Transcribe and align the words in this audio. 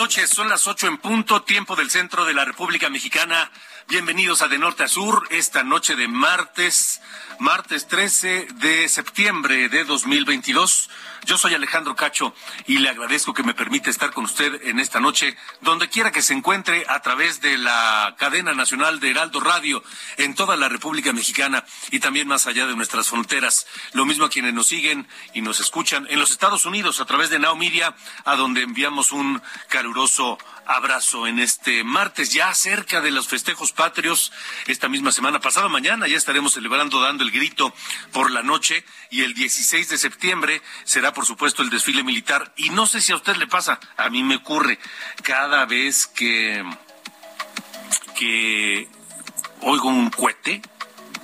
Noches, 0.00 0.30
son 0.30 0.48
las 0.48 0.66
ocho 0.66 0.86
en 0.86 0.96
punto, 0.96 1.42
tiempo 1.42 1.76
del 1.76 1.90
centro 1.90 2.24
de 2.24 2.32
la 2.32 2.46
República 2.46 2.88
Mexicana. 2.88 3.50
Bienvenidos 3.86 4.40
a 4.40 4.48
De 4.48 4.56
Norte 4.56 4.84
a 4.84 4.88
Sur, 4.88 5.28
esta 5.30 5.62
noche 5.62 5.94
de 5.94 6.08
martes, 6.08 7.02
martes 7.38 7.86
13 7.86 8.48
de 8.54 8.88
septiembre 8.88 9.68
de 9.68 9.84
2022. 9.84 10.88
Yo 11.26 11.38
soy 11.38 11.54
Alejandro 11.54 11.94
Cacho 11.94 12.34
y 12.66 12.78
le 12.78 12.88
agradezco 12.88 13.34
que 13.34 13.42
me 13.42 13.54
permita 13.54 13.90
estar 13.90 14.12
con 14.12 14.24
usted 14.24 14.62
en 14.64 14.80
esta 14.80 15.00
noche, 15.00 15.36
donde 15.60 15.88
quiera 15.88 16.12
que 16.12 16.22
se 16.22 16.32
encuentre 16.32 16.84
a 16.88 17.00
través 17.00 17.40
de 17.40 17.58
la 17.58 18.14
cadena 18.18 18.54
nacional 18.54 19.00
de 19.00 19.10
Heraldo 19.10 19.40
Radio 19.40 19.82
en 20.16 20.34
toda 20.34 20.56
la 20.56 20.68
República 20.68 21.12
Mexicana 21.12 21.64
y 21.90 22.00
también 22.00 22.28
más 22.28 22.46
allá 22.46 22.66
de 22.66 22.74
nuestras 22.74 23.08
fronteras. 23.08 23.66
Lo 23.92 24.06
mismo 24.06 24.24
a 24.24 24.30
quienes 24.30 24.54
nos 24.54 24.68
siguen 24.68 25.06
y 25.34 25.42
nos 25.42 25.60
escuchan 25.60 26.06
en 26.10 26.18
los 26.18 26.30
Estados 26.30 26.64
Unidos 26.64 27.00
a 27.00 27.04
través 27.04 27.30
de 27.30 27.38
Now 27.38 27.56
Media, 27.56 27.94
a 28.24 28.36
donde 28.36 28.62
enviamos 28.62 29.12
un 29.12 29.42
caluroso 29.68 30.38
abrazo 30.66 31.26
en 31.26 31.38
este 31.40 31.82
martes, 31.84 32.32
ya 32.32 32.54
cerca 32.54 33.00
de 33.00 33.10
los 33.10 33.28
festejos 33.28 33.72
patrios. 33.72 34.32
Esta 34.66 34.88
misma 34.88 35.12
semana, 35.12 35.40
pasada 35.40 35.68
mañana, 35.68 36.06
ya 36.06 36.16
estaremos 36.16 36.52
celebrando, 36.52 37.00
dando 37.00 37.24
el 37.24 37.30
grito 37.30 37.74
por 38.12 38.30
la 38.30 38.42
noche. 38.42 38.84
Y 39.10 39.22
el 39.22 39.34
16 39.34 39.88
de 39.88 39.98
septiembre 39.98 40.62
será, 40.84 41.09
por 41.12 41.26
supuesto, 41.26 41.62
el 41.62 41.70
desfile 41.70 42.02
militar. 42.02 42.52
Y 42.56 42.70
no 42.70 42.86
sé 42.86 43.00
si 43.00 43.12
a 43.12 43.16
usted 43.16 43.36
le 43.36 43.46
pasa, 43.46 43.78
a 43.96 44.08
mí 44.10 44.22
me 44.22 44.36
ocurre 44.36 44.78
cada 45.22 45.66
vez 45.66 46.06
que, 46.06 46.64
que 48.18 48.88
oigo 49.62 49.88
un 49.88 50.10
cohete 50.10 50.62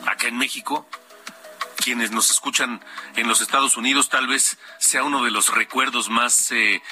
acá 0.06 0.28
en 0.28 0.38
México 0.38 0.88
quienes 1.86 2.10
nos 2.10 2.30
escuchan 2.30 2.84
en 3.14 3.28
los 3.28 3.40
Estados 3.40 3.76
Unidos 3.76 4.08
tal 4.08 4.26
vez 4.26 4.58
sea 4.80 5.04
uno 5.04 5.22
de 5.22 5.30
los 5.30 5.54
recuerdos 5.54 6.08
más 6.08 6.50
eh, 6.50 6.82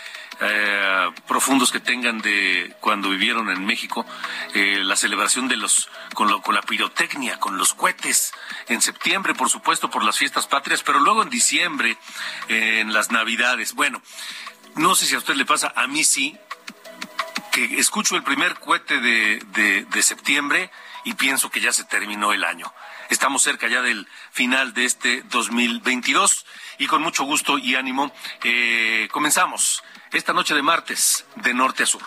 eh, 0.41 1.11
profundos 1.27 1.71
que 1.71 1.81
tengan 1.81 2.19
de 2.21 2.75
cuando 2.81 3.11
vivieron 3.11 3.51
en 3.51 3.65
México, 3.65 4.07
eh, 4.55 4.81
la 4.83 4.97
celebración 4.97 5.49
de 5.49 5.57
los 5.57 5.89
con, 6.15 6.29
lo, 6.29 6.43
con 6.43 6.55
la 6.55 6.63
pirotecnia, 6.63 7.39
con 7.39 7.59
los 7.59 7.75
cohetes 7.75 8.33
en 8.69 8.81
septiembre, 8.81 9.35
por 9.35 9.49
supuesto, 9.49 9.91
por 9.91 10.05
las 10.05 10.19
fiestas 10.19 10.47
patrias, 10.47 10.83
pero 10.83 10.99
luego 11.01 11.23
en 11.23 11.31
diciembre, 11.31 11.97
en 12.49 12.93
las 12.93 13.11
Navidades. 13.11 13.75
Bueno, 13.75 14.03
no 14.77 14.95
sé 14.95 15.07
si 15.07 15.15
a 15.15 15.19
usted 15.19 15.35
le 15.35 15.45
pasa, 15.45 15.73
a 15.77 15.87
mí 15.87 16.05
sí, 16.05 16.37
que 17.53 17.79
escucho 17.79 18.17
el 18.17 18.25
primer 18.25 18.59
cohete 18.59 18.99
de, 18.99 19.87
de 19.89 20.03
septiembre 20.03 20.71
y 21.05 21.15
pienso 21.15 21.51
que 21.51 21.61
ya 21.61 21.73
se 21.73 21.85
terminó 21.85 22.33
el 22.33 22.45
año. 22.45 22.73
Estamos 23.11 23.43
cerca 23.43 23.69
ya 23.69 23.83
del 23.83 24.09
final 24.31 24.73
de 24.73 24.85
este 24.85 25.23
2022 25.25 26.47
y 26.79 26.87
con 26.87 27.03
mucho 27.03 27.25
gusto 27.25 27.59
y 27.59 27.75
ánimo 27.75 28.13
eh, 28.43 29.09
comenzamos 29.11 29.83
esta 30.13 30.33
noche 30.33 30.55
de 30.55 30.63
martes 30.63 31.27
de 31.37 31.55
norte 31.55 31.83
a 31.83 31.87
sur. 31.87 32.03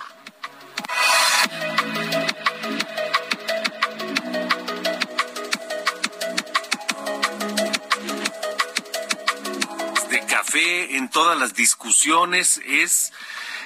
De 10.09 10.25
café 10.25 10.97
en 10.97 11.09
todas 11.09 11.37
las 11.37 11.53
discusiones 11.53 12.61
es 12.65 13.13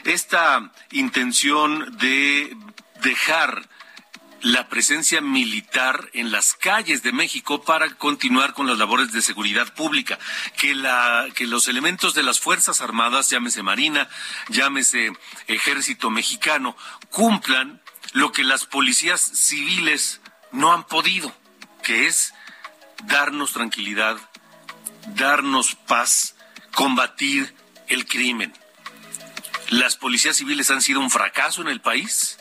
esta 0.03 0.71
intención 0.91 1.97
de 1.97 2.55
dejar 3.01 3.67
la 4.41 4.67
presencia 4.69 5.21
militar 5.21 6.09
en 6.13 6.31
las 6.31 6.53
calles 6.53 7.03
de 7.03 7.11
México 7.11 7.63
para 7.63 7.93
continuar 7.95 8.53
con 8.53 8.67
las 8.67 8.77
labores 8.77 9.11
de 9.11 9.21
seguridad 9.21 9.73
pública, 9.73 10.17
que 10.57 10.73
la 10.73 11.27
que 11.35 11.45
los 11.45 11.67
elementos 11.67 12.13
de 12.13 12.23
las 12.23 12.39
Fuerzas 12.39 12.81
Armadas, 12.81 13.29
llámese 13.29 13.63
Marina, 13.63 14.09
llámese 14.49 15.11
Ejército 15.47 16.09
Mexicano, 16.09 16.75
cumplan 17.09 17.81
lo 18.13 18.31
que 18.31 18.43
las 18.43 18.65
policías 18.65 19.21
civiles 19.21 20.21
no 20.51 20.73
han 20.73 20.85
podido, 20.85 21.33
que 21.83 22.07
es 22.07 22.33
darnos 23.05 23.53
tranquilidad, 23.53 24.17
darnos 25.15 25.75
paz, 25.75 26.35
combatir 26.73 27.55
el 27.87 28.05
crimen. 28.07 28.53
Las 29.69 29.95
policías 29.95 30.35
civiles 30.35 30.71
han 30.71 30.81
sido 30.81 30.99
un 30.99 31.11
fracaso 31.11 31.61
en 31.61 31.69
el 31.69 31.79
país 31.79 32.37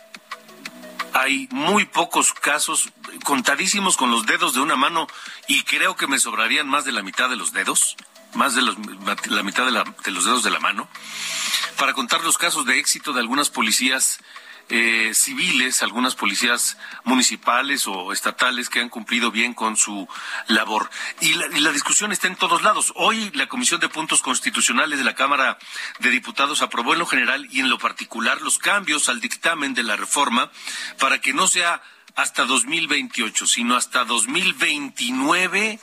hay 1.14 1.48
muy 1.50 1.84
pocos 1.86 2.32
casos, 2.32 2.90
contadísimos 3.24 3.96
con 3.96 4.10
los 4.10 4.26
dedos 4.26 4.54
de 4.54 4.60
una 4.60 4.76
mano, 4.76 5.06
y 5.48 5.62
creo 5.62 5.96
que 5.96 6.06
me 6.06 6.18
sobrarían 6.18 6.68
más 6.68 6.84
de 6.84 6.92
la 6.92 7.02
mitad 7.02 7.28
de 7.28 7.36
los 7.36 7.52
dedos, 7.52 7.96
más 8.34 8.54
de 8.54 8.62
la 8.62 9.42
mitad 9.42 9.66
de, 9.66 9.84
de 10.04 10.10
los 10.10 10.24
dedos 10.24 10.42
de 10.42 10.50
la 10.50 10.60
mano, 10.60 10.88
para 11.76 11.94
contar 11.94 12.22
los 12.22 12.38
casos 12.38 12.66
de 12.66 12.78
éxito 12.78 13.12
de 13.12 13.20
algunas 13.20 13.50
policías 13.50 14.20
eh, 14.70 15.10
civiles, 15.14 15.82
algunas 15.82 16.14
policías 16.14 16.78
municipales 17.04 17.86
o 17.86 18.12
estatales 18.12 18.68
que 18.68 18.80
han 18.80 18.88
cumplido 18.88 19.30
bien 19.30 19.52
con 19.52 19.76
su 19.76 20.08
labor. 20.46 20.88
Y 21.20 21.34
la, 21.34 21.46
y 21.48 21.60
la, 21.60 21.72
discusión 21.72 22.12
está 22.12 22.28
en 22.28 22.36
todos 22.36 22.62
lados. 22.62 22.92
Hoy 22.96 23.30
la 23.34 23.48
Comisión 23.48 23.80
de 23.80 23.88
Puntos 23.88 24.22
Constitucionales 24.22 24.98
de 24.98 25.04
la 25.04 25.14
Cámara 25.14 25.58
de 25.98 26.10
Diputados 26.10 26.62
aprobó 26.62 26.92
en 26.92 27.00
lo 27.00 27.06
general 27.06 27.46
y 27.50 27.60
en 27.60 27.68
lo 27.68 27.78
particular 27.78 28.40
los 28.42 28.58
cambios 28.58 29.08
al 29.08 29.20
dictamen 29.20 29.74
de 29.74 29.82
la 29.82 29.96
reforma 29.96 30.50
para 30.98 31.20
que 31.20 31.32
no 31.32 31.48
sea 31.48 31.82
hasta 32.16 32.44
2028, 32.44 33.46
sino 33.46 33.76
hasta 33.76 34.04
2029 34.04 35.80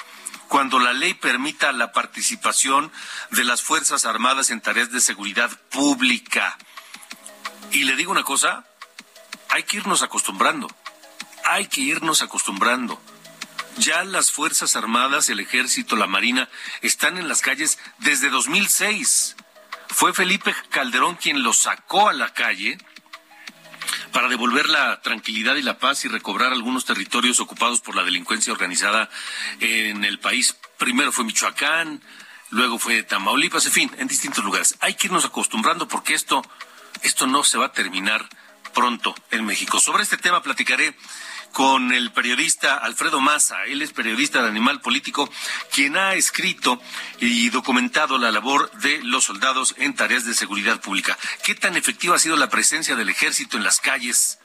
cuando 0.47 0.79
la 0.79 0.93
ley 0.93 1.13
permita 1.13 1.71
la 1.71 1.91
participación 1.91 2.91
de 3.31 3.43
las 3.43 3.61
Fuerzas 3.61 4.05
Armadas 4.05 4.49
en 4.49 4.61
tareas 4.61 4.91
de 4.91 5.01
seguridad 5.01 5.49
pública. 5.69 6.57
Y 7.71 7.83
le 7.83 7.95
digo 7.95 8.11
una 8.11 8.23
cosa, 8.23 8.65
hay 9.49 9.63
que 9.63 9.77
irnos 9.77 10.01
acostumbrando, 10.03 10.67
hay 11.45 11.67
que 11.67 11.81
irnos 11.81 12.21
acostumbrando. 12.21 13.01
Ya 13.77 14.03
las 14.03 14.31
Fuerzas 14.31 14.75
Armadas, 14.75 15.29
el 15.29 15.39
Ejército, 15.39 15.95
la 15.95 16.07
Marina 16.07 16.49
están 16.81 17.17
en 17.17 17.27
las 17.27 17.41
calles 17.41 17.77
desde 17.99 18.29
2006. 18.29 19.35
Fue 19.89 20.13
Felipe 20.13 20.53
Calderón 20.69 21.15
quien 21.15 21.43
los 21.43 21.59
sacó 21.59 22.09
a 22.09 22.13
la 22.13 22.33
calle 22.33 22.77
para 24.11 24.29
devolver 24.29 24.67
la 24.67 24.99
tranquilidad 25.01 25.55
y 25.55 25.61
la 25.61 25.77
paz 25.77 26.05
y 26.05 26.07
recobrar 26.07 26.51
algunos 26.51 26.85
territorios 26.85 27.39
ocupados 27.39 27.81
por 27.81 27.95
la 27.95 28.03
delincuencia 28.03 28.51
organizada 28.51 29.09
en 29.59 30.03
el 30.05 30.19
país. 30.19 30.57
Primero 30.77 31.11
fue 31.11 31.25
Michoacán, 31.25 32.01
luego 32.49 32.79
fue 32.79 33.03
Tamaulipas, 33.03 33.67
en 33.67 33.71
fin, 33.71 33.91
en 33.97 34.07
distintos 34.07 34.43
lugares. 34.43 34.75
Hay 34.79 34.95
que 34.95 35.07
irnos 35.07 35.25
acostumbrando 35.25 35.87
porque 35.87 36.15
esto, 36.15 36.41
esto 37.03 37.27
no 37.27 37.43
se 37.43 37.57
va 37.57 37.67
a 37.67 37.73
terminar 37.73 38.27
pronto 38.77 39.15
en 39.31 39.43
México. 39.43 39.79
Sobre 39.79 40.03
este 40.03 40.17
tema 40.17 40.43
platicaré 40.43 40.95
con 41.51 41.91
el 41.91 42.11
periodista 42.11 42.75
Alfredo 42.75 43.19
Maza. 43.19 43.63
Él 43.65 43.81
es 43.81 43.91
periodista 43.91 44.43
de 44.43 44.49
Animal 44.49 44.81
Político, 44.81 45.27
quien 45.73 45.97
ha 45.97 46.13
escrito 46.13 46.79
y 47.19 47.49
documentado 47.49 48.19
la 48.19 48.29
labor 48.29 48.69
de 48.73 49.01
los 49.01 49.23
soldados 49.23 49.73
en 49.79 49.95
tareas 49.95 50.25
de 50.25 50.35
seguridad 50.35 50.79
pública. 50.79 51.17
¿Qué 51.43 51.55
tan 51.55 51.75
efectiva 51.75 52.17
ha 52.17 52.19
sido 52.19 52.35
la 52.35 52.49
presencia 52.49 52.95
del 52.95 53.09
ejército 53.09 53.57
en 53.57 53.63
las 53.63 53.79
calles 53.79 54.37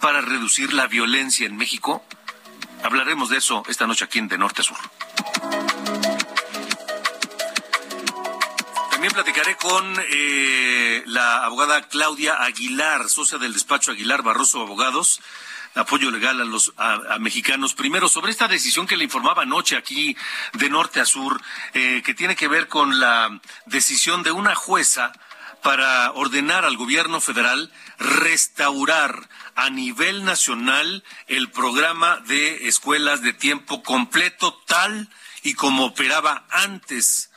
para 0.00 0.20
reducir 0.20 0.72
la 0.72 0.88
violencia 0.88 1.46
en 1.46 1.56
México? 1.56 2.04
Hablaremos 2.82 3.28
de 3.28 3.36
eso 3.36 3.62
esta 3.68 3.86
noche 3.86 4.04
aquí 4.04 4.18
en 4.18 4.26
De 4.26 4.36
Norte 4.36 4.62
a 4.62 4.64
Sur. 4.64 4.78
También 9.06 9.24
platicaré 9.24 9.56
con 9.56 10.04
eh, 10.10 11.04
la 11.06 11.44
abogada 11.44 11.86
Claudia 11.86 12.42
Aguilar, 12.42 13.08
socia 13.08 13.38
del 13.38 13.52
despacho 13.52 13.92
Aguilar 13.92 14.22
Barroso 14.22 14.60
Abogados, 14.60 15.20
apoyo 15.76 16.10
legal 16.10 16.40
a 16.40 16.44
los 16.44 16.72
a, 16.76 17.16
mexicanos. 17.20 17.74
Primero, 17.74 18.08
sobre 18.08 18.32
esta 18.32 18.48
decisión 18.48 18.84
que 18.84 18.96
le 18.96 19.04
informaba 19.04 19.42
anoche 19.42 19.76
aquí 19.76 20.16
de 20.54 20.68
norte 20.70 20.98
a 20.98 21.04
sur, 21.04 21.40
eh, 21.72 22.02
que 22.04 22.14
tiene 22.14 22.34
que 22.34 22.48
ver 22.48 22.66
con 22.66 22.98
la 22.98 23.40
decisión 23.66 24.24
de 24.24 24.32
una 24.32 24.56
jueza 24.56 25.12
para 25.62 26.10
ordenar 26.10 26.64
al 26.64 26.76
gobierno 26.76 27.20
federal 27.20 27.70
restaurar 28.00 29.28
a 29.54 29.70
nivel 29.70 30.24
nacional 30.24 31.04
el 31.28 31.48
programa 31.52 32.16
de 32.26 32.66
escuelas 32.66 33.22
de 33.22 33.34
tiempo 33.34 33.84
completo 33.84 34.60
tal 34.66 35.08
y 35.44 35.54
como 35.54 35.84
operaba 35.84 36.44
antes 36.50 37.30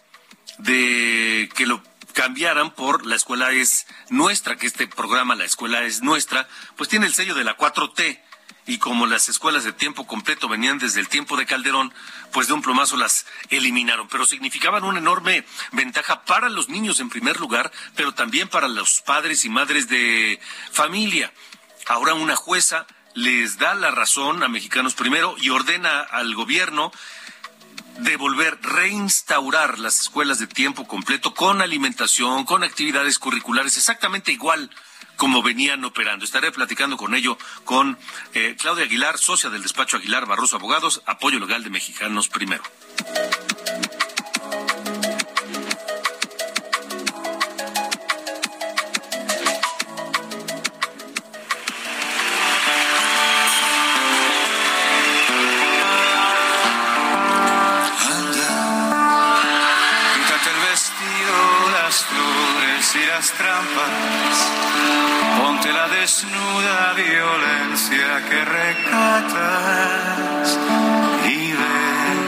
de 0.60 1.50
que 1.56 1.66
lo 1.66 1.82
cambiaran 2.14 2.72
por 2.72 3.06
la 3.06 3.16
escuela 3.16 3.52
es 3.52 3.88
nuestra, 4.10 4.58
que 4.58 4.68
este 4.68 4.88
programa, 4.88 5.36
la 5.36 5.46
escuela 5.46 5.84
es 5.84 6.02
nuestra, 6.02 6.48
pues 6.76 6.90
tiene 6.90 7.06
el 7.06 7.14
sello 7.14 7.34
de 7.34 7.44
la 7.44 7.58
4T. 7.58 8.20
Y 8.66 8.78
como 8.78 9.08
las 9.08 9.30
escuelas 9.30 9.64
de 9.64 9.74
tiempo 9.74 10.06
completo 10.06 10.48
venían 10.48 10.78
desde 10.78 11.00
el 11.00 11.08
tiempo 11.08 11.38
de 11.38 11.48
Calderón, 11.48 11.92
pues 12.32 12.48
de 12.48 12.54
un 12.54 12.62
plomazo 12.62 12.98
las 12.98 13.26
eliminaron. 13.50 14.08
Pero 14.10 14.28
significaban 14.28 14.84
una 14.84 15.00
enorme 15.00 15.44
ventaja 15.72 16.24
para 16.24 16.50
los 16.50 16.70
niños 16.70 17.00
en 17.00 17.10
primer 17.10 17.40
lugar, 17.40 17.72
pero 17.96 18.14
también 18.14 18.48
para 18.48 18.68
los 18.68 19.02
padres 19.02 19.44
y 19.44 19.50
madres 19.50 19.88
de 19.88 20.40
familia. 20.72 21.34
Ahora 21.88 22.14
una 22.14 22.36
jueza 22.36 22.86
les 23.16 23.58
da 23.58 23.74
la 23.74 23.90
razón 23.90 24.44
a 24.44 24.48
Mexicanos 24.48 24.94
Primero 24.94 25.36
y 25.40 25.50
ordena 25.50 26.02
al 26.02 26.36
gobierno 26.36 26.92
devolver, 28.02 28.60
reinstaurar 28.62 29.80
las 29.80 30.02
escuelas 30.02 30.40
de 30.40 30.48
tiempo 30.48 30.88
completo 30.88 31.34
con 31.34 31.62
alimentación, 31.62 32.46
con 32.46 32.64
actividades 32.64 33.20
curriculares, 33.20 33.78
exactamente 33.78 34.32
igual 34.32 34.70
como 35.18 35.44
venían 35.44 35.84
operando. 35.84 36.24
Estaré 36.24 36.52
platicando 36.52 36.96
con 36.96 37.14
ello 37.14 37.38
con 37.66 37.98
eh, 38.34 38.56
Claudia 38.58 38.86
Aguilar, 38.86 39.18
socia 39.18 39.50
del 39.50 39.62
despacho 39.62 39.98
Aguilar 39.98 40.26
Barroso 40.26 40.56
Abogados, 40.56 41.02
apoyo 41.06 41.40
legal 41.40 41.64
de 41.64 41.70
Mexicanos 41.70 42.30
Primero. 42.30 42.64
Trampas. 63.38 64.38
Ponte 65.40 65.72
la 65.74 65.88
desnuda 65.88 66.94
violencia 66.94 68.24
que 68.30 68.46
recatas 68.46 69.40
y 71.26 71.52
ven 71.54 72.20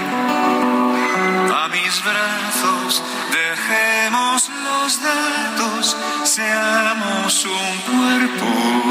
a 1.54 1.68
mis 1.68 2.04
brazos. 2.04 3.04
Dejemos 3.32 4.50
los 4.50 5.02
datos, 5.02 5.98
seamos 6.24 7.46
un 7.46 7.78
cuerpo. 7.92 8.91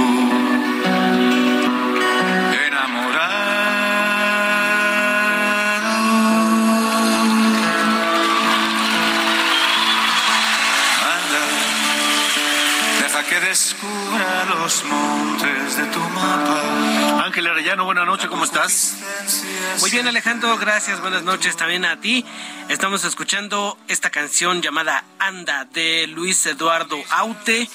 Descubra 13.60 14.44
los 14.46 14.84
montes 14.84 15.76
de 15.76 15.84
tu 15.88 16.00
mapa. 16.00 17.24
Ángel 17.26 17.46
Arellano, 17.46 17.84
buenas 17.84 18.06
noches, 18.06 18.26
¿cómo 18.30 18.44
estás? 18.44 18.96
Muy 19.78 19.90
bien, 19.90 20.08
Alejandro, 20.08 20.58
gracias, 20.58 21.00
buenas 21.00 21.22
noches 21.22 21.56
también 21.56 21.84
a 21.84 22.00
ti. 22.00 22.24
Estamos 22.68 23.04
escuchando 23.04 23.78
esta 23.88 24.10
canción 24.10 24.62
llamada 24.62 25.04
Anda 25.18 25.64
de 25.64 26.06
Luis 26.06 26.44
Eduardo 26.46 27.02
Aute. 27.10 27.68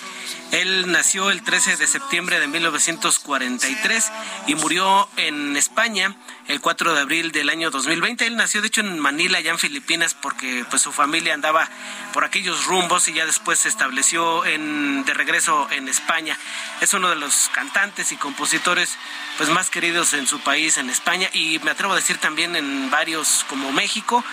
Él 0.51 0.91
nació 0.91 1.31
el 1.31 1.43
13 1.43 1.77
de 1.77 1.87
septiembre 1.87 2.39
de 2.39 2.47
1943 2.47 4.11
y 4.47 4.55
murió 4.55 5.09
en 5.17 5.57
España 5.57 6.15
el 6.47 6.61
4 6.61 6.93
de 6.93 7.01
abril 7.01 7.31
del 7.31 7.49
año 7.49 7.71
2020. 7.71 8.25
Él 8.25 8.35
nació 8.35 8.61
de 8.61 8.67
hecho 8.67 8.81
en 8.81 8.99
Manila, 8.99 9.39
allá 9.39 9.51
en 9.51 9.59
Filipinas, 9.59 10.13
porque 10.13 10.65
pues 10.69 10.81
su 10.81 10.91
familia 10.91 11.33
andaba 11.33 11.67
por 12.13 12.23
aquellos 12.23 12.65
rumbos 12.65 13.07
y 13.07 13.13
ya 13.13 13.25
después 13.25 13.59
se 13.59 13.69
estableció 13.69 14.45
en, 14.45 15.03
de 15.03 15.13
regreso 15.13 15.67
en 15.71 15.89
España. 15.89 16.37
Es 16.79 16.93
uno 16.93 17.09
de 17.09 17.15
los 17.15 17.49
cantantes 17.53 18.11
y 18.11 18.17
compositores 18.17 18.97
pues 19.37 19.49
más 19.49 19.69
queridos 19.69 20.13
en 20.13 20.25
su 20.25 20.39
país, 20.39 20.77
en 20.77 20.89
España, 20.89 21.29
y 21.33 21.59
me 21.59 21.71
atrevo 21.71 21.84
a 21.93 21.97
decir 21.97 22.17
también 22.17 22.55
en 22.55 22.89
varios 22.89 23.45
como 23.49 23.71
México. 23.71 24.23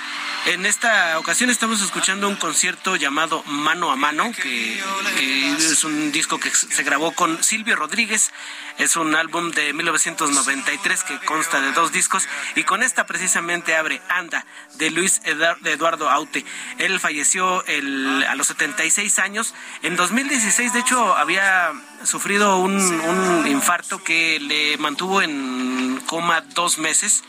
En 0.47 0.67
esta 0.67 1.19
ocasión 1.19 1.51
estamos 1.51 1.81
escuchando 1.83 2.29
un 2.29 2.37
concierto 2.37 2.97
llamado 2.97 3.45
Mano 3.45 3.93
a 3.93 3.97
Mano, 3.97 4.33
que, 4.33 4.83
que 5.17 5.53
es 5.53 5.85
un 5.85 6.11
disco 6.11 6.41
que 6.41 6.51
se 6.51 6.83
grabó 6.83 7.13
con 7.13 7.43
Silvio 7.45 7.77
Rodríguez. 7.77 8.33
Es 8.79 8.97
un 8.97 9.15
álbum 9.15 9.53
de 9.53 9.73
1993 9.73 11.05
que 11.05 11.19
consta 11.21 11.61
de 11.61 11.73
dos 11.73 11.93
discos 11.93 12.27
y 12.57 12.65
con 12.65 12.83
esta 12.83 13.07
precisamente 13.07 13.77
abre 13.77 14.03
Anda 14.09 14.45
de 14.75 14.91
Luis 14.91 15.21
Eduardo 15.25 16.11
Aute. 16.11 16.45
Él 16.79 16.99
falleció 16.99 17.65
el, 17.67 18.25
a 18.29 18.35
los 18.35 18.49
76 18.49 19.19
años. 19.19 19.55
En 19.83 19.97
2016, 19.97 20.73
de 20.73 20.81
hecho, 20.81 21.17
había 21.17 21.73
sufrido 22.05 22.59
un, 22.59 22.81
un 22.81 23.47
infarto 23.47 24.03
que 24.03 24.41
le 24.41 24.77
mantuvo 24.79 25.23
en 25.23 26.01
coma 26.07 26.41
dos 26.55 26.79
meses. 26.79 27.25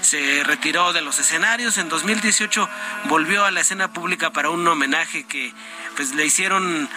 Se 0.00 0.42
retiró 0.44 0.92
de 0.92 1.02
los 1.02 1.18
escenarios. 1.18 1.78
En 1.78 1.88
2018 1.88 2.68
volvió 3.08 3.44
a 3.44 3.50
la 3.50 3.60
escena 3.60 3.92
pública 3.92 4.32
para 4.32 4.50
un 4.50 4.66
homenaje 4.66 5.24
que 5.24 5.52
pues 5.96 6.14
le 6.14 6.26
hicieron 6.26 6.88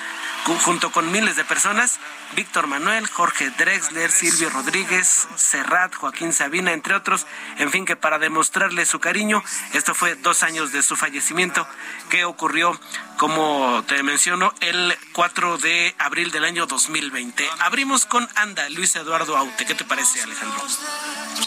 junto 0.64 0.92
con 0.92 1.12
miles 1.12 1.36
de 1.36 1.44
personas, 1.44 2.00
Víctor 2.36 2.68
Manuel, 2.68 3.08
Jorge 3.08 3.50
Drexler, 3.52 4.12
Silvio 4.12 4.50
Rodríguez, 4.50 5.28
Serrat, 5.36 5.94
Joaquín 5.96 6.34
Sabina, 6.34 6.72
entre 6.72 6.96
otros, 6.96 7.26
en 7.58 7.72
fin, 7.72 7.86
que 7.86 7.96
para 7.96 8.20
demostrarle 8.20 8.86
su 8.86 9.00
cariño, 9.00 9.44
esto 9.74 9.94
fue 9.94 10.16
dos 10.16 10.44
años 10.44 10.72
de 10.72 10.84
su 10.84 10.96
fallecimiento, 10.96 11.68
que 12.10 12.26
ocurrió, 12.26 12.80
como 13.18 13.84
te 13.88 14.02
menciono, 14.04 14.54
el 14.62 14.98
4 15.14 15.58
de 15.58 15.96
abril 16.00 16.32
del 16.32 16.46
año 16.46 16.66
2020. 16.66 17.50
Abrimos 17.60 18.06
con 18.06 18.28
Anda, 18.36 18.70
Luis 18.70 18.96
Eduardo 18.96 19.36
Aute. 19.38 19.66
¿Qué 19.66 19.76
te 19.76 19.84
parece, 19.84 20.22
Alejandro? 20.22 20.64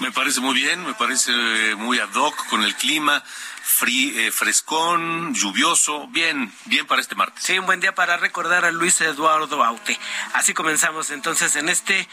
Me 0.01 0.13
parece 0.13 0.41
muy 0.41 0.55
bien, 0.55 0.85
me 0.85 0.95
parece 0.95 1.33
muy 1.77 1.99
ad 1.99 2.15
hoc 2.15 2.47
con 2.49 2.63
el 2.63 2.75
clima. 2.75 3.23
Eh, 3.93 4.31
frescón, 4.31 5.35
lluvioso, 5.35 6.07
bien, 6.09 6.53
bien 6.67 6.87
para 6.87 7.01
este 7.01 7.15
martes. 7.15 7.43
Sí, 7.43 7.59
un 7.59 7.67
buen 7.67 7.81
día 7.81 7.95
para 7.95 8.19
recordar 8.19 8.65
a 8.65 8.71
Luis 8.71 9.01
Eduardo 9.01 9.65
Aute. 9.65 9.99
Así 10.35 10.53
comenzamos 10.53 11.11
entonces 11.11 11.57
en 11.57 11.69
este 11.69 12.07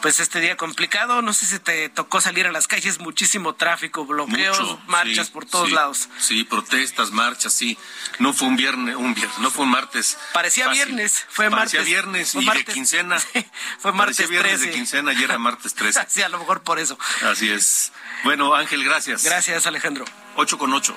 pues 0.00 0.20
este 0.20 0.40
día 0.40 0.56
complicado. 0.56 1.22
No 1.22 1.32
sé 1.32 1.46
si 1.46 1.58
te 1.58 1.88
tocó 1.88 2.20
salir 2.20 2.46
a 2.46 2.52
las 2.52 2.68
calles, 2.68 3.00
muchísimo 3.00 3.54
tráfico, 3.54 4.04
bloqueos, 4.06 4.78
marchas 4.86 5.30
por 5.30 5.44
todos 5.44 5.70
lados. 5.72 6.08
Sí, 6.18 6.44
protestas, 6.44 7.10
marchas, 7.10 7.52
sí. 7.52 7.76
No 8.18 8.32
fue 8.32 8.48
un 8.48 8.56
viernes, 8.56 8.96
un 8.96 9.14
viernes, 9.14 9.38
no 9.38 9.50
fue 9.50 9.64
un 9.64 9.70
martes. 9.70 10.18
Parecía 10.32 10.68
viernes, 10.68 11.26
fue 11.28 11.50
Parecía 11.50 11.80
martes. 11.80 11.86
viernes 11.86 12.34
y 12.34 12.44
de 12.44 12.64
quincena. 12.64 13.18
fue 13.80 13.92
martes 13.92 14.28
viernes 14.28 14.60
de 14.60 14.70
quincena 14.70 15.12
y 15.12 15.22
era 15.22 15.38
martes 15.38 15.74
13. 15.74 16.04
sí, 16.08 16.22
a 16.22 16.28
lo 16.28 16.38
mejor 16.38 16.62
por 16.62 16.78
eso. 16.78 16.98
Así 17.22 17.50
es. 17.50 17.92
Bueno, 18.24 18.54
Ángel, 18.54 18.84
gracias. 18.84 19.24
Gracias, 19.24 19.66
Alejandro. 19.66 20.04
8 20.40 20.56
con 20.56 20.72
8. 20.72 20.94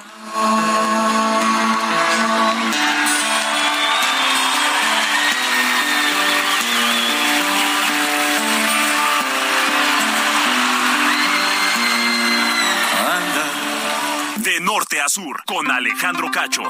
De 14.35 14.59
norte 14.59 15.01
a 15.01 15.09
sur, 15.09 15.43
con 15.45 15.71
Alejandro 15.71 16.29
Cacho. 16.29 16.61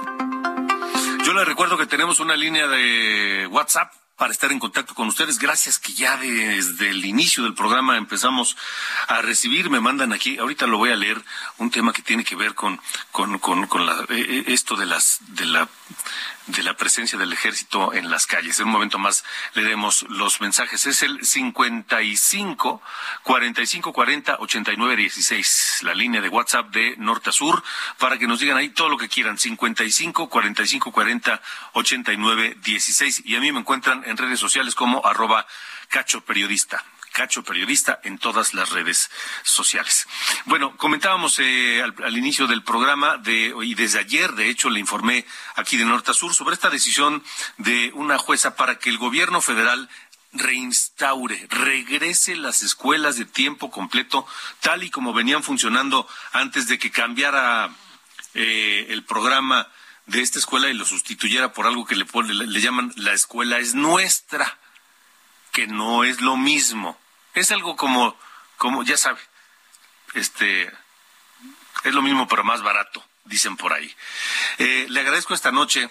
Yo 1.26 1.34
le 1.34 1.44
recuerdo 1.44 1.78
que 1.78 1.88
tenemos 1.88 2.22
una 2.22 2.38
línea 2.38 2.68
de 2.68 3.48
WhatsApp 3.48 4.01
para 4.22 4.34
estar 4.34 4.52
en 4.52 4.60
contacto 4.60 4.94
con 4.94 5.08
ustedes. 5.08 5.40
Gracias 5.40 5.80
que 5.80 5.94
ya 5.94 6.16
desde 6.16 6.92
el 6.92 7.04
inicio 7.06 7.42
del 7.44 7.56
programa 7.56 7.98
empezamos 7.98 8.56
a 9.08 9.20
recibir, 9.24 9.72
me 9.72 9.80
mandan 9.80 10.14
aquí, 10.14 10.38
ahorita 10.38 10.68
lo 10.68 10.78
voy 10.78 10.92
a 10.92 10.96
leer, 10.96 11.20
un 11.58 11.72
tema 11.72 11.92
que 11.92 12.04
tiene 12.04 12.24
que 12.24 12.36
ver 12.36 12.54
con, 12.54 12.80
con, 13.12 13.40
con, 13.40 13.66
con 13.66 13.84
la, 13.84 13.94
eh, 14.10 14.26
eh, 14.30 14.44
esto 14.50 14.76
de 14.76 14.86
las, 14.86 15.22
de 15.30 15.46
la 15.46 15.68
de 16.52 16.64
la 16.64 16.76
presencia 16.76 17.18
del 17.18 17.32
ejército 17.32 17.94
en 17.94 18.10
las 18.10 18.28
calles. 18.28 18.60
En 18.60 18.66
un 18.66 18.74
momento 18.74 19.00
más 19.00 19.24
le 19.54 19.64
demos 19.64 20.04
los 20.10 20.42
mensajes. 20.42 20.86
Es 20.86 21.02
el 21.04 21.26
55 21.26 22.82
45 23.24 23.94
40 23.94 24.38
89 24.40 24.96
16, 24.96 25.80
la 25.84 25.94
línea 25.94 26.22
de 26.22 26.30
WhatsApp 26.30 26.70
de 26.72 26.96
norte 26.98 27.30
a 27.30 27.34
sur, 27.34 27.64
para 27.98 28.18
que 28.18 28.28
nos 28.28 28.40
digan 28.40 28.58
ahí 28.58 28.70
todo 28.70 28.90
lo 28.90 28.98
que 28.98 29.08
quieran. 29.08 29.38
55 29.38 30.30
45 30.30 30.92
40 30.92 31.42
89 31.74 32.58
16. 32.62 33.24
Y 33.26 33.36
a 33.36 33.40
mí 33.40 33.52
me 33.52 33.60
encuentran 33.60 34.04
en 34.06 34.18
redes 34.18 34.40
sociales 34.40 34.76
como 34.76 35.06
arroba 35.06 35.48
cacho 35.88 36.22
periodista. 36.22 36.84
Cacho 37.12 37.44
Periodista 37.44 38.00
en 38.04 38.18
todas 38.18 38.54
las 38.54 38.70
redes 38.72 39.10
sociales. 39.44 40.08
Bueno, 40.46 40.76
comentábamos 40.78 41.40
eh, 41.40 41.82
al, 41.82 42.18
inicio 42.18 42.48
del 42.48 42.64
programa 42.64 43.18
de, 43.18 43.54
y 43.64 43.76
desde 43.76 44.00
ayer, 44.00 44.32
de 44.34 44.50
hecho, 44.50 44.70
le 44.70 44.80
informé 44.80 45.26
aquí 45.56 45.78
de 45.78 45.86
Norte 45.86 46.12
a 46.12 46.14
Sur 46.14 46.34
sobre 46.34 46.56
esta 46.56 46.70
decisión 46.70 47.24
de 47.58 47.92
una 47.94 48.18
jueza 48.18 48.56
para 48.56 48.80
que 48.80 48.90
el 48.90 48.98
gobierno 48.98 49.42
federal 49.42 49.90
reinstaure, 50.34 51.48
regrese 51.50 52.36
las 52.36 52.64
escuelas 52.64 53.18
de 53.18 53.26
tiempo 53.26 53.70
completo 53.70 54.26
tal 54.62 54.84
y 54.84 54.90
como 54.90 55.14
venían 55.14 55.44
funcionando 55.44 56.08
antes 56.32 56.68
de 56.68 56.80
que 56.80 56.90
cambiara 56.90 57.70
eh, 58.34 58.88
el 58.90 59.04
programa 59.04 59.68
de 60.06 60.22
esta 60.22 60.40
escuela 60.40 60.70
y 60.70 60.74
lo 60.74 60.86
sustituyera 60.86 61.54
por 61.54 61.68
algo 61.68 61.86
que 61.86 61.96
le, 61.96 62.06
le 62.34 62.62
llaman 62.62 62.94
la 62.96 63.14
escuela 63.14 63.60
es 63.60 63.76
nuestra, 63.76 64.58
que 65.52 65.68
no 65.68 66.04
es 66.04 66.22
lo 66.22 66.38
mismo. 66.38 66.98
Es 67.34 67.52
algo 67.52 67.76
como, 67.76 68.16
como 68.58 68.84
ya 68.84 68.98
sabe, 68.98 69.20
este, 70.14 70.72
es 71.84 71.94
lo 71.94 72.02
mismo 72.02 72.28
pero 72.28 72.44
más 72.44 72.62
barato, 72.62 73.04
dicen 73.26 73.58
por 73.58 73.74
ahí. 73.74 73.94
Eh, 74.58 74.86
le 74.90 75.00
agradezco 75.00 75.34
esta 75.34 75.52
noche 75.52 75.90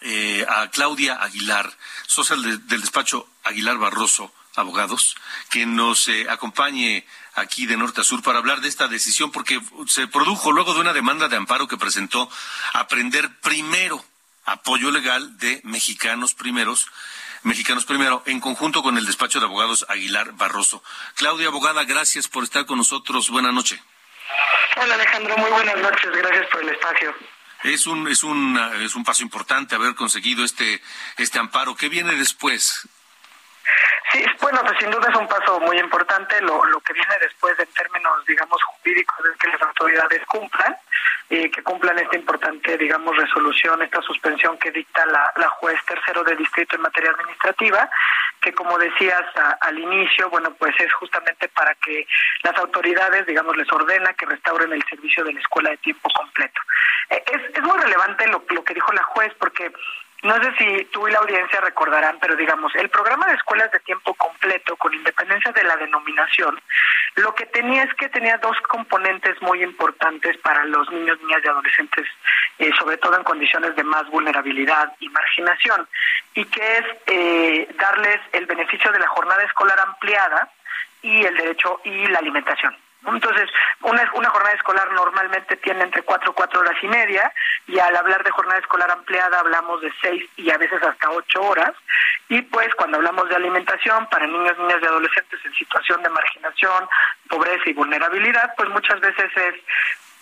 eh, 0.00 0.44
a 0.48 0.68
Claudia 0.70 1.14
Aguilar, 1.14 1.72
social 2.06 2.42
del 2.66 2.80
despacho 2.80 3.28
Aguilar 3.44 3.78
Barroso, 3.78 4.32
abogados, 4.56 5.16
que 5.50 5.66
nos 5.66 6.08
eh, 6.08 6.26
acompañe 6.28 7.06
aquí 7.34 7.66
de 7.66 7.76
norte 7.76 8.00
a 8.00 8.04
sur 8.04 8.22
para 8.22 8.38
hablar 8.38 8.60
de 8.60 8.68
esta 8.68 8.88
decisión, 8.88 9.30
porque 9.30 9.60
se 9.86 10.08
produjo 10.08 10.52
luego 10.52 10.74
de 10.74 10.80
una 10.80 10.92
demanda 10.92 11.28
de 11.28 11.36
amparo 11.36 11.68
que 11.68 11.76
presentó 11.76 12.30
Aprender 12.72 13.40
Primero, 13.40 14.04
apoyo 14.44 14.90
legal 14.90 15.38
de 15.38 15.60
Mexicanos 15.64 16.34
Primeros, 16.34 16.86
Mexicanos 17.42 17.84
Primero, 17.84 18.22
en 18.26 18.40
conjunto 18.40 18.82
con 18.82 18.98
el 18.98 19.06
despacho 19.06 19.40
de 19.40 19.46
abogados 19.46 19.86
Aguilar 19.88 20.32
Barroso. 20.32 20.82
Claudia 21.14 21.48
Abogada, 21.48 21.84
gracias 21.84 22.28
por 22.28 22.44
estar 22.44 22.66
con 22.66 22.78
nosotros. 22.78 23.30
Buenas 23.30 23.52
noches. 23.52 23.80
Hola 24.76 24.94
Alejandro, 24.94 25.36
muy 25.38 25.50
buenas 25.50 25.76
noches. 25.78 26.10
Gracias 26.12 26.46
por 26.48 26.62
el 26.62 26.68
espacio. 26.70 27.14
Es 27.62 27.86
un, 27.86 28.08
es 28.08 28.22
un, 28.22 28.58
es 28.82 28.94
un 28.94 29.04
paso 29.04 29.22
importante 29.22 29.74
haber 29.74 29.94
conseguido 29.94 30.44
este, 30.44 30.82
este 31.16 31.38
amparo. 31.38 31.74
¿Qué 31.74 31.88
viene 31.88 32.14
después? 32.14 32.86
Sí, 34.12 34.24
bueno, 34.40 34.60
pues 34.62 34.74
sin 34.78 34.90
duda 34.90 35.08
es 35.10 35.16
un 35.16 35.26
paso 35.26 35.58
muy 35.60 35.78
importante. 35.78 36.40
Lo, 36.42 36.64
lo 36.66 36.80
que 36.80 36.92
viene 36.92 37.14
después 37.20 37.58
en 37.58 37.66
términos, 37.68 38.24
digamos, 38.26 38.62
jurídicos 38.62 39.16
es 39.32 39.38
que 39.38 39.48
las 39.48 39.62
autoridades 39.62 40.22
cumplan, 40.26 40.76
eh, 41.28 41.50
que 41.50 41.62
cumplan 41.62 41.98
esta 41.98 42.16
importante, 42.16 42.78
digamos, 42.78 43.16
resolución, 43.16 43.82
esta 43.82 44.00
suspensión 44.02 44.56
que 44.58 44.70
dicta 44.70 45.04
la, 45.06 45.32
la 45.36 45.48
juez 45.48 45.78
tercero 45.86 46.22
de 46.22 46.36
distrito 46.36 46.76
en 46.76 46.82
materia 46.82 47.10
administrativa, 47.10 47.90
que 48.40 48.52
como 48.52 48.78
decías 48.78 49.24
al 49.60 49.78
inicio, 49.78 50.30
bueno, 50.30 50.54
pues 50.54 50.74
es 50.78 50.92
justamente 50.94 51.48
para 51.48 51.74
que 51.74 52.06
las 52.42 52.56
autoridades, 52.58 53.26
digamos, 53.26 53.56
les 53.56 53.70
ordena 53.72 54.14
que 54.14 54.26
restauren 54.26 54.72
el 54.72 54.84
servicio 54.84 55.24
de 55.24 55.32
la 55.32 55.40
escuela 55.40 55.70
de 55.70 55.78
tiempo 55.78 56.08
completo. 56.14 56.60
Eh, 57.10 57.22
es, 57.32 57.56
es 57.56 57.62
muy 57.62 57.78
relevante 57.78 58.28
lo, 58.28 58.44
lo 58.50 58.64
que 58.64 58.74
dijo 58.74 58.92
la 58.92 59.02
juez 59.02 59.32
porque 59.38 59.72
no 60.26 60.42
sé 60.42 60.52
si 60.58 60.84
tú 60.86 61.06
y 61.06 61.12
la 61.12 61.18
audiencia 61.18 61.60
recordarán, 61.60 62.18
pero 62.20 62.34
digamos, 62.36 62.74
el 62.74 62.88
programa 62.90 63.26
de 63.26 63.34
escuelas 63.34 63.70
de 63.70 63.80
tiempo 63.80 64.12
completo, 64.14 64.76
con 64.76 64.92
independencia 64.92 65.52
de 65.52 65.64
la 65.64 65.76
denominación, 65.76 66.60
lo 67.14 67.34
que 67.34 67.46
tenía 67.46 67.84
es 67.84 67.94
que 67.94 68.08
tenía 68.08 68.36
dos 68.38 68.56
componentes 68.68 69.40
muy 69.40 69.62
importantes 69.62 70.36
para 70.38 70.64
los 70.64 70.90
niños, 70.90 71.18
niñas 71.22 71.42
y 71.44 71.48
adolescentes, 71.48 72.06
eh, 72.58 72.70
sobre 72.78 72.98
todo 72.98 73.16
en 73.16 73.24
condiciones 73.24 73.74
de 73.76 73.84
más 73.84 74.08
vulnerabilidad 74.10 74.92
y 75.00 75.08
marginación, 75.08 75.88
y 76.34 76.44
que 76.44 76.78
es 76.78 76.84
eh, 77.06 77.68
darles 77.78 78.20
el 78.32 78.46
beneficio 78.46 78.90
de 78.92 78.98
la 78.98 79.08
jornada 79.08 79.42
escolar 79.44 79.78
ampliada 79.80 80.50
y 81.02 81.24
el 81.24 81.36
derecho 81.36 81.80
y 81.84 82.06
la 82.08 82.18
alimentación. 82.18 82.76
Entonces, 83.06 83.48
una, 83.82 84.10
una 84.14 84.30
jornada 84.30 84.54
escolar 84.54 84.90
normalmente 84.92 85.56
tiene 85.56 85.82
entre 85.82 86.02
cuatro, 86.02 86.32
cuatro 86.32 86.60
horas 86.60 86.76
y 86.82 86.88
media, 86.88 87.32
y 87.66 87.78
al 87.78 87.96
hablar 87.96 88.24
de 88.24 88.30
jornada 88.30 88.58
escolar 88.58 88.90
ampliada 88.90 89.40
hablamos 89.40 89.80
de 89.80 89.92
seis 90.00 90.24
y 90.36 90.50
a 90.50 90.58
veces 90.58 90.82
hasta 90.82 91.10
ocho 91.10 91.42
horas. 91.42 91.72
Y 92.28 92.42
pues 92.42 92.74
cuando 92.74 92.96
hablamos 92.96 93.28
de 93.28 93.36
alimentación 93.36 94.08
para 94.08 94.26
niños, 94.26 94.58
niñas 94.58 94.78
y 94.82 94.86
adolescentes 94.86 95.40
en 95.44 95.54
situación 95.54 96.02
de 96.02 96.10
marginación, 96.10 96.88
pobreza 97.28 97.62
y 97.70 97.72
vulnerabilidad, 97.72 98.54
pues 98.56 98.68
muchas 98.70 99.00
veces 99.00 99.30
es 99.36 99.54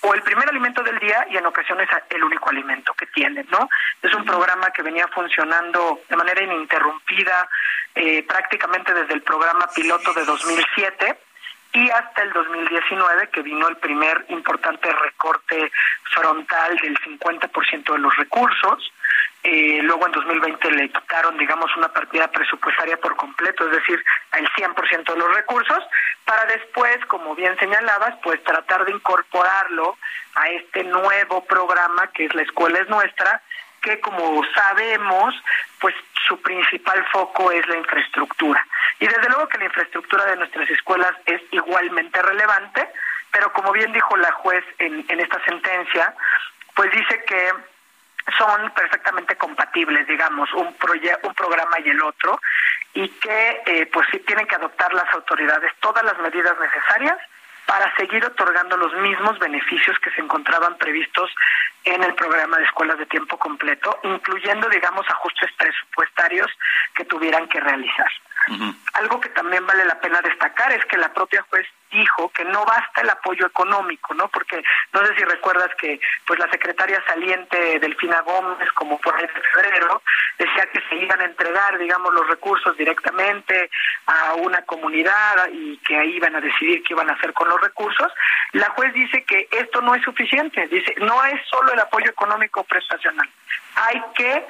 o 0.04 0.12
el 0.12 0.20
primer 0.22 0.46
alimento 0.48 0.82
del 0.82 0.98
día 0.98 1.26
y 1.30 1.36
en 1.38 1.46
ocasiones 1.46 1.88
el 2.10 2.22
único 2.22 2.50
alimento 2.50 2.92
que 2.92 3.06
tienen, 3.06 3.46
¿no? 3.50 3.70
Es 4.02 4.12
un 4.12 4.24
programa 4.24 4.70
que 4.70 4.82
venía 4.82 5.08
funcionando 5.08 6.00
de 6.08 6.16
manera 6.16 6.42
ininterrumpida 6.42 7.48
eh, 7.94 8.22
prácticamente 8.24 8.92
desde 8.92 9.14
el 9.14 9.22
programa 9.22 9.66
piloto 9.74 10.12
de 10.12 10.24
2007 10.26 11.18
y 11.74 11.90
hasta 11.90 12.22
el 12.22 12.32
2019 12.32 13.28
que 13.30 13.42
vino 13.42 13.68
el 13.68 13.76
primer 13.76 14.24
importante 14.28 14.90
recorte 14.92 15.70
frontal 16.14 16.76
del 16.76 16.96
50% 17.00 17.92
de 17.92 17.98
los 17.98 18.16
recursos. 18.16 18.92
Eh, 19.42 19.80
luego 19.82 20.06
en 20.06 20.12
2020 20.12 20.70
le 20.70 20.88
quitaron, 20.88 21.36
digamos, 21.36 21.70
una 21.76 21.88
partida 21.88 22.28
presupuestaria 22.28 22.96
por 22.96 23.16
completo, 23.16 23.66
es 23.66 23.72
decir, 23.72 24.02
el 24.32 24.48
100% 24.50 25.12
de 25.12 25.18
los 25.18 25.34
recursos, 25.34 25.84
para 26.24 26.46
después, 26.46 26.96
como 27.06 27.34
bien 27.34 27.54
señalabas, 27.58 28.14
pues 28.22 28.42
tratar 28.44 28.86
de 28.86 28.92
incorporarlo 28.92 29.98
a 30.36 30.48
este 30.48 30.84
nuevo 30.84 31.44
programa 31.44 32.06
que 32.14 32.24
es 32.24 32.34
La 32.34 32.42
Escuela 32.42 32.78
es 32.78 32.88
Nuestra, 32.88 33.42
que 33.84 34.00
como 34.00 34.42
sabemos, 34.54 35.34
pues 35.78 35.94
su 36.26 36.40
principal 36.40 37.04
foco 37.12 37.52
es 37.52 37.66
la 37.68 37.76
infraestructura. 37.76 38.66
Y 38.98 39.06
desde 39.06 39.28
luego 39.28 39.48
que 39.48 39.58
la 39.58 39.66
infraestructura 39.66 40.24
de 40.24 40.36
nuestras 40.36 40.68
escuelas 40.70 41.12
es 41.26 41.42
igualmente 41.50 42.22
relevante, 42.22 42.88
pero 43.30 43.52
como 43.52 43.72
bien 43.72 43.92
dijo 43.92 44.16
la 44.16 44.32
juez 44.32 44.64
en, 44.78 45.04
en 45.06 45.20
esta 45.20 45.44
sentencia, 45.44 46.14
pues 46.74 46.90
dice 46.92 47.22
que 47.26 47.52
son 48.38 48.70
perfectamente 48.70 49.36
compatibles, 49.36 50.06
digamos, 50.06 50.50
un, 50.54 50.68
un 50.68 51.34
programa 51.34 51.76
y 51.84 51.90
el 51.90 52.02
otro, 52.02 52.40
y 52.94 53.06
que 53.08 53.62
eh, 53.66 53.86
pues 53.92 54.08
sí 54.10 54.18
tienen 54.20 54.46
que 54.46 54.54
adoptar 54.54 54.94
las 54.94 55.12
autoridades 55.12 55.72
todas 55.80 56.02
las 56.04 56.18
medidas 56.20 56.54
necesarias 56.58 57.18
para 57.66 57.94
seguir 57.96 58.24
otorgando 58.24 58.76
los 58.76 58.94
mismos 58.94 59.38
beneficios 59.38 59.98
que 60.00 60.10
se 60.10 60.20
encontraban 60.20 60.76
previstos 60.78 61.30
en 61.84 62.02
el 62.02 62.14
programa 62.14 62.58
de 62.58 62.64
escuelas 62.64 62.98
de 62.98 63.06
tiempo 63.06 63.38
completo, 63.38 63.98
incluyendo, 64.02 64.68
digamos, 64.68 65.06
ajustes 65.08 65.50
presupuestarios 65.58 66.50
que 66.94 67.04
tuvieran 67.04 67.48
que 67.48 67.60
realizar. 67.60 68.10
Algo 68.94 69.20
que 69.20 69.30
también 69.30 69.66
vale 69.66 69.84
la 69.84 69.98
pena 70.00 70.20
destacar 70.20 70.72
es 70.72 70.84
que 70.86 70.96
la 70.96 71.12
propia 71.12 71.44
juez 71.48 71.66
dijo 71.90 72.30
que 72.30 72.44
no 72.44 72.64
basta 72.64 73.00
el 73.00 73.10
apoyo 73.10 73.46
económico, 73.46 74.14
¿no? 74.14 74.28
Porque 74.28 74.62
no 74.92 75.06
sé 75.06 75.14
si 75.16 75.24
recuerdas 75.24 75.70
que 75.78 76.00
pues 76.26 76.38
la 76.38 76.50
secretaria 76.50 77.02
saliente 77.06 77.78
Delfina 77.78 78.20
Gómez, 78.22 78.70
como 78.72 78.98
por 79.00 79.14
ahí 79.14 79.22
de 79.22 79.28
febrero, 79.28 80.02
decía 80.38 80.66
que 80.72 80.80
se 80.88 80.96
iban 80.96 81.20
a 81.20 81.24
entregar, 81.24 81.78
digamos, 81.78 82.12
los 82.12 82.28
recursos 82.28 82.76
directamente 82.76 83.70
a 84.06 84.34
una 84.34 84.62
comunidad 84.62 85.48
y 85.52 85.78
que 85.78 85.96
ahí 85.96 86.16
iban 86.16 86.36
a 86.36 86.40
decidir 86.40 86.82
qué 86.82 86.94
iban 86.94 87.10
a 87.10 87.14
hacer 87.14 87.32
con 87.32 87.48
los 87.48 87.60
recursos. 87.60 88.12
La 88.52 88.70
juez 88.70 88.92
dice 88.92 89.24
que 89.24 89.48
esto 89.52 89.80
no 89.80 89.94
es 89.94 90.02
suficiente, 90.02 90.66
dice, 90.66 90.94
no 90.98 91.24
es 91.24 91.40
solo 91.48 91.72
el 91.72 91.80
apoyo 91.80 92.10
económico 92.10 92.64
prestacional, 92.64 93.28
hay 93.76 94.02
que 94.14 94.46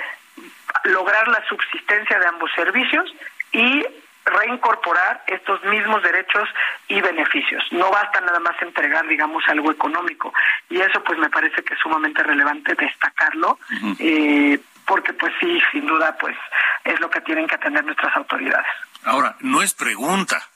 lograr 0.84 1.28
la 1.28 1.46
subsistencia 1.46 2.18
de 2.18 2.26
ambos 2.26 2.50
servicios 2.54 3.14
y 3.54 3.86
reincorporar 4.24 5.22
estos 5.26 5.62
mismos 5.64 6.02
derechos 6.02 6.48
y 6.88 7.00
beneficios. 7.00 7.62
No 7.70 7.90
basta 7.90 8.20
nada 8.20 8.40
más 8.40 8.60
entregar, 8.60 9.06
digamos, 9.06 9.44
algo 9.48 9.70
económico. 9.70 10.32
Y 10.68 10.80
eso 10.80 11.02
pues 11.04 11.18
me 11.18 11.30
parece 11.30 11.62
que 11.62 11.74
es 11.74 11.80
sumamente 11.80 12.22
relevante 12.22 12.74
destacarlo, 12.74 13.58
eh, 13.98 14.58
porque 14.86 15.12
pues 15.12 15.32
sí, 15.40 15.60
sin 15.72 15.86
duda, 15.86 16.16
pues 16.18 16.36
es 16.84 16.98
lo 17.00 17.10
que 17.10 17.20
tienen 17.20 17.46
que 17.46 17.54
atender 17.54 17.84
nuestras 17.84 18.16
autoridades. 18.16 18.66
Ahora, 19.04 19.36
no 19.40 19.62
es 19.62 19.74
pregunta, 19.74 20.48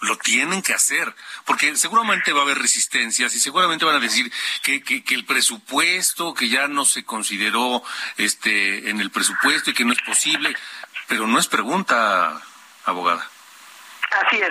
lo 0.00 0.16
tienen 0.16 0.62
que 0.62 0.74
hacer, 0.74 1.12
porque 1.44 1.74
seguramente 1.76 2.32
va 2.32 2.40
a 2.40 2.42
haber 2.44 2.58
resistencias 2.58 3.34
y 3.34 3.40
seguramente 3.40 3.84
van 3.84 3.96
a 3.96 4.00
decir 4.00 4.30
que, 4.62 4.82
que, 4.82 5.02
que, 5.02 5.14
el 5.14 5.24
presupuesto, 5.24 6.34
que 6.34 6.48
ya 6.48 6.68
no 6.68 6.84
se 6.84 7.04
consideró 7.04 7.82
este 8.16 8.90
en 8.90 9.00
el 9.00 9.10
presupuesto 9.10 9.70
y 9.70 9.74
que 9.74 9.84
no 9.84 9.92
es 9.92 10.02
posible 10.02 10.54
pero 11.08 11.26
no 11.26 11.38
es 11.38 11.48
pregunta, 11.48 12.40
abogada. 12.84 13.26
Así 14.10 14.40
es. 14.40 14.50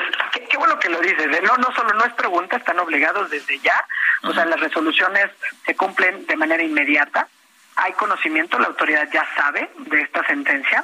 Qué, 0.49 0.57
bueno 0.57 0.77
que 0.79 0.89
lo 0.89 0.99
dices. 0.99 1.25
¿eh? 1.25 1.41
No, 1.43 1.57
no 1.57 1.71
solo 1.75 1.93
no 1.93 2.05
es 2.05 2.13
pregunta, 2.13 2.57
están 2.57 2.79
obligados 2.79 3.29
desde 3.29 3.59
ya. 3.59 3.85
O 4.23 4.33
sea, 4.33 4.45
las 4.45 4.59
resoluciones 4.59 5.29
se 5.65 5.75
cumplen 5.75 6.25
de 6.25 6.35
manera 6.35 6.63
inmediata. 6.63 7.27
Hay 7.75 7.93
conocimiento, 7.93 8.57
la 8.59 8.67
autoridad 8.67 9.07
ya 9.11 9.25
sabe 9.35 9.69
de 9.77 10.01
esta 10.01 10.25
sentencia 10.25 10.83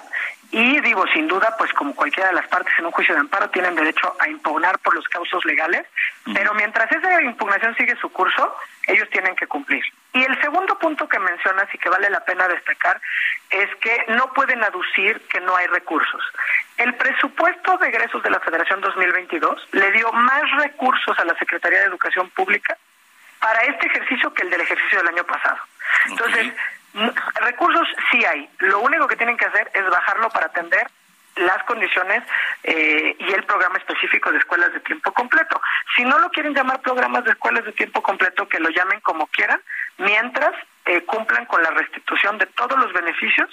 y 0.54 0.80
digo, 0.82 1.04
sin 1.08 1.28
duda, 1.28 1.56
pues 1.58 1.74
como 1.74 1.96
cualquiera 1.96 2.30
de 2.30 2.36
las 2.36 2.48
partes 2.48 2.72
en 2.78 2.86
un 2.86 2.92
juicio 2.92 3.16
de 3.16 3.22
amparo 3.22 3.50
tienen 3.50 3.74
derecho 3.74 4.16
a 4.20 4.30
impugnar 4.30 4.78
por 4.78 4.94
los 4.94 5.08
causos 5.08 5.44
legales, 5.46 5.84
pero 6.32 6.54
mientras 6.54 6.92
esa 6.92 7.24
impugnación 7.24 7.76
sigue 7.76 7.96
su 7.96 8.12
curso, 8.12 8.56
ellos 8.86 9.10
tienen 9.10 9.36
que 9.36 9.48
cumplir. 9.48 9.84
Y 10.14 10.24
el 10.24 10.40
segundo 10.42 10.78
punto 10.78 11.10
que 11.10 11.18
mencionas 11.18 11.74
y 11.74 11.80
que 11.80 11.90
vale 11.90 12.08
la 12.12 12.24
pena 12.24 12.48
destacar 12.48 13.02
es 13.50 13.68
que 13.78 14.06
no 14.10 14.32
pueden 14.34 14.64
aducir 14.64 15.20
que 15.22 15.42
no 15.42 15.56
hay 15.56 15.66
recursos. 15.66 16.24
El 16.78 16.94
presupuesto 16.94 17.80
de 17.80 17.88
egresos 17.88 18.22
de 18.22 18.30
la 18.30 18.40
Federación 18.40 18.80
2022 18.80 19.70
le 19.72 19.92
dio 19.92 20.12
más 20.12 20.44
recursos 20.58 21.18
a 21.18 21.26
la 21.26 21.36
Secretaría 21.40 21.80
de 21.80 21.86
Educación 21.86 22.30
Pública 22.30 22.78
para 23.40 23.60
este 23.62 23.88
ejercicio 23.88 24.32
que 24.36 24.44
el 24.44 24.52
del 24.52 24.62
ejercicio 24.62 25.00
del 25.00 25.08
año 25.08 25.24
pasado. 25.24 25.58
Entonces, 26.06 26.54
recursos 27.42 27.88
sí 28.12 28.24
hay. 28.26 28.50
Lo 28.60 28.80
único 28.80 29.08
que 29.08 29.16
tienen 29.16 29.38
que 29.38 29.46
hacer 29.46 29.72
es 29.74 29.90
bajarlo 29.90 30.30
para 30.30 30.48
atender 30.48 30.88
las 31.36 31.64
condiciones 31.64 32.24
eh, 32.64 33.16
y 33.18 33.32
el 33.32 33.44
programa 33.44 33.78
específico 33.78 34.32
de 34.32 34.38
escuelas 34.38 34.72
de 34.74 34.80
tiempo 34.82 35.12
completo. 35.12 35.60
Si 35.96 36.04
no 36.04 36.20
lo 36.20 36.30
quieren 36.30 36.54
llamar 36.54 36.82
programas 36.82 37.24
de 37.24 37.32
escuelas 37.32 37.66
de 37.66 37.72
tiempo 37.72 38.02
completo, 38.04 38.48
que 38.48 38.60
lo 38.60 38.70
llamen 38.70 39.00
como 39.00 39.28
quieran, 39.28 39.60
mientras 39.98 40.54
eh, 40.86 41.02
cumplan 41.04 41.46
con 41.46 41.64
la 41.64 41.72
restitución 41.72 42.38
de 42.38 42.46
todos 42.48 42.78
los 42.78 42.92
beneficios 42.94 43.50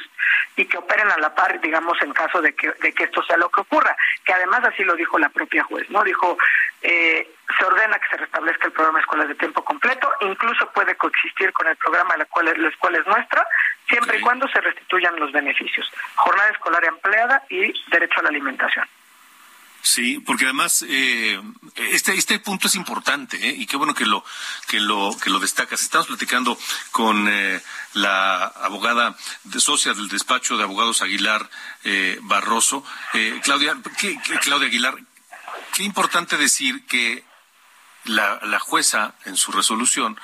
y 0.56 0.64
que 0.64 0.78
operen 0.78 1.10
a 1.10 1.18
la 1.18 1.34
par, 1.34 1.60
digamos, 1.60 2.00
en 2.02 2.12
caso 2.12 2.42
de 2.42 2.54
que, 2.54 2.72
de 2.82 2.92
que 2.92 3.04
esto 3.04 3.22
sea 3.22 3.36
lo 3.36 3.48
que 3.48 3.60
ocurra. 3.60 3.96
Que 4.24 4.32
además 4.32 4.60
así 4.64 4.82
lo 4.84 4.94
dijo 4.94 5.18
la 5.18 5.28
propia 5.28 5.62
juez, 5.64 5.88
¿no? 5.90 6.02
Dijo, 6.02 6.36
eh, 6.82 7.28
se 7.58 7.64
ordena 7.64 7.98
que 7.98 8.08
se 8.08 8.16
restablezca 8.16 8.66
el 8.66 8.72
programa 8.72 8.98
de 8.98 9.02
escuelas 9.02 9.28
de 9.28 9.34
tiempo 9.34 9.64
completo, 9.64 10.10
incluso 10.20 10.70
puede 10.72 10.96
coexistir 10.96 11.52
con 11.52 11.68
el 11.68 11.76
programa 11.76 12.16
la 12.16 12.24
cual, 12.26 12.52
la 12.56 12.68
escuela 12.68 12.98
es 12.98 13.06
nuestra, 13.06 13.46
siempre 13.88 14.18
y 14.18 14.20
cuando 14.20 14.48
se 14.48 14.60
restituyan 14.60 15.16
los 15.16 15.32
beneficios. 15.32 15.90
Jornada 16.16 16.50
escolar 16.50 16.84
empleada 16.84 17.42
y 17.48 17.72
derecho 17.90 18.20
a 18.20 18.22
la 18.24 18.28
alimentación. 18.30 18.86
Sí, 19.82 20.18
porque 20.20 20.44
además 20.44 20.84
eh, 20.86 21.40
este 21.76 22.14
este 22.14 22.38
punto 22.38 22.68
es 22.68 22.74
importante 22.74 23.48
¿eh? 23.48 23.54
y 23.56 23.66
qué 23.66 23.76
bueno 23.76 23.94
que 23.94 24.04
lo 24.04 24.22
que 24.66 24.78
lo 24.78 25.16
que 25.22 25.30
lo 25.30 25.38
destacas. 25.38 25.80
Estamos 25.80 26.08
platicando 26.08 26.58
con 26.90 27.26
eh, 27.28 27.62
la 27.94 28.44
abogada 28.44 29.16
de 29.44 29.60
socia 29.60 29.94
del 29.94 30.08
despacho 30.08 30.56
de 30.56 30.64
abogados 30.64 31.00
Aguilar 31.00 31.48
eh, 31.84 32.18
Barroso, 32.22 32.84
eh, 33.14 33.40
Claudia 33.42 33.76
¿qué, 33.98 34.18
Claudia 34.42 34.68
Aguilar. 34.68 34.96
Qué 35.72 35.84
importante 35.84 36.36
decir 36.36 36.84
que 36.86 37.24
la, 38.04 38.38
la 38.42 38.58
jueza 38.58 39.14
en 39.24 39.36
su 39.36 39.50
resolución 39.50 40.20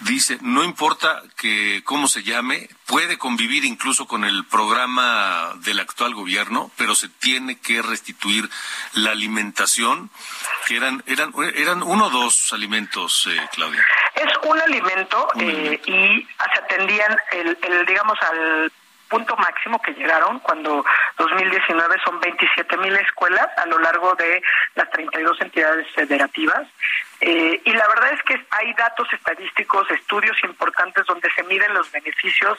dice, 0.00 0.38
no 0.42 0.64
importa 0.64 1.22
que 1.36 1.82
cómo 1.84 2.08
se 2.08 2.22
llame, 2.22 2.68
puede 2.86 3.18
convivir 3.18 3.64
incluso 3.64 4.06
con 4.06 4.24
el 4.24 4.44
programa 4.44 5.54
del 5.56 5.80
actual 5.80 6.14
gobierno, 6.14 6.70
pero 6.76 6.94
se 6.94 7.08
tiene 7.08 7.58
que 7.60 7.82
restituir 7.82 8.48
la 8.94 9.12
alimentación, 9.12 10.10
que 10.66 10.76
eran 10.76 11.02
eran 11.06 11.32
eran 11.54 11.82
uno 11.82 12.06
o 12.06 12.10
dos 12.10 12.52
alimentos, 12.52 13.26
eh, 13.30 13.48
Claudia. 13.52 13.84
Es 14.14 14.32
un 14.42 14.60
alimento, 14.60 15.28
eh, 15.40 15.80
y 15.86 16.26
se 16.26 16.58
atendían 16.60 17.16
el, 17.32 17.58
el 17.62 17.86
digamos 17.86 18.18
al 18.22 18.72
punto 19.08 19.36
máximo 19.36 19.80
que 19.80 19.92
llegaron 19.92 20.40
cuando 20.40 20.84
2019 21.18 21.96
son 22.04 22.20
27 22.20 22.76
mil 22.78 22.96
escuelas 22.96 23.48
a 23.56 23.66
lo 23.66 23.78
largo 23.78 24.14
de 24.14 24.42
las 24.74 24.90
32 24.90 25.40
entidades 25.40 25.86
federativas. 25.94 26.66
Eh, 27.20 27.60
y 27.64 27.72
la 27.72 27.88
verdad 27.88 28.12
es 28.12 28.22
que 28.24 28.46
hay 28.50 28.74
datos 28.74 29.08
estadísticos, 29.12 29.90
estudios 29.90 30.36
importantes 30.44 31.06
donde 31.06 31.30
se 31.30 31.42
miden 31.44 31.72
los 31.72 31.90
beneficios, 31.90 32.58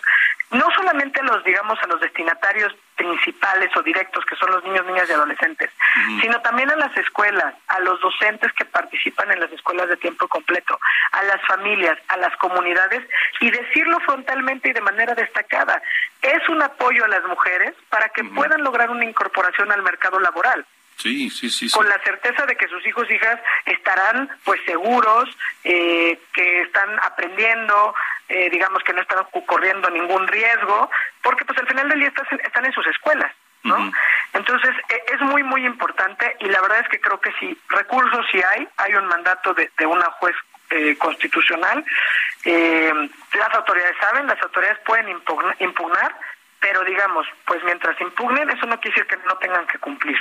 no 0.49 0.65
solamente 0.75 1.21
los, 1.23 1.43
digamos, 1.43 1.77
a 1.83 1.87
los 1.87 2.01
destinatarios 2.01 2.75
principales 2.95 3.69
o 3.77 3.83
directos, 3.83 4.25
que 4.25 4.35
son 4.35 4.49
los 4.51 4.63
niños, 4.63 4.85
niñas 4.87 5.07
y 5.09 5.13
adolescentes, 5.13 5.69
sino 6.21 6.41
también 6.41 6.71
a 6.71 6.75
las 6.75 6.95
escuelas, 6.97 7.53
a 7.67 7.79
los 7.81 8.01
docentes 8.01 8.51
que 8.53 8.65
participan 8.65 9.31
en 9.31 9.39
las 9.39 9.51
escuelas 9.51 9.87
de 9.89 9.97
tiempo 9.97 10.27
completo, 10.27 10.79
a 11.11 11.23
las 11.23 11.39
familias, 11.45 11.97
a 12.07 12.17
las 12.17 12.35
comunidades, 12.37 13.07
y 13.39 13.51
decirlo 13.51 13.99
frontalmente 13.99 14.69
y 14.69 14.73
de 14.73 14.81
manera 14.81 15.13
destacada, 15.13 15.81
es 16.23 16.49
un 16.49 16.61
apoyo 16.63 17.05
a 17.05 17.09
las 17.09 17.23
mujeres 17.25 17.75
para 17.89 18.09
que 18.09 18.23
puedan 18.23 18.63
lograr 18.63 18.89
una 18.89 19.05
incorporación 19.05 19.71
al 19.71 19.83
mercado 19.83 20.19
laboral. 20.19 20.65
Sí, 20.97 21.29
sí, 21.29 21.49
sí, 21.49 21.69
Con 21.69 21.87
la 21.87 21.99
certeza 22.03 22.45
de 22.47 22.55
que 22.55 22.67
sus 22.67 22.85
hijos 22.87 23.07
e 23.09 23.15
hijas 23.15 23.39
estarán 23.65 24.29
pues 24.43 24.59
seguros, 24.65 25.29
eh, 25.63 26.19
que 26.33 26.61
están 26.61 26.89
aprendiendo, 27.03 27.93
eh, 28.29 28.49
digamos 28.49 28.81
que 28.83 28.93
no 28.93 29.01
están 29.01 29.23
corriendo 29.45 29.89
ningún 29.91 30.27
riesgo, 30.27 30.89
porque 31.21 31.45
pues 31.45 31.59
al 31.59 31.67
final 31.67 31.87
del 31.89 31.99
día 31.99 32.11
están, 32.41 32.65
en 32.65 32.71
sus 32.73 32.87
escuelas. 32.87 33.31
¿no? 33.63 33.91
Entonces, 34.33 34.71
e, 34.89 35.13
es 35.13 35.21
muy, 35.21 35.43
muy 35.43 35.65
importante 35.65 36.35
y 36.39 36.45
la 36.45 36.61
verdad 36.61 36.79
es 36.79 36.89
que 36.89 36.99
creo 36.99 37.19
que 37.21 37.31
si 37.39 37.55
recursos 37.69 38.25
sí 38.31 38.41
hay, 38.41 38.67
hay 38.77 38.95
un 38.95 39.05
mandato 39.07 39.53
de, 39.53 39.69
de 39.77 39.85
una 39.85 40.05
juez 40.19 40.35
eh, 40.69 40.97
constitucional. 40.97 41.85
Eh, 42.43 42.91
las 43.33 43.53
autoridades 43.55 43.95
saben, 44.01 44.27
las 44.27 44.41
autoridades 44.41 44.77
pueden 44.85 45.07
impugnar, 45.09 46.19
pero 46.59 46.83
digamos, 46.83 47.27
pues 47.45 47.63
mientras 47.63 47.99
impugnen, 48.01 48.49
eso 48.49 48.65
no 48.65 48.79
quiere 48.79 48.95
decir 48.95 49.07
que 49.07 49.27
no 49.27 49.35
tengan 49.37 49.67
que 49.67 49.79
cumplir. 49.79 50.17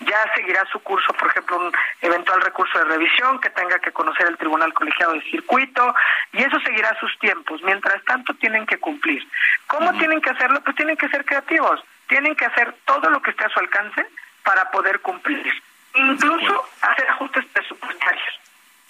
Ya 0.00 0.18
seguirá 0.34 0.64
su 0.72 0.80
curso, 0.80 1.12
por 1.14 1.28
ejemplo, 1.28 1.58
un 1.58 1.72
eventual 2.00 2.40
recurso 2.40 2.78
de 2.78 2.84
revisión 2.84 3.40
que 3.40 3.50
tenga 3.50 3.78
que 3.78 3.92
conocer 3.92 4.26
el 4.26 4.36
Tribunal 4.36 4.72
Colegiado 4.72 5.12
de 5.12 5.22
Circuito, 5.30 5.94
y 6.32 6.42
eso 6.42 6.58
seguirá 6.60 6.98
sus 6.98 7.16
tiempos. 7.18 7.62
Mientras 7.62 8.02
tanto, 8.04 8.34
tienen 8.34 8.66
que 8.66 8.78
cumplir. 8.78 9.26
¿Cómo 9.66 9.92
tienen 9.98 10.20
que 10.20 10.30
hacerlo? 10.30 10.60
Pues 10.62 10.76
tienen 10.76 10.96
que 10.96 11.08
ser 11.08 11.24
creativos, 11.24 11.80
tienen 12.08 12.34
que 12.34 12.46
hacer 12.46 12.74
todo 12.84 13.10
lo 13.10 13.22
que 13.22 13.30
esté 13.30 13.44
a 13.44 13.50
su 13.50 13.60
alcance 13.60 14.06
para 14.42 14.70
poder 14.70 15.00
cumplir, 15.00 15.52
incluso 15.94 16.68
hacer 16.82 17.08
ajustes 17.08 17.44
presupuestarios. 17.46 18.40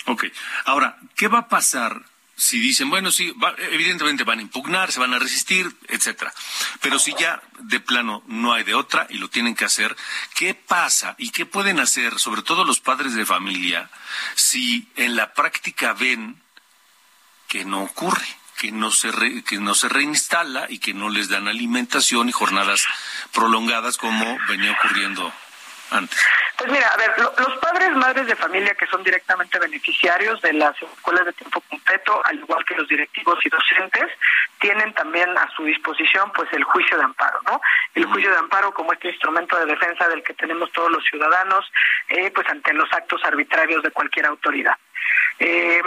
Ok, 0.06 0.24
ahora, 0.66 0.96
¿qué 1.16 1.28
va 1.28 1.40
a 1.40 1.48
pasar 1.48 1.92
si 2.36 2.58
dicen, 2.58 2.90
bueno, 2.90 3.10
sí, 3.10 3.32
evidentemente 3.70 4.24
van 4.24 4.40
a 4.40 4.42
impugnar, 4.42 4.90
se 4.90 5.00
van 5.00 5.14
a 5.14 5.18
resistir, 5.18 5.70
etcétera. 5.88 6.32
Pero 6.80 6.98
si 6.98 7.14
ya 7.18 7.42
de 7.60 7.80
plano 7.80 8.22
no 8.26 8.52
hay 8.52 8.64
de 8.64 8.74
otra 8.74 9.06
y 9.10 9.18
lo 9.18 9.30
tienen 9.30 9.54
que 9.54 9.64
hacer, 9.64 9.96
¿qué 10.34 10.54
pasa 10.54 11.14
y 11.18 11.30
qué 11.30 11.46
pueden 11.46 11.80
hacer, 11.80 12.18
sobre 12.18 12.42
todo 12.42 12.64
los 12.64 12.80
padres 12.80 13.14
de 13.14 13.26
familia, 13.26 13.90
si 14.34 14.88
en 14.96 15.16
la 15.16 15.32
práctica 15.32 15.92
ven 15.92 16.42
que 17.48 17.64
no 17.64 17.82
ocurre? 17.82 18.26
que 18.56 18.70
no 18.70 18.92
se 18.92 19.10
que 19.42 19.58
no 19.58 19.74
se 19.74 19.88
reinstala 19.88 20.66
y 20.70 20.78
que 20.78 20.94
no 20.94 21.10
les 21.10 21.28
dan 21.28 21.48
alimentación 21.48 22.28
y 22.28 22.32
jornadas 22.32 22.84
prolongadas 23.32 23.96
como 23.96 24.38
venía 24.48 24.72
ocurriendo 24.72 25.32
antes. 25.90 26.20
Pues 26.56 26.70
mira, 26.70 26.86
a 26.88 26.96
ver, 26.96 27.10
los 27.18 27.56
padres, 27.58 27.90
madres 27.96 28.26
de 28.26 28.36
familia 28.36 28.74
que 28.74 28.86
son 28.86 29.02
directamente 29.02 29.58
beneficiarios 29.58 30.40
de 30.40 30.52
las 30.52 30.80
escuelas 30.80 31.26
de 31.26 31.32
tiempo 31.32 31.60
completo, 31.68 32.20
al 32.24 32.36
igual 32.38 32.64
que 32.64 32.76
los 32.76 32.88
directivos 32.88 33.38
y 33.44 33.48
docentes, 33.48 34.06
tienen 34.60 34.94
también 34.94 35.36
a 35.36 35.50
su 35.56 35.64
disposición 35.64 36.30
pues 36.32 36.48
el 36.52 36.62
juicio 36.62 36.96
de 36.96 37.04
amparo, 37.04 37.38
¿no? 37.46 37.60
El 37.94 38.06
juicio 38.06 38.30
de 38.30 38.38
amparo 38.38 38.72
como 38.72 38.92
este 38.92 39.08
instrumento 39.08 39.58
de 39.58 39.66
defensa 39.66 40.08
del 40.08 40.22
que 40.22 40.34
tenemos 40.34 40.70
todos 40.72 40.90
los 40.92 41.04
ciudadanos, 41.04 41.70
eh, 42.08 42.30
pues 42.30 42.48
ante 42.48 42.72
los 42.72 42.90
actos 42.92 43.24
arbitrarios 43.24 43.82
de 43.82 43.90
cualquier 43.90 44.26
autoridad. 44.26 44.76
Eh, 45.40 45.82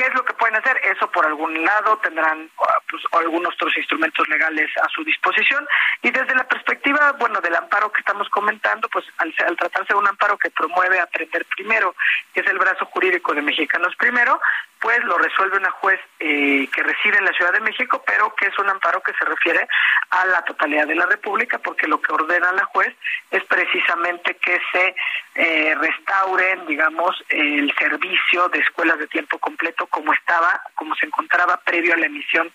¿Qué 0.00 0.06
es 0.06 0.14
lo 0.14 0.24
que 0.24 0.32
pueden 0.32 0.56
hacer? 0.56 0.80
Eso 0.96 1.10
por 1.10 1.26
algún 1.26 1.62
lado 1.62 1.98
tendrán 1.98 2.50
ah, 2.58 2.78
pues, 2.88 3.02
algunos 3.12 3.52
otros 3.52 3.76
instrumentos 3.76 4.26
legales 4.30 4.70
a 4.82 4.88
su 4.88 5.04
disposición 5.04 5.68
y 6.00 6.10
desde 6.10 6.34
la 6.34 6.48
perspectiva, 6.48 7.12
bueno, 7.18 7.38
del 7.42 7.54
amparo 7.54 7.92
que 7.92 8.00
estamos 8.00 8.26
comentando, 8.30 8.88
pues 8.88 9.04
al, 9.18 9.34
tratarse 9.58 9.92
de 9.92 9.98
un 9.98 10.08
amparo 10.08 10.38
que 10.38 10.48
promueve 10.52 10.98
aprender 10.98 11.44
primero, 11.54 11.94
que 12.32 12.40
es 12.40 12.46
el 12.46 12.56
brazo 12.56 12.86
jurídico 12.86 13.34
de 13.34 13.42
Mexicanos 13.42 13.94
Primero, 13.96 14.40
pues 14.80 15.04
lo 15.04 15.18
resuelve 15.18 15.58
una 15.58 15.70
juez 15.72 16.00
eh, 16.18 16.68
que 16.72 16.82
reside 16.82 17.18
en 17.18 17.26
la 17.26 17.32
Ciudad 17.32 17.52
de 17.52 17.60
México, 17.60 18.02
pero 18.06 18.34
que 18.34 18.46
es 18.46 18.58
un 18.58 18.68
amparo 18.68 19.02
que 19.02 19.12
se 19.12 19.26
refiere 19.26 19.68
a 20.08 20.24
la 20.26 20.42
totalidad 20.42 20.86
de 20.86 20.94
la 20.94 21.04
República, 21.04 21.58
porque 21.58 21.86
lo 21.86 22.00
que 22.00 22.12
ordena 22.12 22.50
la 22.52 22.64
juez 22.64 22.94
es 23.30 23.44
precisamente 23.44 24.36
que 24.36 24.58
se 24.72 24.94
eh, 25.34 25.74
restauren, 25.74 26.66
digamos, 26.66 27.14
el 27.28 27.72
servicio 27.78 28.48
de 28.48 28.60
escuelas 28.60 28.98
de 28.98 29.06
tiempo 29.08 29.38
completo 29.38 29.86
como 29.86 30.14
estaba, 30.14 30.62
como 30.74 30.94
se 30.96 31.06
encontraba 31.06 31.58
previo 31.58 31.92
a 31.92 31.98
la 31.98 32.06
emisión 32.06 32.50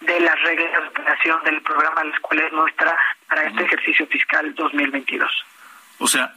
de 0.00 0.18
las 0.18 0.40
reglas 0.42 0.82
de 0.82 0.88
operación 0.88 1.44
del 1.44 1.62
programa 1.62 2.04
La 2.04 2.14
Escuela 2.14 2.48
Nuestra 2.50 2.98
para 3.28 3.44
este 3.44 3.62
ejercicio 3.62 4.06
fiscal 4.08 4.52
2022. 4.54 5.30
O 6.00 6.08
sea, 6.08 6.32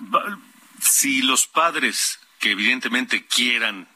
si 0.80 1.23
los 1.23 1.47
padres 1.47 2.19
que 2.39 2.51
evidentemente 2.51 3.25
quieran 3.25 3.88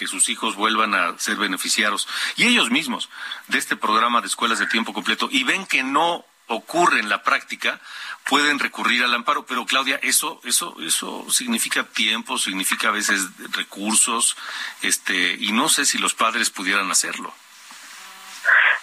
que 0.00 0.06
sus 0.06 0.30
hijos 0.30 0.56
vuelvan 0.56 0.94
a 0.94 1.18
ser 1.18 1.36
beneficiarios 1.36 2.08
y 2.34 2.44
ellos 2.44 2.70
mismos 2.70 3.10
de 3.48 3.58
este 3.58 3.76
programa 3.76 4.22
de 4.22 4.28
escuelas 4.28 4.58
de 4.58 4.66
tiempo 4.66 4.94
completo 4.94 5.28
y 5.30 5.44
ven 5.44 5.66
que 5.66 5.82
no 5.82 6.24
ocurre 6.46 7.00
en 7.00 7.10
la 7.10 7.22
práctica, 7.22 7.78
pueden 8.24 8.58
recurrir 8.58 9.04
al 9.04 9.12
amparo. 9.12 9.44
Pero 9.44 9.66
Claudia, 9.66 10.00
eso, 10.02 10.40
eso, 10.44 10.74
eso 10.80 11.26
significa 11.30 11.84
tiempo, 11.84 12.38
significa 12.38 12.88
a 12.88 12.92
veces 12.92 13.28
recursos, 13.52 14.38
este, 14.80 15.36
y 15.38 15.52
no 15.52 15.68
sé 15.68 15.84
si 15.84 15.98
los 15.98 16.14
padres 16.14 16.48
pudieran 16.48 16.90
hacerlo. 16.90 17.34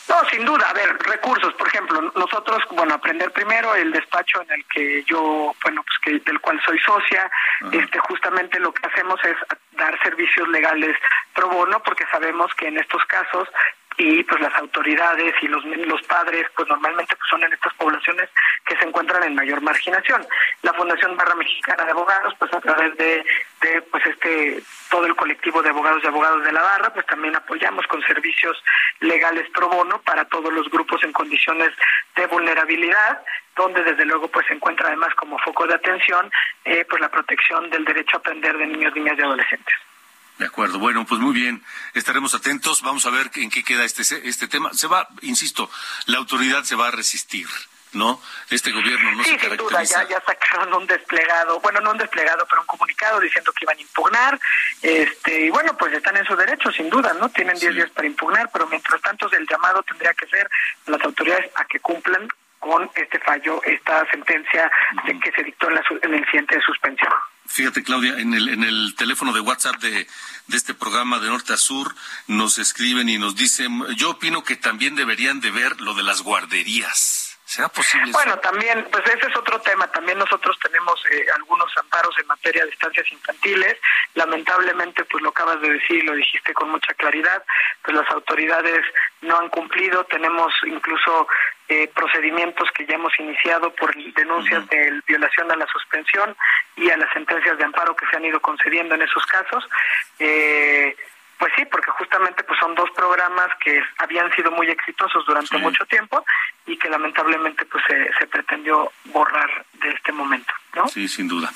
No, 0.08 0.24
sin 0.30 0.46
duda. 0.46 0.70
A 0.70 0.74
ver, 0.74 0.98
recursos, 1.00 1.54
por 1.56 1.67
ejemplo, 1.67 2.02
nosotros, 2.15 2.63
bueno, 2.72 2.93
aprender 2.93 3.32
primero 3.32 3.76
el 3.76 3.91
despacho 3.91 4.41
en 4.41 4.52
el 4.52 4.65
que 4.65 5.04
yo, 5.04 5.54
bueno, 5.63 5.84
pues 5.84 5.98
que 6.02 6.32
del 6.32 6.39
cual 6.39 6.62
soy 6.65 6.80
socia, 6.80 7.30
este, 7.72 8.00
justamente 8.00 8.60
lo 8.60 8.74
que 8.74 8.88
hacemos 8.88 9.20
es 9.26 9.36
dar 9.72 10.02
servicios 10.02 10.48
legales 10.48 10.96
pro 11.34 11.50
bono, 11.50 11.82
porque 11.84 12.06
sabemos 12.10 12.54
que 12.56 12.67
en 12.67 12.78
estos 12.78 13.04
casos 13.06 13.50
y 13.97 14.23
pues 14.23 14.39
las 14.41 14.53
autoridades 14.55 15.33
y 15.41 15.47
los 15.47 15.65
los 15.65 16.01
padres 16.03 16.45
pues 16.55 16.67
normalmente 16.69 17.15
pues 17.15 17.29
son 17.29 17.43
en 17.43 17.51
estas 17.51 17.73
poblaciones 17.73 18.29
que 18.65 18.77
se 18.77 18.86
encuentran 18.86 19.23
en 19.23 19.33
mayor 19.33 19.62
marginación. 19.62 20.25
La 20.62 20.73
Fundación 20.73 21.17
Barra 21.17 21.33
Mexicana 21.36 21.83
de 21.83 21.91
Abogados 21.91 22.33
pues 22.38 22.53
a 22.53 22.62
través 22.62 22.95
de, 22.97 23.25
de 23.62 23.81
pues 23.83 24.05
este 24.05 24.62
todo 24.91 25.05
el 25.07 25.15
colectivo 25.15 25.63
de 25.63 25.69
abogados 25.69 26.03
y 26.03 26.07
abogados 26.07 26.43
de 26.43 26.51
la 26.51 26.62
barra 26.62 26.93
pues 26.93 27.05
también 27.07 27.36
apoyamos 27.36 27.88
con 27.88 28.01
servicios 28.03 28.63
legales 28.99 29.49
pro 29.49 29.67
bono 29.67 29.99
para 30.01 30.25
todos 30.25 30.53
los 30.53 30.69
grupos 30.69 31.03
en 31.03 31.12
condiciones 31.12 31.71
de 32.15 32.27
vulnerabilidad 32.27 33.23
donde 33.55 33.83
desde 33.83 34.05
luego 34.05 34.27
pues 34.27 34.45
se 34.45 34.53
encuentra 34.53 34.88
además 34.88 35.13
como 35.15 35.39
foco 35.39 35.65
de 35.65 35.73
atención 35.73 36.29
eh, 36.65 36.86
pues 36.88 37.01
la 37.01 37.10
protección 37.10 37.69
del 37.71 37.83
derecho 37.83 38.17
a 38.17 38.19
aprender 38.19 38.57
de 38.57 38.67
niños 38.67 38.93
niñas 38.93 39.17
y 39.17 39.21
adolescentes 39.23 39.87
de 40.38 40.45
acuerdo. 40.45 40.80
Bueno, 40.80 41.06
pues 41.06 41.19
muy 41.19 41.34
bien. 41.34 41.63
Estaremos 41.93 42.34
atentos. 42.34 42.82
Vamos 42.82 43.06
a 43.06 43.10
ver 43.10 43.32
en 43.36 43.50
qué 43.50 43.63
queda 43.63 43.84
este, 43.84 44.04
este 44.28 44.47
tema. 44.47 44.73
Se 44.73 44.88
va, 44.88 45.08
insisto, 45.21 45.69
la 46.06 46.17
autoridad 46.17 46.63
se 46.63 46.76
va 46.76 46.88
a 46.88 46.91
resistir. 46.91 47.47
¿no? 47.93 48.21
Este 48.50 48.71
gobierno 48.71 49.12
no 49.13 49.23
sí, 49.23 49.32
se 49.32 49.38
caracteriza. 49.38 49.86
sin 49.86 49.95
duda, 49.95 50.04
ya, 50.04 50.10
ya 50.10 50.21
sacaron 50.26 50.73
un 50.73 50.86
desplegado, 50.86 51.60
bueno, 51.62 51.80
no 51.80 51.91
un 51.91 51.97
desplegado, 51.97 52.45
pero 52.47 52.62
un 52.62 52.67
comunicado 52.67 53.19
diciendo 53.19 53.52
que 53.54 53.63
iban 53.63 53.78
a 53.78 53.82
impugnar, 53.82 54.39
este, 54.82 55.45
y 55.45 55.50
bueno, 55.50 55.76
pues 55.78 55.93
están 55.93 56.17
en 56.17 56.26
su 56.26 56.36
derecho, 56.36 56.71
sin 56.71 56.89
duda, 56.89 57.13
¿no? 57.13 57.30
Tienen 57.30 57.58
10 57.58 57.76
días 57.76 57.89
para 57.91 58.06
impugnar, 58.06 58.50
pero 58.52 58.67
mientras 58.67 59.02
tanto 59.02 59.32
el 59.32 59.47
llamado 59.47 59.82
tendría 59.84 60.13
que 60.13 60.28
ser 60.28 60.50
las 60.86 61.02
autoridades 61.02 61.50
a 61.56 61.65
que 61.65 61.80
cumplan 61.80 62.28
con 62.60 62.89
este 62.95 63.19
fallo, 63.19 63.62
esta 63.63 64.06
sentencia 64.12 64.69
que 65.23 65.32
se 65.32 65.43
dictó 65.43 65.69
en, 65.69 65.76
la, 65.76 65.84
en 66.02 66.13
el 66.13 66.19
incidente 66.19 66.56
de 66.56 66.62
suspensión. 66.62 67.13
Fíjate, 67.47 67.83
Claudia, 67.83 68.19
en 68.19 68.33
el, 68.33 68.49
en 68.49 68.63
el 68.63 68.95
teléfono 68.95 69.33
de 69.33 69.39
WhatsApp 69.39 69.77
de, 69.77 70.07
de 70.47 70.57
este 70.57 70.73
programa 70.73 71.19
de 71.19 71.27
norte 71.27 71.53
a 71.53 71.57
sur 71.57 71.93
nos 72.27 72.57
escriben 72.57 73.10
y 73.10 73.17
nos 73.17 73.36
dicen, 73.36 73.86
yo 73.95 74.12
opino 74.12 74.43
que 74.43 74.55
también 74.55 74.95
deberían 74.95 75.39
de 75.39 75.51
ver 75.51 75.79
lo 75.81 75.93
de 75.93 76.03
las 76.03 76.21
guarderías. 76.21 77.27
¿Será 77.47 77.69
posible? 77.69 78.12
Bueno, 78.12 78.38
también, 78.39 78.86
pues 78.91 79.05
ese 79.07 79.27
es 79.27 79.36
otro 79.38 79.62
tema. 79.62 79.88
También 79.88 80.17
nosotros 80.17 80.57
tenemos 80.62 80.99
eh, 81.10 81.25
algunos 81.33 81.71
amparos 81.77 82.13
en 82.19 82.27
materia 82.27 82.65
de 82.65 82.71
estancias 82.71 83.10
infantiles. 83.10 83.77
Lamentablemente, 84.15 85.05
pues 85.05 85.23
lo 85.23 85.29
acabas 85.29 85.62
de 85.62 85.69
decir, 85.69 86.03
lo 86.03 86.13
dijiste 86.13 86.53
con 86.53 86.69
mucha 86.69 86.93
claridad, 86.95 87.41
pues 87.83 87.95
las 87.95 88.12
autoridades 88.12 88.86
no 89.21 89.39
han 89.39 89.47
cumplido. 89.47 90.03
Tenemos 90.03 90.53
incluso 90.65 91.25
eh, 91.69 91.89
procedimientos 91.93 92.69
que 92.71 92.86
ya 92.86 92.95
hemos 92.95 93.12
iniciado 93.19 93.73
por 93.75 93.93
denuncias 94.13 94.67
de 94.69 95.01
violación 95.06 95.51
a 95.51 95.56
la 95.56 95.67
suspensión 95.67 96.36
y 96.75 96.89
a 96.89 96.97
las 96.97 97.12
sentencias 97.12 97.58
de 97.58 97.65
amparo 97.65 97.95
que 97.95 98.06
se 98.08 98.15
han 98.15 98.25
ido 98.25 98.39
concediendo 98.39 98.95
en 98.95 99.01
esos 99.01 99.25
casos. 99.25 99.67
Eh, 100.19 100.95
pues 101.38 101.51
sí, 101.56 101.65
porque 101.69 101.91
justamente 101.91 102.43
pues 102.43 102.60
son 102.60 102.73
dos 102.73 102.89
programas 102.95 103.49
que 103.63 103.80
habían 103.99 104.34
sido 104.34 104.49
muy 104.51 104.67
exitosos 104.69 105.23
durante 105.25 105.58
mucho 105.58 105.86
tiempo 105.86 106.25
y 106.65 106.77
que 106.77 106.89
lamentablemente 106.89 107.65
pues 107.65 107.84
se, 107.88 108.27
pretendió 108.27 108.91
borrar 109.06 109.65
de 109.73 109.89
este 109.89 110.12
momento, 110.12 110.51
¿no? 110.75 110.88
Sí, 110.88 111.08
sin 111.08 111.27
duda. 111.27 111.51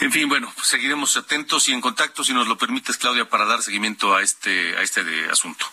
En 0.00 0.12
fin, 0.12 0.28
bueno, 0.28 0.52
pues 0.54 0.66
seguiremos 0.68 1.16
atentos 1.16 1.68
y 1.68 1.72
en 1.72 1.80
contacto, 1.80 2.22
si 2.22 2.34
nos 2.34 2.48
lo 2.48 2.58
permites, 2.58 2.98
Claudia, 2.98 3.28
para 3.28 3.46
dar 3.46 3.62
seguimiento 3.62 4.14
a 4.14 4.22
este 4.22 4.76
a 4.76 4.82
este 4.82 5.02
de 5.04 5.30
asunto. 5.30 5.66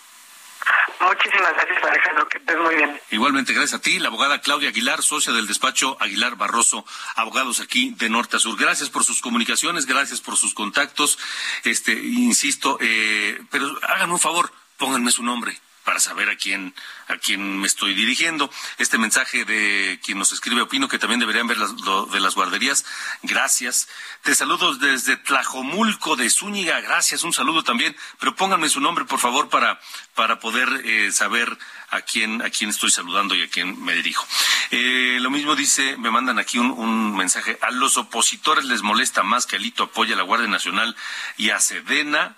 Muchísimas 1.00 1.54
gracias, 1.54 1.84
Alejandro, 1.84 2.28
que 2.28 2.38
estés 2.38 2.58
muy 2.58 2.74
bien. 2.74 3.00
Igualmente, 3.10 3.52
gracias 3.52 3.80
a 3.80 3.82
ti, 3.82 3.98
la 3.98 4.08
abogada 4.08 4.40
Claudia 4.40 4.70
Aguilar, 4.70 5.02
socia 5.02 5.32
del 5.32 5.46
despacho 5.46 5.96
Aguilar 6.00 6.36
Barroso, 6.36 6.84
abogados 7.14 7.60
aquí 7.60 7.94
de 7.96 8.08
norte 8.08 8.36
a 8.36 8.38
sur. 8.38 8.58
Gracias 8.58 8.90
por 8.90 9.04
sus 9.04 9.20
comunicaciones, 9.20 9.86
gracias 9.86 10.20
por 10.20 10.36
sus 10.36 10.54
contactos. 10.54 11.18
Este, 11.64 11.92
insisto, 11.92 12.78
eh, 12.80 13.38
pero 13.50 13.66
hagan 13.82 14.10
un 14.10 14.18
favor, 14.18 14.52
pónganme 14.78 15.10
su 15.10 15.22
nombre 15.22 15.60
para 15.86 16.00
saber 16.00 16.28
a 16.28 16.36
quién 16.36 16.74
a 17.06 17.16
quién 17.16 17.60
me 17.60 17.68
estoy 17.68 17.94
dirigiendo. 17.94 18.50
Este 18.76 18.98
mensaje 18.98 19.44
de 19.44 20.00
quien 20.04 20.18
nos 20.18 20.32
escribe 20.32 20.62
opino 20.62 20.88
que 20.88 20.98
también 20.98 21.20
deberían 21.20 21.46
ver 21.46 21.58
las, 21.58 21.70
lo 21.82 22.06
de 22.06 22.18
las 22.18 22.34
guarderías. 22.34 22.84
Gracias. 23.22 23.88
Te 24.22 24.34
saludo 24.34 24.74
desde 24.74 25.16
Tlajomulco 25.16 26.16
de 26.16 26.28
Zúñiga. 26.28 26.80
Gracias. 26.80 27.22
Un 27.22 27.32
saludo 27.32 27.62
también. 27.62 27.96
Pero 28.18 28.34
pónganme 28.34 28.68
su 28.68 28.80
nombre, 28.80 29.04
por 29.04 29.20
favor, 29.20 29.48
para 29.48 29.80
para 30.16 30.40
poder 30.40 30.68
eh, 30.84 31.12
saber 31.12 31.56
a 31.90 32.00
quién 32.00 32.42
a 32.42 32.50
quién 32.50 32.70
estoy 32.70 32.90
saludando 32.90 33.36
y 33.36 33.42
a 33.42 33.48
quién 33.48 33.80
me 33.84 33.94
dirijo. 33.94 34.26
Eh, 34.72 35.18
lo 35.20 35.30
mismo 35.30 35.54
dice, 35.54 35.96
me 35.98 36.10
mandan 36.10 36.40
aquí 36.40 36.58
un, 36.58 36.72
un 36.72 37.16
mensaje. 37.16 37.58
A 37.62 37.70
los 37.70 37.96
opositores 37.96 38.64
les 38.64 38.82
molesta 38.82 39.22
más 39.22 39.46
que 39.46 39.54
Alito 39.54 39.84
apoye 39.84 40.14
a 40.14 40.16
la 40.16 40.24
Guardia 40.24 40.48
Nacional 40.48 40.96
y 41.36 41.50
a 41.50 41.60
Sedena 41.60 42.36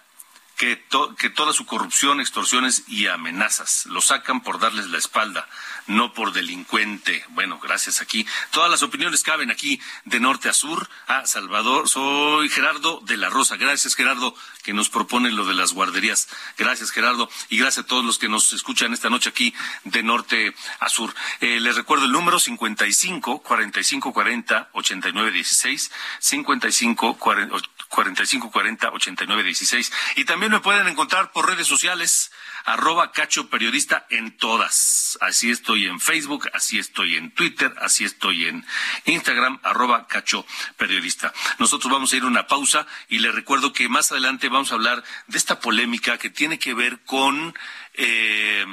que, 0.58 0.84
que 1.18 1.30
toda 1.30 1.52
su 1.52 1.64
corrupción, 1.64 2.20
extorsiones 2.20 2.82
y 2.88 3.06
amenazas 3.06 3.86
lo 3.86 4.00
sacan 4.00 4.42
por 4.42 4.58
darles 4.58 4.88
la 4.88 4.98
espalda, 4.98 5.48
no 5.86 6.12
por 6.12 6.32
delincuente. 6.32 7.24
Bueno, 7.28 7.60
gracias 7.62 8.02
aquí. 8.02 8.26
Todas 8.50 8.68
las 8.68 8.82
opiniones 8.82 9.22
caben 9.22 9.52
aquí 9.52 9.80
de 10.04 10.18
norte 10.18 10.48
a 10.48 10.52
sur. 10.52 10.90
A 11.06 11.26
Salvador, 11.26 11.88
soy 11.88 12.48
Gerardo 12.48 13.00
de 13.04 13.16
la 13.16 13.30
Rosa. 13.30 13.56
Gracias, 13.56 13.94
Gerardo, 13.94 14.34
que 14.64 14.72
nos 14.72 14.88
propone 14.90 15.30
lo 15.30 15.46
de 15.46 15.54
las 15.54 15.72
guarderías. 15.72 16.28
Gracias, 16.58 16.90
Gerardo. 16.90 17.30
Y 17.48 17.58
gracias 17.58 17.84
a 17.84 17.88
todos 17.88 18.04
los 18.04 18.18
que 18.18 18.28
nos 18.28 18.52
escuchan 18.52 18.92
esta 18.92 19.10
noche 19.10 19.30
aquí 19.30 19.54
de 19.84 20.02
norte 20.02 20.54
a 20.80 20.88
sur. 20.88 21.14
Eh, 21.40 21.60
les 21.60 21.76
recuerdo 21.76 22.06
el 22.06 22.12
número 22.12 22.40
55 22.40 23.42
45 23.42 24.12
40 24.12 24.70
89 24.72 25.30
16 25.30 25.90
55 26.18 27.16
40 27.16 27.56
4540 27.88 28.90
8916 28.90 29.92
y 30.16 30.24
también 30.24 30.52
me 30.52 30.60
pueden 30.60 30.86
encontrar 30.88 31.32
por 31.32 31.48
redes 31.48 31.66
sociales 31.66 32.30
arroba 32.64 33.12
cacho 33.12 33.48
periodista 33.48 34.06
en 34.10 34.36
todas. 34.36 35.18
Así 35.20 35.50
estoy 35.50 35.86
en 35.86 36.00
Facebook, 36.00 36.50
así 36.52 36.78
estoy 36.78 37.16
en 37.16 37.30
Twitter, 37.32 37.72
así 37.80 38.04
estoy 38.04 38.46
en 38.46 38.64
Instagram, 39.06 39.60
arroba 39.62 40.06
cacho 40.06 40.44
periodista. 40.76 41.32
Nosotros 41.58 41.90
vamos 41.92 42.12
a 42.12 42.16
ir 42.16 42.22
a 42.22 42.26
una 42.26 42.46
pausa 42.46 42.86
y 43.08 43.20
les 43.20 43.34
recuerdo 43.34 43.72
que 43.72 43.88
más 43.88 44.12
adelante 44.12 44.48
vamos 44.48 44.70
a 44.70 44.74
hablar 44.74 45.02
de 45.26 45.38
esta 45.38 45.60
polémica 45.60 46.18
que 46.18 46.30
tiene 46.30 46.58
que 46.58 46.74
ver 46.74 47.00
con 47.04 47.54
eh, 47.94 48.66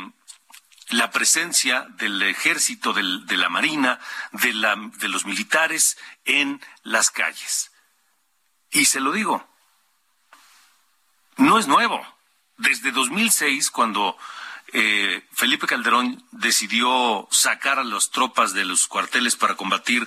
la 0.89 1.11
presencia 1.11 1.87
del 1.97 2.21
ejército, 2.21 2.93
de 2.93 3.37
la 3.37 3.49
marina, 3.49 3.99
de, 4.33 4.53
la, 4.53 4.75
de 4.75 5.07
los 5.07 5.25
militares 5.25 5.97
en 6.25 6.61
las 6.83 7.11
calles. 7.11 7.71
Y 8.75 8.83
se 8.83 8.99
lo 8.99 9.13
digo, 9.13 9.47
no 11.37 11.57
es 11.57 11.67
nuevo. 11.67 12.05
Desde 12.57 12.91
2006, 12.91 13.71
cuando 13.71 14.17
eh, 14.73 15.25
Felipe 15.31 15.65
Calderón 15.65 16.21
decidió 16.31 17.25
sacar 17.31 17.79
a 17.79 17.85
las 17.85 18.11
tropas 18.11 18.53
de 18.53 18.65
los 18.65 18.87
cuarteles 18.87 19.37
para 19.37 19.55
combatir 19.55 20.05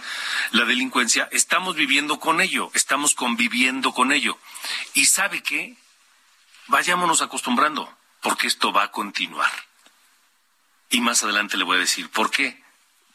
la 0.51 0.67
delincuencia, 0.67 1.31
estamos 1.33 1.77
viviendo 1.77 2.21
con 2.21 2.43
ello, 2.43 2.71
estamos 2.75 3.15
conviviendo 3.15 3.95
con 3.95 4.13
ello. 4.13 4.39
Y 4.93 5.07
sabe 5.07 5.43
qué, 5.43 5.79
vayámonos 6.67 7.23
acostumbrando, 7.23 7.91
porque 8.21 8.49
esto 8.49 8.71
va 8.71 8.83
a 8.83 8.91
continuar. 8.91 9.51
Y 10.91 11.01
más 11.01 11.23
adelante 11.23 11.57
le 11.57 11.65
voy 11.65 11.79
a 11.79 11.81
decir 11.81 12.11
por 12.11 12.31
qué. 12.31 12.63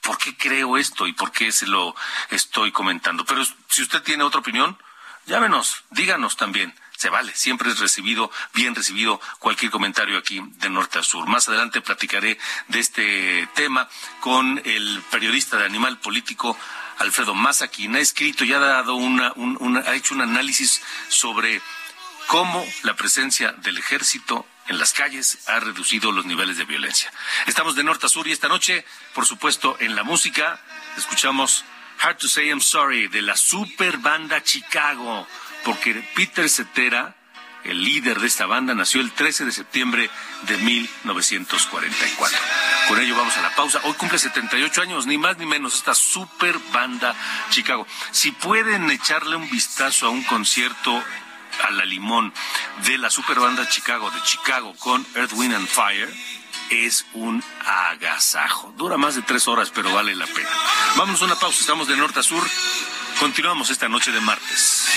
¿Por 0.02 0.18
qué 0.18 0.36
creo 0.36 0.78
esto 0.78 1.06
y 1.06 1.14
por 1.14 1.32
qué 1.32 1.52
se 1.52 1.68
lo 1.68 1.96
estoy 2.32 2.72
comentando? 2.72 3.24
Pero 3.24 3.46
si 3.70 3.84
usted 3.84 4.02
tiene 4.02 4.24
otra 4.24 4.42
opinión, 4.42 4.78
llámenos, 5.26 5.84
díganos 5.92 6.38
también. 6.38 6.74
Se 6.98 7.10
vale, 7.10 7.36
siempre 7.36 7.70
es 7.70 7.80
recibido, 7.80 8.32
bien 8.54 8.76
recibido 8.76 9.20
cualquier 9.40 9.72
comentario 9.72 10.18
aquí 10.18 10.42
de 10.58 10.70
norte 10.70 11.00
a 11.00 11.04
sur. 11.04 11.28
Más 11.28 11.50
adelante 11.50 11.82
platicaré 11.82 12.38
de 12.70 12.80
este 12.80 13.48
tema 13.56 13.90
con 14.22 14.62
el 14.64 15.04
periodista 15.12 15.58
de 15.58 15.66
Animal 15.66 16.00
Político 16.00 16.58
Alfredo 17.00 17.34
Massa, 17.34 17.68
quien 17.68 17.96
ha 17.96 18.00
escrito 18.00 18.46
y 18.46 18.54
ha 18.54 18.60
dado 18.60 18.96
una, 18.96 19.34
ha 19.86 19.96
hecho 19.96 20.14
un 20.14 20.22
análisis 20.22 20.82
sobre 21.10 21.62
cómo 22.28 22.66
la 22.84 22.96
presencia 22.96 23.52
del 23.52 23.78
ejército 23.78 24.46
en 24.68 24.80
las 24.80 24.94
calles 24.94 25.40
ha 25.48 25.60
reducido 25.60 26.12
los 26.12 26.26
niveles 26.26 26.58
de 26.58 26.66
violencia. 26.66 27.12
Estamos 27.48 27.76
de 27.76 27.84
norte 27.84 28.06
a 28.06 28.10
sur 28.10 28.28
y 28.28 28.32
esta 28.32 28.48
noche, 28.48 28.86
por 29.14 29.26
supuesto, 29.26 29.76
en 29.80 29.96
la 29.96 30.04
música 30.04 30.62
escuchamos 30.98 31.66
Hard 32.04 32.18
to 32.18 32.28
Say 32.28 32.50
I'm 32.50 32.60
Sorry 32.60 33.08
de 33.08 33.22
la 33.22 33.38
super 33.38 33.98
banda 33.98 34.44
Chicago, 34.44 35.26
porque 35.64 35.94
Peter 36.14 36.50
Cetera, 36.50 37.16
el 37.64 37.82
líder 37.82 38.20
de 38.20 38.28
esta 38.28 38.46
banda, 38.46 38.76
nació 38.76 39.00
el 39.00 39.14
13 39.14 39.46
de 39.46 39.54
septiembre 39.54 40.10
de 40.42 40.58
1944. 40.58 42.38
Con 42.90 43.00
ello 43.00 43.16
vamos 43.16 43.38
a 43.38 43.42
la 43.42 43.56
pausa. 43.56 43.80
Hoy 43.86 43.94
cumple 43.94 44.20
78 44.20 44.82
años, 44.82 45.08
ni 45.08 45.18
más 45.18 45.38
ni 45.38 45.46
menos, 45.46 45.76
esta 45.76 45.96
super 45.96 46.60
banda 46.74 47.16
Chicago. 47.52 47.88
Si 48.12 48.32
pueden 48.34 48.92
echarle 48.92 49.38
un 49.38 49.50
vistazo 49.50 50.08
a 50.08 50.10
un 50.10 50.24
concierto 50.24 51.02
a 51.62 51.72
la 51.72 51.86
limón 51.86 52.34
de 52.86 52.98
la 52.98 53.10
super 53.10 53.40
banda 53.40 53.70
Chicago 53.70 54.12
de 54.12 54.22
Chicago 54.24 54.76
con 54.80 55.08
Earth, 55.16 55.32
Wind 55.32 55.54
and 55.54 55.70
Fire, 55.70 56.14
es 56.74 57.06
un 57.14 57.44
agasajo. 57.66 58.74
Dura 58.78 58.98
más 58.98 59.16
de 59.16 59.22
tres 59.22 59.48
horas, 59.48 59.72
pero 59.74 59.94
vale 59.94 60.16
la 60.16 60.26
pena. 60.26 60.50
Vamos 60.98 61.22
a 61.22 61.26
una 61.26 61.36
pausa, 61.36 61.60
estamos 61.60 61.88
de 61.88 61.96
norte 61.96 62.20
a 62.20 62.24
sur. 62.24 62.44
Continuamos 63.20 63.70
esta 63.70 63.88
noche 63.88 64.12
de 64.12 64.20
martes. 64.20 64.88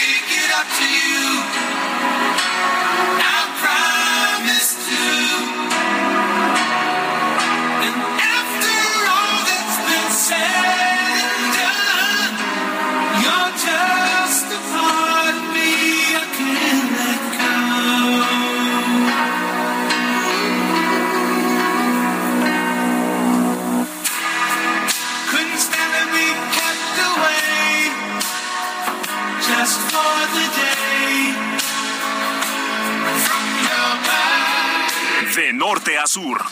Sur. 36.04 36.44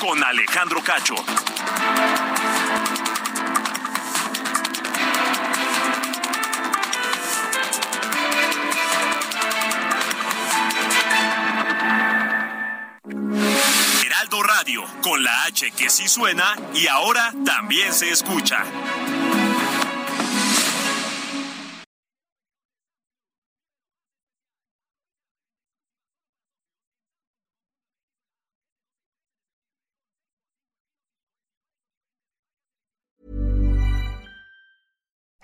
Con 0.00 0.24
Alejandro 0.24 0.80
Cacho. 0.82 1.14
Heraldo 14.04 14.42
Radio, 14.42 14.84
con 15.02 15.22
la 15.22 15.44
H 15.44 15.70
que 15.72 15.90
sí 15.90 16.08
suena 16.08 16.56
y 16.74 16.86
ahora 16.86 17.34
también 17.44 17.92
se 17.92 18.10
escucha. 18.10 18.64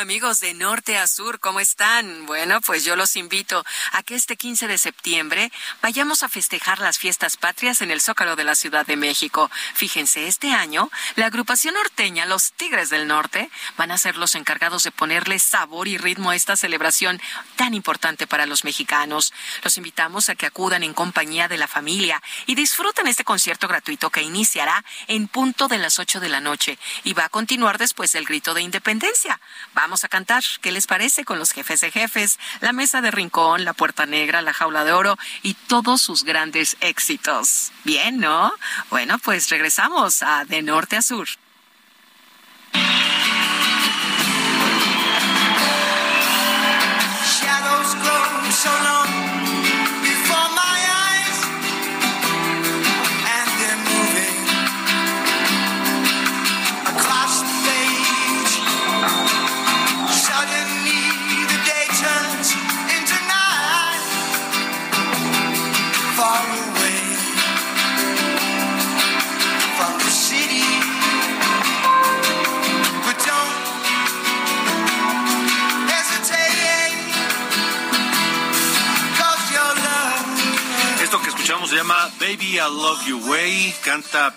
Amigos 0.00 0.38
de 0.38 0.54
norte 0.54 0.96
a 0.96 1.08
sur, 1.08 1.40
¿cómo 1.40 1.58
están? 1.58 2.24
Bueno, 2.26 2.60
pues 2.60 2.84
yo 2.84 2.94
los 2.94 3.16
invito 3.16 3.64
a 3.90 4.04
que 4.04 4.14
este 4.14 4.36
15 4.36 4.68
de 4.68 4.78
septiembre 4.78 5.50
vayamos 5.82 6.22
a 6.22 6.28
festejar 6.28 6.78
las 6.78 6.98
fiestas 6.98 7.36
patrias 7.36 7.82
en 7.82 7.90
el 7.90 8.00
Zócalo 8.00 8.36
de 8.36 8.44
la 8.44 8.54
Ciudad 8.54 8.86
de 8.86 8.96
México. 8.96 9.50
Fíjense, 9.74 10.28
este 10.28 10.52
año 10.52 10.88
la 11.16 11.26
agrupación 11.26 11.74
norteña 11.74 12.26
Los 12.26 12.52
Tigres 12.52 12.90
del 12.90 13.08
Norte 13.08 13.50
van 13.76 13.90
a 13.90 13.98
ser 13.98 14.16
los 14.16 14.36
encargados 14.36 14.84
de 14.84 14.92
ponerle 14.92 15.40
sabor 15.40 15.88
y 15.88 15.98
ritmo 15.98 16.30
a 16.30 16.36
esta 16.36 16.56
celebración 16.56 17.20
tan 17.56 17.74
importante 17.74 18.28
para 18.28 18.46
los 18.46 18.62
mexicanos. 18.62 19.32
Los 19.64 19.78
invitamos 19.78 20.28
a 20.28 20.36
que 20.36 20.46
acudan 20.46 20.84
en 20.84 20.94
compañía 20.94 21.48
de 21.48 21.58
la 21.58 21.66
familia 21.66 22.22
y 22.46 22.54
disfruten 22.54 23.08
este 23.08 23.24
concierto 23.24 23.66
gratuito 23.66 24.10
que 24.10 24.22
iniciará 24.22 24.84
en 25.08 25.26
punto 25.26 25.66
de 25.66 25.78
las 25.78 25.98
8 25.98 26.20
de 26.20 26.28
la 26.28 26.40
noche 26.40 26.78
y 27.02 27.14
va 27.14 27.24
a 27.24 27.28
continuar 27.28 27.78
después 27.78 28.12
del 28.12 28.26
grito 28.26 28.54
de 28.54 28.62
independencia. 28.62 29.40
Vamos 29.74 29.87
a 30.04 30.08
cantar, 30.08 30.42
¿qué 30.60 30.70
les 30.70 30.86
parece? 30.86 31.24
Con 31.24 31.38
los 31.38 31.52
jefes 31.52 31.80
de 31.80 31.90
jefes, 31.90 32.38
la 32.60 32.72
mesa 32.72 33.00
de 33.00 33.10
rincón, 33.10 33.64
la 33.64 33.72
puerta 33.72 34.06
negra, 34.06 34.42
la 34.42 34.52
jaula 34.52 34.84
de 34.84 34.92
oro 34.92 35.18
y 35.42 35.54
todos 35.54 36.00
sus 36.02 36.24
grandes 36.24 36.76
éxitos. 36.80 37.72
Bien, 37.84 38.18
¿no? 38.18 38.52
Bueno, 38.90 39.18
pues 39.18 39.48
regresamos 39.48 40.22
a 40.22 40.44
De 40.44 40.62
Norte 40.62 40.96
a 40.96 41.02
Sur. 41.02 41.28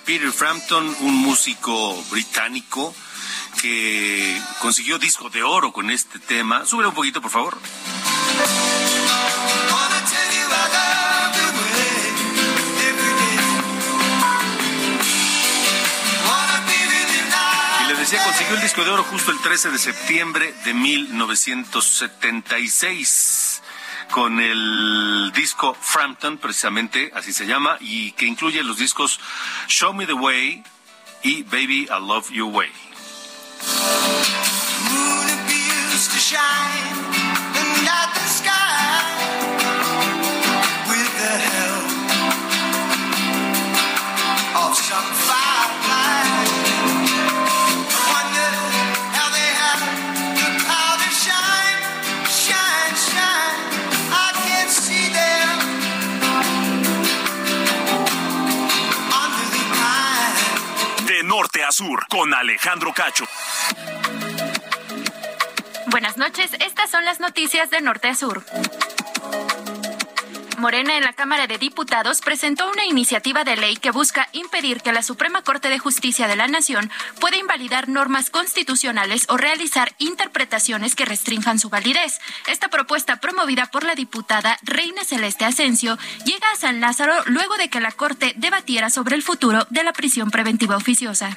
Peter 0.06 0.32
Frampton, 0.32 0.96
un 1.02 1.16
músico 1.16 2.02
británico 2.10 2.96
que 3.62 4.42
consiguió 4.60 4.98
disco 4.98 5.30
de 5.30 5.44
oro 5.44 5.72
con 5.72 5.92
este 5.92 6.18
tema. 6.20 6.66
Súbele 6.66 6.90
un 6.90 6.96
poquito, 6.96 7.22
por 7.22 7.30
favor. 7.30 7.60
Y 17.84 17.88
le 17.88 17.96
decía, 17.96 18.24
consiguió 18.24 18.56
el 18.56 18.62
disco 18.62 18.84
de 18.84 18.90
oro 18.90 19.04
justo 19.04 19.30
el 19.32 19.40
13 19.40 19.70
de 19.70 19.78
septiembre 19.78 20.56
de 20.66 20.74
1976 20.74 23.41
con 24.12 24.40
el 24.40 25.32
disco 25.34 25.74
Frampton, 25.74 26.38
precisamente 26.38 27.12
así 27.16 27.34
se 27.34 27.48
llama, 27.48 27.78
y 27.80 28.12
que 28.12 28.26
incluye 28.26 28.62
los 28.64 28.78
discos 28.78 29.20
Show 29.68 29.94
Me 29.94 30.06
the 30.06 30.14
Way 30.14 30.64
y 31.24 31.44
Baby 31.44 31.88
I 31.90 32.00
Love 32.00 32.30
Your 32.32 32.54
Way. 32.54 32.70
A 61.64 61.72
Sur 61.72 62.06
con 62.08 62.34
Alejandro 62.34 62.94
Cacho. 62.94 63.26
Buenas 65.88 66.18
noches, 66.18 66.52
estas 66.60 66.90
son 66.90 67.06
las 67.06 67.20
noticias 67.20 67.70
de 67.70 67.82
Norte 67.82 68.08
a 68.08 68.16
Sur. 68.16 68.44
Morena 70.62 70.96
en 70.96 71.04
la 71.04 71.14
Cámara 71.14 71.48
de 71.48 71.58
Diputados 71.58 72.22
presentó 72.22 72.70
una 72.70 72.86
iniciativa 72.86 73.44
de 73.44 73.56
ley 73.56 73.78
que 73.78 73.90
busca 73.90 74.30
impedir 74.32 74.82
que 74.82 74.92
la 74.92 75.02
Suprema 75.02 75.42
Corte 75.42 75.70
de 75.70 75.80
Justicia 75.80 76.28
de 76.28 76.36
la 76.36 76.48
Nación 76.48 76.92
pueda 77.20 77.38
invalidar 77.38 77.90
normas 77.90 78.30
constitucionales 78.30 79.26
o 79.30 79.38
realizar 79.38 79.96
interpretaciones 79.98 80.94
que 80.94 81.06
restrinjan 81.06 81.58
su 81.58 81.70
validez. 81.70 82.22
Esta 82.46 82.68
propuesta 82.68 83.16
promovida 83.16 83.66
por 83.72 83.84
la 83.84 83.96
diputada 83.96 84.60
Reina 84.62 85.04
Celeste 85.04 85.46
Asensio 85.46 85.98
llega 86.26 86.52
a 86.54 86.58
San 86.58 86.80
Lázaro 86.80 87.16
luego 87.26 87.58
de 87.58 87.70
que 87.72 87.82
la 87.82 87.92
Corte 87.92 88.34
debatiera 88.38 88.92
sobre 88.92 89.16
el 89.16 89.24
futuro 89.24 89.66
de 89.72 89.84
la 89.84 89.94
prisión 89.94 90.30
preventiva 90.30 90.78
oficiosa. 90.78 91.36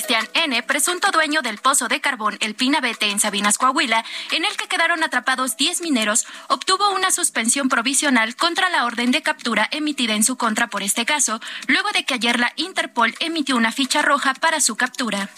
Cristian 0.00 0.26
N., 0.32 0.62
presunto 0.62 1.10
dueño 1.10 1.42
del 1.42 1.58
pozo 1.58 1.86
de 1.86 2.00
carbón 2.00 2.38
El 2.40 2.54
Pinabete 2.54 3.10
en 3.10 3.20
Sabinas, 3.20 3.58
Coahuila, 3.58 4.02
en 4.32 4.46
el 4.46 4.56
que 4.56 4.66
quedaron 4.66 5.04
atrapados 5.04 5.58
10 5.58 5.82
mineros, 5.82 6.26
obtuvo 6.48 6.88
una 6.88 7.10
suspensión 7.10 7.68
provisional 7.68 8.34
contra 8.34 8.70
la 8.70 8.86
orden 8.86 9.10
de 9.10 9.20
captura 9.20 9.68
emitida 9.70 10.14
en 10.14 10.24
su 10.24 10.38
contra 10.38 10.68
por 10.68 10.82
este 10.82 11.04
caso, 11.04 11.38
luego 11.66 11.90
de 11.90 12.06
que 12.06 12.14
ayer 12.14 12.40
la 12.40 12.54
Interpol 12.56 13.14
emitió 13.20 13.58
una 13.58 13.72
ficha 13.72 14.00
roja 14.00 14.32
para 14.32 14.60
su 14.60 14.74
captura. 14.74 15.28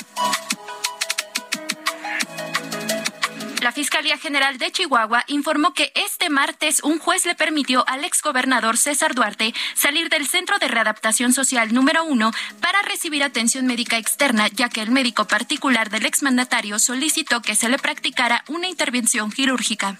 La 3.62 3.70
Fiscalía 3.70 4.18
General 4.18 4.58
de 4.58 4.72
Chihuahua 4.72 5.22
informó 5.28 5.72
que 5.72 5.92
este 5.94 6.30
martes 6.30 6.82
un 6.82 6.98
juez 6.98 7.24
le 7.26 7.36
permitió 7.36 7.88
al 7.88 8.04
exgobernador 8.04 8.76
César 8.76 9.14
Duarte 9.14 9.54
salir 9.74 10.08
del 10.08 10.26
Centro 10.26 10.58
de 10.58 10.66
Readaptación 10.66 11.32
Social 11.32 11.72
número 11.72 12.02
uno 12.02 12.32
para 12.60 12.82
recibir 12.82 13.22
atención 13.22 13.66
médica 13.66 13.98
externa, 13.98 14.48
ya 14.48 14.68
que 14.68 14.82
el 14.82 14.90
médico 14.90 15.28
particular 15.28 15.90
del 15.90 16.06
exmandatario 16.06 16.80
solicitó 16.80 17.40
que 17.40 17.54
se 17.54 17.68
le 17.68 17.78
practicara 17.78 18.42
una 18.48 18.66
intervención 18.66 19.30
quirúrgica. 19.30 19.96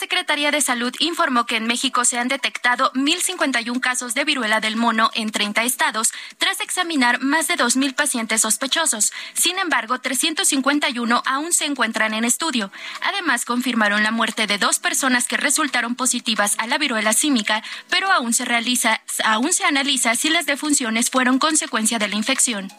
Secretaría 0.00 0.50
de 0.50 0.62
Salud 0.62 0.94
informó 0.98 1.44
que 1.44 1.56
en 1.56 1.66
México 1.66 2.06
se 2.06 2.18
han 2.18 2.28
detectado 2.28 2.90
1.051 2.94 3.80
casos 3.80 4.14
de 4.14 4.24
viruela 4.24 4.58
del 4.58 4.74
mono 4.74 5.10
en 5.12 5.30
30 5.30 5.62
estados, 5.64 6.10
tras 6.38 6.62
examinar 6.62 7.20
más 7.20 7.48
de 7.48 7.58
2.000 7.58 7.94
pacientes 7.94 8.40
sospechosos. 8.40 9.12
Sin 9.34 9.58
embargo, 9.58 9.98
351 9.98 11.22
aún 11.26 11.52
se 11.52 11.66
encuentran 11.66 12.14
en 12.14 12.24
estudio. 12.24 12.72
Además, 13.02 13.44
confirmaron 13.44 14.02
la 14.02 14.10
muerte 14.10 14.46
de 14.46 14.56
dos 14.56 14.78
personas 14.78 15.28
que 15.28 15.36
resultaron 15.36 15.94
positivas 15.96 16.54
a 16.56 16.66
la 16.66 16.78
viruela 16.78 17.12
símica, 17.12 17.62
pero 17.90 18.10
aún 18.10 18.32
se 18.32 18.46
realiza, 18.46 19.02
aún 19.22 19.52
se 19.52 19.66
analiza 19.66 20.16
si 20.16 20.30
las 20.30 20.46
defunciones 20.46 21.10
fueron 21.10 21.38
consecuencia 21.38 21.98
de 21.98 22.08
la 22.08 22.16
infección. 22.16 22.72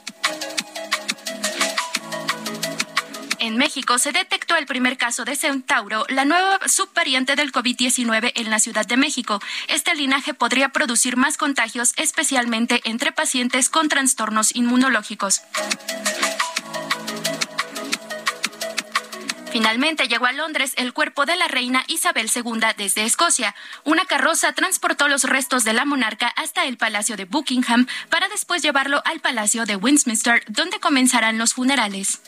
En 3.41 3.57
México 3.57 3.97
se 3.97 4.11
detectó 4.11 4.55
el 4.55 4.67
primer 4.67 4.97
caso 4.97 5.25
de 5.25 5.35
Centauro, 5.35 6.05
la 6.09 6.25
nueva 6.25 6.59
subvariante 6.67 7.35
del 7.35 7.51
COVID-19 7.51 8.33
en 8.35 8.51
la 8.51 8.59
Ciudad 8.59 8.85
de 8.85 8.97
México. 8.97 9.41
Este 9.67 9.95
linaje 9.95 10.35
podría 10.35 10.69
producir 10.69 11.17
más 11.17 11.37
contagios, 11.37 11.93
especialmente 11.97 12.81
entre 12.83 13.11
pacientes 13.11 13.69
con 13.69 13.89
trastornos 13.89 14.55
inmunológicos. 14.55 15.41
Finalmente 19.51 20.07
llegó 20.07 20.27
a 20.27 20.33
Londres 20.33 20.73
el 20.77 20.93
cuerpo 20.93 21.25
de 21.25 21.35
la 21.35 21.47
reina 21.47 21.83
Isabel 21.87 22.29
II 22.33 22.61
desde 22.77 23.05
Escocia. 23.05 23.55
Una 23.83 24.05
carroza 24.05 24.53
transportó 24.53 25.07
los 25.07 25.23
restos 25.23 25.63
de 25.63 25.73
la 25.73 25.83
monarca 25.83 26.27
hasta 26.27 26.65
el 26.65 26.77
Palacio 26.77 27.17
de 27.17 27.25
Buckingham 27.25 27.87
para 28.09 28.29
después 28.29 28.61
llevarlo 28.61 29.01
al 29.03 29.19
Palacio 29.19 29.65
de 29.65 29.77
Westminster, 29.77 30.43
donde 30.47 30.79
comenzarán 30.79 31.39
los 31.39 31.55
funerales. 31.55 32.21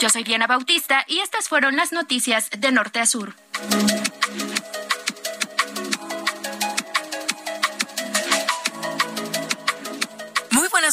Yo 0.00 0.08
soy 0.08 0.24
Diana 0.24 0.46
Bautista 0.46 1.04
y 1.06 1.18
estas 1.18 1.50
fueron 1.50 1.76
las 1.76 1.92
noticias 1.92 2.48
de 2.56 2.72
Norte 2.72 3.00
a 3.00 3.06
Sur. 3.06 3.34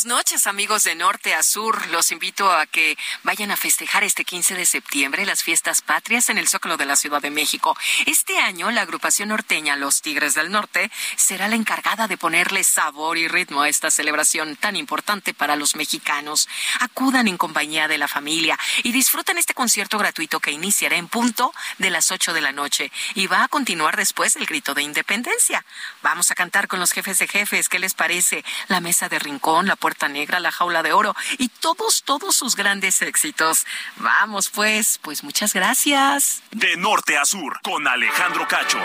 Noches, 0.08 0.48
amigos 0.48 0.86
de 0.86 0.96
norte 0.96 1.36
a 1.36 1.44
sur. 1.44 1.86
Los 1.88 2.12
invito 2.12 2.50
a 2.50 2.66
que 2.66 2.98
vayan 3.24 3.52
a 3.52 3.58
festejar 3.58 4.06
este 4.06 4.24
15 4.24 4.56
de 4.56 4.66
septiembre 4.66 5.26
las 5.26 5.44
fiestas 5.44 5.82
patrias 5.82 6.30
en 6.30 6.38
el 6.38 6.48
Zócalo 6.48 6.78
de 6.78 6.86
la 6.86 6.96
Ciudad 6.96 7.22
de 7.22 7.30
México. 7.30 7.78
Este 8.06 8.40
año, 8.40 8.72
la 8.72 8.84
agrupación 8.84 9.30
norteña 9.30 9.76
Los 9.76 10.02
Tigres 10.02 10.34
del 10.34 10.50
Norte 10.50 10.90
será 11.18 11.50
la 11.50 11.58
encargada 11.58 12.08
de 12.08 12.18
ponerle 12.18 12.64
sabor 12.64 13.18
y 13.18 13.28
ritmo 13.28 13.64
a 13.64 13.70
esta 13.70 13.92
celebración 13.92 14.56
tan 14.56 14.78
importante 14.78 15.34
para 15.34 15.58
los 15.58 15.76
mexicanos. 15.76 16.48
Acudan 16.80 17.28
en 17.28 17.38
compañía 17.38 17.90
de 17.90 17.98
la 17.98 18.08
familia 18.08 18.58
y 18.84 18.94
disfruten 18.94 19.38
este 19.38 19.54
concierto 19.54 19.98
gratuito 19.98 20.40
que 20.40 20.52
iniciará 20.52 20.96
en 20.96 21.10
punto 21.10 21.54
de 21.80 21.90
las 21.90 22.12
8 22.12 22.34
de 22.34 22.42
la 22.42 22.54
noche 22.54 22.94
y 23.14 23.28
va 23.28 23.44
a 23.44 23.50
continuar 23.50 23.98
después 23.98 24.38
el 24.38 24.46
grito 24.46 24.74
de 24.74 24.84
independencia. 24.84 25.66
Vamos 26.02 26.32
a 26.32 26.36
cantar 26.36 26.70
con 26.70 26.80
los 26.80 26.94
jefes 26.94 27.20
de 27.20 27.28
jefes. 27.28 27.68
¿Qué 27.68 27.80
les 27.80 27.94
parece? 27.94 28.46
La 28.70 28.80
mesa 28.80 29.10
de 29.10 29.20
rincón 29.20 29.68
la 29.68 29.76
Puerta 29.76 29.97
Negra, 30.08 30.40
La 30.40 30.52
Jaula 30.52 30.84
de 30.84 30.94
Oro 30.94 31.16
y 31.40 31.50
todos, 31.50 32.04
todos 32.04 32.36
sus 32.36 32.56
grandes 32.56 33.02
éxitos. 33.02 33.66
Vamos 33.96 34.50
pues, 34.50 35.00
pues 35.02 35.24
muchas 35.24 35.54
gracias. 35.54 36.44
De 36.52 36.78
norte 36.78 37.18
a 37.18 37.26
sur, 37.26 37.60
con 37.64 37.88
Alejandro 37.88 38.48
Cacho. 38.48 38.80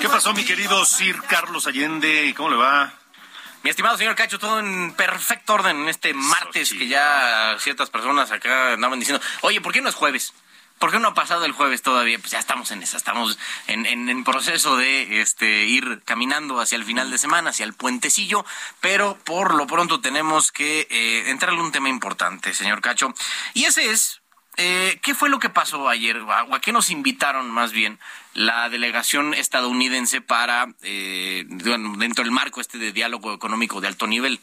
¿Qué 0.00 0.08
pasó, 0.08 0.32
mi 0.32 0.44
querido 0.44 0.84
Sir 0.84 1.20
Carlos 1.28 1.66
Allende? 1.66 2.32
¿Cómo 2.36 2.50
le 2.50 2.56
va? 2.56 2.92
Mi 3.66 3.70
estimado 3.70 3.98
señor 3.98 4.14
Cacho, 4.14 4.38
todo 4.38 4.60
en 4.60 4.92
perfecto 4.92 5.54
orden 5.54 5.76
en 5.82 5.88
este 5.88 6.14
martes 6.14 6.72
que 6.72 6.86
ya 6.86 7.56
ciertas 7.58 7.90
personas 7.90 8.30
acá 8.30 8.74
andaban 8.74 9.00
diciendo, 9.00 9.20
oye, 9.40 9.60
¿por 9.60 9.72
qué 9.72 9.80
no 9.80 9.88
es 9.88 9.96
jueves? 9.96 10.34
¿Por 10.78 10.92
qué 10.92 11.00
no 11.00 11.08
ha 11.08 11.14
pasado 11.14 11.44
el 11.44 11.50
jueves 11.50 11.82
todavía? 11.82 12.16
Pues 12.20 12.30
ya 12.30 12.38
estamos 12.38 12.70
en 12.70 12.84
esa, 12.84 12.96
estamos 12.96 13.40
en, 13.66 13.84
en, 13.84 14.08
en, 14.08 14.22
proceso 14.22 14.76
de 14.76 15.20
este, 15.20 15.64
ir 15.64 16.00
caminando 16.04 16.60
hacia 16.60 16.76
el 16.76 16.84
final 16.84 17.10
de 17.10 17.18
semana, 17.18 17.50
hacia 17.50 17.64
el 17.64 17.74
puentecillo, 17.74 18.46
pero 18.78 19.18
por 19.24 19.52
lo 19.56 19.66
pronto 19.66 20.00
tenemos 20.00 20.52
que 20.52 20.86
eh, 20.88 21.30
entrarle 21.30 21.60
un 21.60 21.72
tema 21.72 21.88
importante, 21.88 22.54
señor 22.54 22.80
Cacho. 22.80 23.14
Y 23.52 23.64
ese 23.64 23.90
es, 23.90 24.22
eh, 24.56 24.98
¿qué 25.02 25.14
fue 25.14 25.28
lo 25.28 25.38
que 25.38 25.48
pasó 25.48 25.88
ayer? 25.88 26.18
¿O 26.18 26.54
a 26.54 26.60
qué 26.60 26.72
nos 26.72 26.90
invitaron 26.90 27.50
más 27.50 27.72
bien 27.72 27.98
la 28.36 28.68
delegación 28.68 29.32
estadounidense 29.32 30.20
para, 30.20 30.68
eh, 30.82 31.44
dentro 31.48 32.22
del 32.22 32.30
marco 32.30 32.60
este 32.60 32.76
de 32.76 32.92
diálogo 32.92 33.32
económico 33.32 33.80
de 33.80 33.88
alto 33.88 34.06
nivel. 34.06 34.40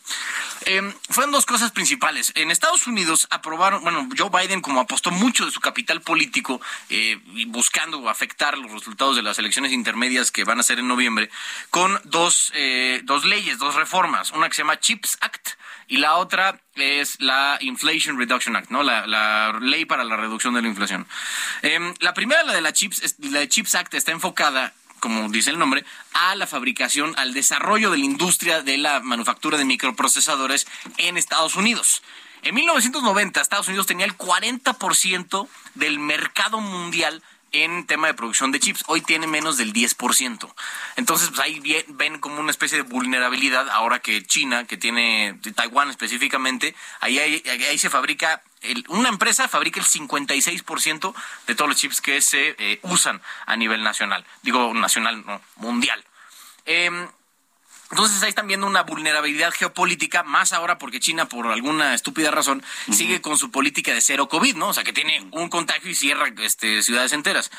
Eh, 0.66 0.82
fueron 1.10 1.32
dos 1.32 1.46
cosas 1.46 1.72
principales. 1.72 2.32
En 2.36 2.50
Estados 2.50 2.88
Unidos 2.88 3.28
aprobaron, 3.30 3.84
bueno, 3.84 4.10
Joe 4.18 4.32
Biden 4.32 4.62
como 4.62 4.82
apostó 4.82 5.12
mucho 5.12 5.46
de 5.46 5.52
su 5.52 5.60
capital 5.60 6.02
político 6.02 6.60
eh, 6.90 7.20
buscando 7.48 8.10
afectar 8.10 8.58
los 8.58 8.72
resultados 8.72 9.16
de 9.16 9.22
las 9.22 9.38
elecciones 9.38 9.72
intermedias 9.72 10.32
que 10.32 10.44
van 10.44 10.60
a 10.60 10.64
ser 10.64 10.80
en 10.80 10.88
noviembre, 10.88 11.30
con 11.70 12.02
dos, 12.04 12.52
eh, 12.56 13.02
dos 13.04 13.26
leyes, 13.26 13.60
dos 13.60 13.76
reformas, 13.76 14.32
una 14.32 14.50
que 14.50 14.56
se 14.56 14.64
llama 14.64 14.80
CHIPS 14.80 15.18
Act 15.22 15.50
y 15.88 15.98
la 15.98 16.16
otra 16.16 16.60
es 16.76 17.20
la 17.20 17.58
Inflation 17.62 18.18
Reduction 18.18 18.56
Act, 18.56 18.70
¿no? 18.70 18.84
La, 18.84 19.58
ley 19.62 19.86
para 19.86 20.04
la 20.04 20.18
reducción 20.18 20.54
de 20.54 20.62
la 20.62 20.68
inflación. 20.68 21.08
Eh, 21.62 21.94
la 22.00 22.14
primera, 22.14 22.44
la 22.44 22.54
de 22.54 22.62
la 22.62 22.74
CHIPS, 22.74 23.16
la 23.20 23.40
de 23.40 23.50
CHIPS 23.50 23.76
Act 23.76 23.94
está 23.94 24.12
enfocada 24.12 24.74
como 25.00 25.28
dice 25.28 25.50
el 25.50 25.60
nombre, 25.60 25.84
a 26.14 26.34
la 26.36 26.48
fabricación, 26.48 27.14
al 27.18 27.34
desarrollo 27.34 27.92
de 27.92 27.98
la 27.98 28.06
industria 28.06 28.62
de 28.62 28.78
la 28.78 29.02
manufactura 29.02 29.58
de 29.58 29.66
microprocesadores 29.66 30.66
en 30.96 31.18
Estados 31.18 31.58
Unidos. 31.58 32.02
En 32.44 32.56
1990, 32.56 33.42
Estados 33.42 33.68
Unidos 33.68 33.86
tenía 33.86 34.06
el 34.06 34.18
40% 34.18 35.48
del 35.76 36.00
mercado 36.00 36.62
mundial 36.62 37.22
en 37.54 37.86
tema 37.86 38.08
de 38.08 38.14
producción 38.14 38.52
de 38.52 38.60
chips. 38.60 38.84
Hoy 38.88 39.02
tiene 39.02 39.28
menos 39.28 39.58
del 39.58 39.72
10%. 39.72 40.54
Entonces, 40.98 41.30
pues 41.30 41.40
ahí 41.40 41.62
ven 41.88 42.20
como 42.20 42.40
una 42.40 42.52
especie 42.52 42.80
de 42.80 42.84
vulnerabilidad 42.84 43.70
ahora 43.70 44.00
que 44.00 44.24
China, 44.24 44.66
que 44.66 44.76
tiene 44.76 45.40
Taiwán 45.56 45.90
específicamente, 45.90 46.76
ahí, 47.00 47.20
ahí, 47.20 47.78
se 47.78 47.90
fabrica, 47.90 48.44
una 48.90 49.10
empresa 49.10 49.48
fabrica 49.48 49.80
el 49.80 49.86
56% 49.86 51.14
de 51.48 51.56
todos 51.56 51.70
los 51.70 51.78
chips 51.78 52.02
que 52.02 52.22
se 52.22 52.56
eh, 52.58 52.80
usan 52.82 53.22
a 53.46 53.56
nivel 53.56 53.84
nacional. 53.84 54.26
Digo 54.42 54.74
nacional, 54.74 55.24
no, 55.26 55.42
mundial. 55.56 56.04
Eh, 56.66 56.90
entonces 57.94 58.24
ahí 58.24 58.30
están 58.30 58.48
viendo 58.48 58.66
una 58.66 58.82
vulnerabilidad 58.82 59.52
geopolítica, 59.52 60.24
más 60.24 60.52
ahora 60.52 60.80
porque 60.80 61.00
China, 61.00 61.30
por 61.30 61.46
alguna 61.46 61.94
estúpida 61.94 62.32
razón, 62.32 62.64
sigue 62.92 63.22
con 63.22 63.38
su 63.38 63.52
política 63.52 63.94
de 63.94 64.02
cero 64.02 64.28
COVID, 64.28 64.56
¿no? 64.56 64.70
O 64.70 64.74
sea, 64.74 64.84
que 64.84 64.94
tiene 64.94 65.28
un 65.30 65.48
contagio 65.48 65.92
y 65.92 65.94
cierra 65.94 66.26
este, 66.42 66.82
ciudades 66.82 67.14
enteras. 67.14 67.52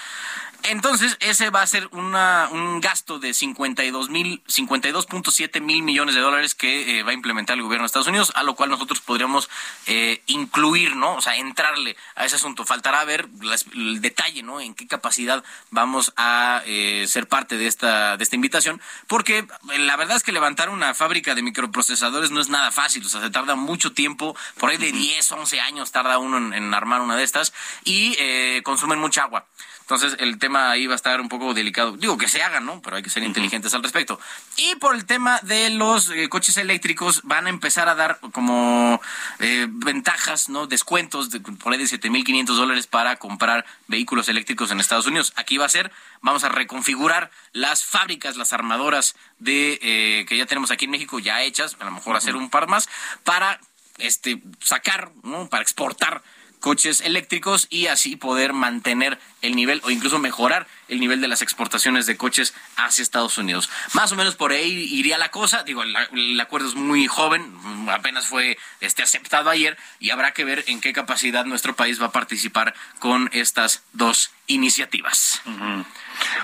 Entonces, 0.67 1.19
ese 1.21 1.51
va 1.51 1.61
a 1.61 1.67
ser 1.67 1.89
una, 1.93 2.49
un 2.51 2.81
gasto 2.81 3.19
de 3.19 3.35
52 3.35 4.09
mil, 4.09 4.43
52.7 4.45 5.61
mil 5.61 5.83
millones 5.83 6.15
de 6.15 6.23
dólares 6.23 6.55
que 6.55 6.99
eh, 6.99 7.03
va 7.03 7.11
a 7.11 7.15
implementar 7.15 7.57
el 7.57 7.63
gobierno 7.63 7.83
de 7.83 7.87
Estados 7.87 8.07
Unidos, 8.07 8.33
a 8.35 8.43
lo 8.43 8.55
cual 8.55 8.71
nosotros 8.71 9.03
podríamos 9.03 9.51
eh, 9.87 10.23
incluir, 10.25 10.97
¿no? 10.97 11.17
O 11.17 11.21
sea, 11.21 11.37
entrarle 11.37 11.99
a 12.17 12.25
ese 12.25 12.37
asunto. 12.37 12.65
Faltará 12.65 13.05
ver 13.05 13.29
el 13.75 14.01
detalle, 14.01 14.43
¿no? 14.43 14.59
En 14.59 14.75
qué 14.75 14.87
capacidad 14.87 15.45
vamos 15.71 16.15
a 16.17 16.63
eh, 16.65 17.05
ser 17.09 17.29
parte 17.29 17.59
de 17.59 17.67
esta, 17.67 18.17
de 18.17 18.25
esta 18.25 18.37
invitación, 18.37 18.81
porque 19.07 19.47
la 19.77 19.97
verdad 19.97 20.17
es 20.17 20.23
que 20.23 20.33
levantar 20.33 20.71
una 20.71 20.95
fábrica 20.95 21.35
de 21.35 21.43
microprocesadores 21.43 22.31
no 22.31 22.41
es 22.41 22.49
nada 22.49 22.73
fácil, 22.73 23.05
o 23.05 23.09
sea, 23.11 23.21
se 23.21 23.29
tarda 23.29 23.55
mucho 23.55 23.93
tiempo, 23.93 24.35
por 24.59 24.71
ahí 24.71 24.79
de 24.79 24.93
10, 24.93 25.31
11 25.31 25.61
años 25.61 25.93
tarda 25.93 26.17
uno 26.17 26.39
en, 26.39 26.55
en 26.55 26.73
armar 26.73 27.03
una 27.03 27.17
de 27.17 27.25
estas 27.25 27.53
y 27.85 28.17
consumen 28.63 28.99
mucha 28.99 29.25
agua. 29.25 29.45
Entonces 29.85 30.17
el 30.19 30.39
tema 30.39 30.71
ahí 30.71 30.87
va 30.87 30.95
a 30.95 30.97
estar 30.97 31.21
un 31.21 31.29
poco 31.29 31.53
delicado. 31.53 31.93
Digo 31.93 32.17
que 32.17 32.27
se 32.27 32.43
hagan, 32.43 32.65
¿no? 32.65 32.81
Pero 32.81 32.97
hay 32.97 33.03
que 33.03 33.11
ser 33.11 33.23
inteligentes 33.23 33.75
al 33.75 33.83
respecto. 33.83 34.19
Y 34.57 34.77
por 34.77 34.95
el 34.95 35.05
tema 35.05 35.39
de 35.43 35.69
los 35.69 36.09
eh, 36.09 36.31
coches 36.31 36.57
eléctricos, 36.57 37.21
van 37.25 37.47
a 37.47 37.51
empezar 37.51 37.91
a 37.91 37.95
dar 37.95 38.19
como 38.33 38.99
eh, 39.41 39.67
ventajas, 39.69 40.49
¿no? 40.49 40.67
Descuentos 40.67 41.29
de, 41.31 41.41
por 41.41 41.75
ahí 41.75 41.79
de 41.79 41.85
7.500 41.85 42.47
dólares 42.47 42.87
para 42.87 43.17
comprar 43.17 43.67
vehículos 43.87 44.31
eléctricos 44.31 44.71
en 44.71 44.81
Estados 44.81 45.07
Unidos. 45.07 45.35
Aquí 45.37 45.59
va 45.59 45.67
a 45.67 45.69
ser, 45.69 45.93
vamos 46.23 46.45
a 46.45 46.49
reconfigurar 46.49 47.31
las 47.53 47.85
fábricas, 47.85 48.39
las 48.39 48.55
armadoras 48.55 49.17
de 49.39 49.79
eh, 49.83 50.25
que 50.27 50.39
ya 50.39 50.47
tenemos 50.47 50.71
aquí 50.71 50.87
en 50.87 50.93
México 50.93 51.19
ya 51.19 51.43
hechas, 51.43 51.77
a 51.79 51.85
lo 51.85 51.91
mejor 51.91 52.17
hacer 52.17 52.37
un 52.37 52.49
par 52.49 52.69
más, 52.69 52.89
para 53.23 53.61
este 53.99 54.43
sacar, 54.61 55.11
¿no? 55.23 55.49
Para 55.51 55.63
exportar 55.63 56.23
coches 56.65 57.03
eléctricos 57.03 57.67
y 57.69 57.89
así 57.89 58.17
poder 58.17 58.55
mantener 58.55 59.19
el 59.43 59.55
nivel 59.55 59.83
o 59.85 59.91
incluso 59.91 60.19
mejorar 60.19 60.67
el 60.89 60.99
nivel 60.99 61.21
de 61.21 61.29
las 61.29 61.43
exportaciones 61.43 62.07
de 62.07 62.17
coches 62.17 62.55
hacia 62.77 63.03
Estados 63.03 63.37
Unidos. 63.37 63.69
Más 63.93 64.13
o 64.13 64.17
menos 64.17 64.35
por 64.35 64.51
ahí 64.51 64.89
iría 64.91 65.19
la 65.19 65.31
cosa. 65.31 65.63
Digo, 65.63 65.83
el, 65.83 66.41
acuerdo 66.41 66.69
es 66.69 66.75
muy 66.75 67.07
joven, 67.07 67.55
apenas 67.91 68.29
fue 68.29 68.57
este, 68.81 69.03
aceptado 69.03 69.51
ayer 69.51 69.77
y 70.01 70.09
habrá 70.09 70.33
que 70.33 70.47
ver 70.47 70.65
en 70.67 70.81
qué 70.81 70.95
capacidad 70.95 71.45
nuestro 71.45 71.77
país 71.77 72.01
va 72.01 72.07
a 72.07 72.13
participar 72.13 72.75
con 72.99 73.29
estas 73.35 73.83
dos 73.93 74.31
iniciativas. 74.47 75.43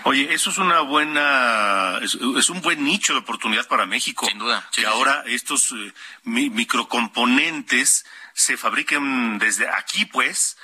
Oye, 0.04 0.34
eso 0.34 0.50
es 0.50 0.58
una 0.58 0.80
buena, 0.80 1.98
es, 2.02 2.14
un 2.14 2.60
buen 2.60 2.84
nicho 2.84 3.14
de 3.14 3.20
oportunidad 3.20 3.66
para 3.68 3.86
México. 3.86 4.26
Sin 4.26 4.38
duda. 4.38 4.68
que 4.70 4.84
ahora 4.84 5.24
estos 5.26 5.72
eh, 5.72 5.94
microcomponentes 6.24 8.04
se 8.40 8.56
fabriquen 8.56 9.38
desde 9.38 9.68
aquí, 9.68 10.06
pues, 10.06 10.56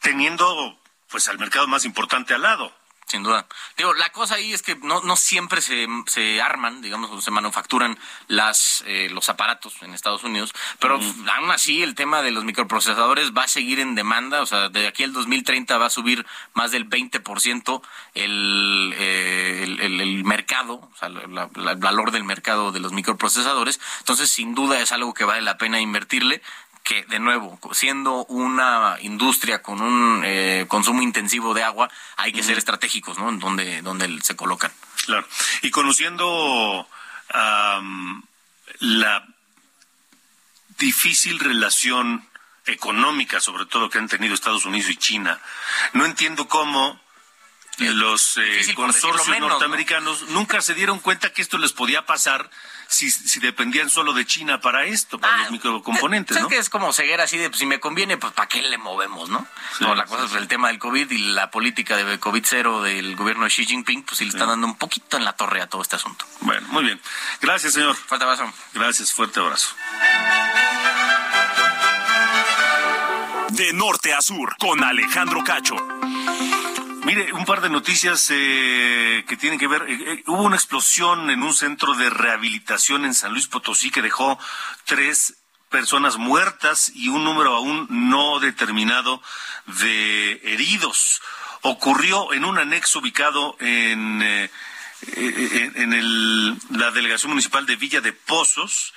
teniendo 0.00 0.78
pues 1.08 1.28
al 1.28 1.38
mercado 1.38 1.66
más 1.66 1.84
importante 1.84 2.34
al 2.34 2.42
lado. 2.42 2.72
Sin 3.06 3.22
duda. 3.22 3.46
Digo, 3.76 3.92
la 3.94 4.10
cosa 4.10 4.36
ahí 4.36 4.54
es 4.54 4.62
que 4.62 4.76
no, 4.76 5.02
no 5.02 5.16
siempre 5.16 5.60
se, 5.60 5.86
se 6.06 6.40
arman, 6.40 6.80
digamos, 6.80 7.10
o 7.10 7.20
se 7.20 7.30
manufacturan 7.30 7.98
las, 8.28 8.82
eh, 8.86 9.08
los 9.10 9.28
aparatos 9.28 9.82
en 9.82 9.92
Estados 9.92 10.24
Unidos, 10.24 10.54
pero 10.78 10.94
aún 10.94 11.50
así 11.50 11.82
el 11.82 11.94
tema 11.94 12.22
de 12.22 12.30
los 12.30 12.44
microprocesadores 12.44 13.32
va 13.32 13.42
a 13.42 13.48
seguir 13.48 13.80
en 13.80 13.96
demanda, 13.96 14.40
o 14.40 14.46
sea, 14.46 14.70
de 14.70 14.86
aquí 14.86 15.04
al 15.04 15.12
2030 15.12 15.76
va 15.76 15.86
a 15.86 15.90
subir 15.90 16.24
más 16.54 16.70
del 16.70 16.88
20% 16.88 17.82
el, 18.14 18.94
eh, 18.96 19.60
el, 19.64 19.80
el, 19.80 20.00
el, 20.00 20.24
mercado, 20.24 20.74
o 20.74 20.96
sea, 20.96 21.08
el 21.08 21.28
valor 21.78 22.12
del 22.12 22.24
mercado 22.24 22.72
de 22.72 22.80
los 22.80 22.92
microprocesadores, 22.92 23.78
entonces 23.98 24.30
sin 24.30 24.54
duda 24.54 24.80
es 24.80 24.92
algo 24.92 25.12
que 25.12 25.24
vale 25.24 25.42
la 25.42 25.58
pena 25.58 25.80
invertirle 25.80 26.40
que, 26.82 27.04
de 27.04 27.18
nuevo, 27.18 27.58
siendo 27.72 28.24
una 28.26 28.96
industria 29.00 29.62
con 29.62 29.80
un 29.80 30.22
eh, 30.24 30.66
consumo 30.68 31.02
intensivo 31.02 31.54
de 31.54 31.62
agua, 31.62 31.90
hay 32.16 32.32
que 32.32 32.42
ser 32.42 32.58
estratégicos, 32.58 33.18
¿no? 33.18 33.28
En 33.28 33.38
donde, 33.38 33.82
donde 33.82 34.20
se 34.22 34.36
colocan. 34.36 34.72
Claro. 35.06 35.26
Y 35.62 35.70
conociendo 35.70 36.86
la 38.80 39.26
difícil 40.78 41.38
relación 41.38 42.28
económica, 42.66 43.40
sobre 43.40 43.66
todo, 43.66 43.88
que 43.88 43.98
han 43.98 44.08
tenido 44.08 44.34
Estados 44.34 44.64
Unidos 44.64 44.90
y 44.90 44.96
China, 44.96 45.40
no 45.92 46.04
entiendo 46.04 46.46
cómo 46.48 47.00
los 47.90 48.36
eh, 48.36 48.74
consorcios 48.74 49.38
norteamericanos 49.38 50.28
nunca 50.28 50.60
se 50.60 50.74
dieron 50.74 51.00
cuenta 51.00 51.32
que 51.32 51.42
esto 51.42 51.58
les 51.58 51.72
podía 51.72 52.06
pasar 52.06 52.50
si, 52.92 53.10
si 53.10 53.40
dependían 53.40 53.88
solo 53.88 54.12
de 54.12 54.26
China 54.26 54.60
para 54.60 54.84
esto, 54.84 55.18
para 55.18 55.38
los 55.38 55.46
ah, 55.48 55.50
microcomponentes, 55.50 56.38
¿no? 56.40 56.48
que 56.48 56.58
es 56.58 56.68
como 56.68 56.92
ceguera 56.92 57.24
así 57.24 57.38
de, 57.38 57.48
pues, 57.48 57.58
si 57.58 57.66
me 57.66 57.80
conviene, 57.80 58.18
pues 58.18 58.32
¿para 58.34 58.48
qué 58.48 58.60
le 58.62 58.76
movemos, 58.76 59.30
no? 59.30 59.46
no, 59.80 59.94
la 59.94 60.04
cosa 60.04 60.26
es 60.26 60.34
el 60.34 60.46
tema 60.46 60.68
del 60.68 60.78
COVID 60.78 61.10
y 61.10 61.18
la 61.32 61.50
política 61.50 61.96
de 61.96 62.18
COVID 62.20 62.44
cero 62.46 62.82
del 62.82 63.16
gobierno 63.16 63.44
de 63.44 63.50
Xi 63.50 63.64
Jinping, 63.64 64.02
pues 64.02 64.18
sí 64.18 64.24
le 64.24 64.30
está 64.30 64.44
dando 64.44 64.66
un 64.66 64.76
poquito 64.76 65.16
en 65.16 65.24
la 65.24 65.32
torre 65.32 65.62
a 65.62 65.68
todo 65.68 65.80
este 65.82 65.96
asunto. 65.96 66.26
Bueno, 66.40 66.66
muy 66.68 66.84
bien. 66.84 67.00
Gracias, 67.40 67.74
señor. 67.74 67.96
Fuerte 67.96 68.24
abrazo. 68.24 68.52
Gracias, 68.74 69.12
fuerte 69.12 69.40
abrazo. 69.40 69.74
De 73.50 73.72
norte 73.72 74.12
a 74.14 74.20
sur, 74.20 74.56
con 74.58 74.82
Alejandro 74.82 75.42
Cacho. 75.44 75.76
Mire, 77.04 77.32
un 77.32 77.44
par 77.44 77.60
de 77.60 77.68
noticias 77.68 78.28
eh, 78.30 79.24
que 79.26 79.36
tienen 79.36 79.58
que 79.58 79.66
ver. 79.66 79.82
Eh, 79.88 79.98
eh, 80.06 80.24
hubo 80.28 80.42
una 80.42 80.54
explosión 80.54 81.30
en 81.30 81.42
un 81.42 81.52
centro 81.52 81.94
de 81.94 82.08
rehabilitación 82.08 83.04
en 83.04 83.12
San 83.12 83.32
Luis 83.32 83.48
Potosí 83.48 83.90
que 83.90 84.02
dejó 84.02 84.38
tres 84.84 85.34
personas 85.68 86.16
muertas 86.16 86.92
y 86.94 87.08
un 87.08 87.24
número 87.24 87.56
aún 87.56 87.88
no 87.90 88.38
determinado 88.38 89.20
de 89.82 90.40
heridos. 90.44 91.20
Ocurrió 91.62 92.32
en 92.34 92.44
un 92.44 92.58
anexo 92.58 93.00
ubicado 93.00 93.56
en, 93.58 94.22
en 94.22 95.92
el, 95.92 96.56
la 96.70 96.90
delegación 96.92 97.30
municipal 97.30 97.66
de 97.66 97.76
Villa 97.76 98.00
de 98.00 98.12
Pozos. 98.12 98.92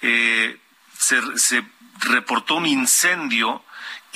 se, 0.00 1.38
se 1.38 1.64
reportó 2.00 2.56
un 2.56 2.66
incendio 2.66 3.62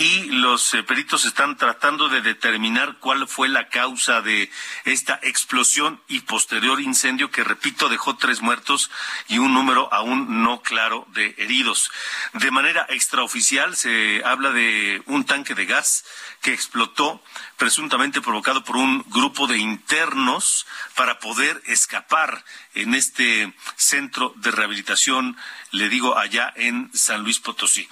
y 0.02 0.24
los 0.24 0.74
eh, 0.74 0.82
peritos 0.82 1.24
están 1.26 1.56
tratando 1.56 2.08
de 2.08 2.22
determinar 2.22 2.96
cuál 2.98 3.28
fue 3.28 3.48
la 3.48 3.68
causa 3.68 4.20
de 4.20 4.50
esta 4.84 5.20
explosión 5.22 6.02
y 6.08 6.20
posterior 6.20 6.80
incendio 6.80 7.30
que, 7.30 7.44
repito, 7.44 7.88
dejó 7.88 8.16
tres 8.16 8.40
muertos 8.42 8.90
y 9.28 9.38
un 9.38 9.54
número 9.54 9.94
aún 9.94 10.42
no 10.42 10.60
claro 10.60 11.06
de 11.12 11.36
heridos. 11.38 11.92
De 12.32 12.50
manera 12.50 12.84
extraoficial 12.88 13.76
se 13.76 14.22
habla 14.24 14.50
de 14.50 15.04
un 15.06 15.22
tanque 15.22 15.54
de 15.54 15.66
gas 15.66 16.04
que 16.40 16.52
explotó 16.52 17.22
presuntamente 17.56 18.20
provocado 18.20 18.64
por 18.64 18.78
un 18.78 19.04
grupo 19.08 19.46
de 19.46 19.58
internos 19.58 20.66
para 20.96 21.20
poder 21.20 21.62
escapar 21.66 22.44
en 22.74 22.94
este 22.94 23.54
centro 23.76 24.32
de 24.34 24.50
rehabilitación, 24.50 25.36
le 25.70 25.88
digo, 25.88 26.18
allá 26.18 26.52
en 26.56 26.90
San 26.92 27.22
Luis 27.22 27.38
Potosí. 27.38 27.88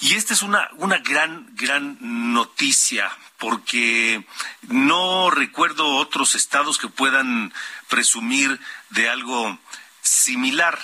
Y 0.00 0.14
esta 0.14 0.34
es 0.34 0.42
una, 0.42 0.68
una 0.76 0.98
gran, 0.98 1.48
gran 1.54 1.96
noticia, 2.32 3.10
porque 3.38 4.26
no 4.62 5.30
recuerdo 5.30 5.96
otros 5.96 6.34
estados 6.34 6.78
que 6.78 6.88
puedan 6.88 7.52
presumir 7.88 8.60
de 8.90 9.08
algo 9.08 9.58
similar. 10.02 10.78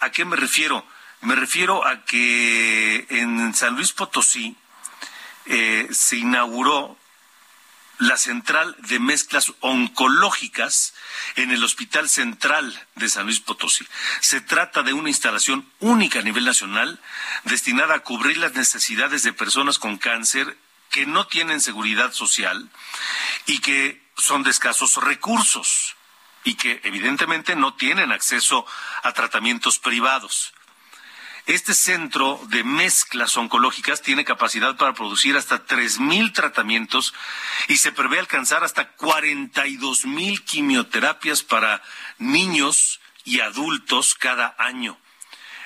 ¿A 0.00 0.10
qué 0.10 0.24
me 0.24 0.36
refiero? 0.36 0.84
Me 1.20 1.36
refiero 1.36 1.86
a 1.86 2.04
que 2.04 3.06
en 3.08 3.54
San 3.54 3.76
Luis 3.76 3.92
Potosí 3.92 4.56
eh, 5.46 5.88
se 5.92 6.16
inauguró 6.16 6.96
la 8.02 8.16
central 8.16 8.76
de 8.78 8.98
mezclas 8.98 9.52
oncológicas 9.60 10.94
en 11.36 11.50
el 11.50 11.62
Hospital 11.62 12.08
Central 12.08 12.86
de 12.96 13.08
San 13.08 13.26
Luis 13.26 13.40
Potosí. 13.40 13.86
Se 14.20 14.40
trata 14.40 14.82
de 14.82 14.92
una 14.92 15.08
instalación 15.08 15.70
única 15.80 16.18
a 16.18 16.22
nivel 16.22 16.44
nacional 16.44 17.00
destinada 17.44 17.94
a 17.94 18.00
cubrir 18.00 18.38
las 18.38 18.54
necesidades 18.54 19.22
de 19.22 19.32
personas 19.32 19.78
con 19.78 19.98
cáncer 19.98 20.56
que 20.90 21.06
no 21.06 21.26
tienen 21.26 21.60
seguridad 21.60 22.12
social 22.12 22.70
y 23.46 23.60
que 23.60 24.02
son 24.16 24.42
de 24.42 24.50
escasos 24.50 24.96
recursos 24.96 25.96
y 26.44 26.54
que 26.54 26.80
evidentemente 26.84 27.54
no 27.54 27.74
tienen 27.74 28.10
acceso 28.10 28.66
a 29.02 29.12
tratamientos 29.12 29.78
privados. 29.78 30.52
Este 31.46 31.74
centro 31.74 32.40
de 32.48 32.62
mezclas 32.62 33.36
oncológicas 33.36 34.00
tiene 34.00 34.24
capacidad 34.24 34.76
para 34.76 34.94
producir 34.94 35.36
hasta 35.36 35.66
3.000 35.66 36.32
tratamientos 36.32 37.14
y 37.66 37.78
se 37.78 37.90
prevé 37.90 38.20
alcanzar 38.20 38.62
hasta 38.62 38.96
42.000 38.96 40.44
quimioterapias 40.44 41.42
para 41.42 41.82
niños 42.18 43.00
y 43.24 43.40
adultos 43.40 44.14
cada 44.14 44.54
año. 44.56 44.98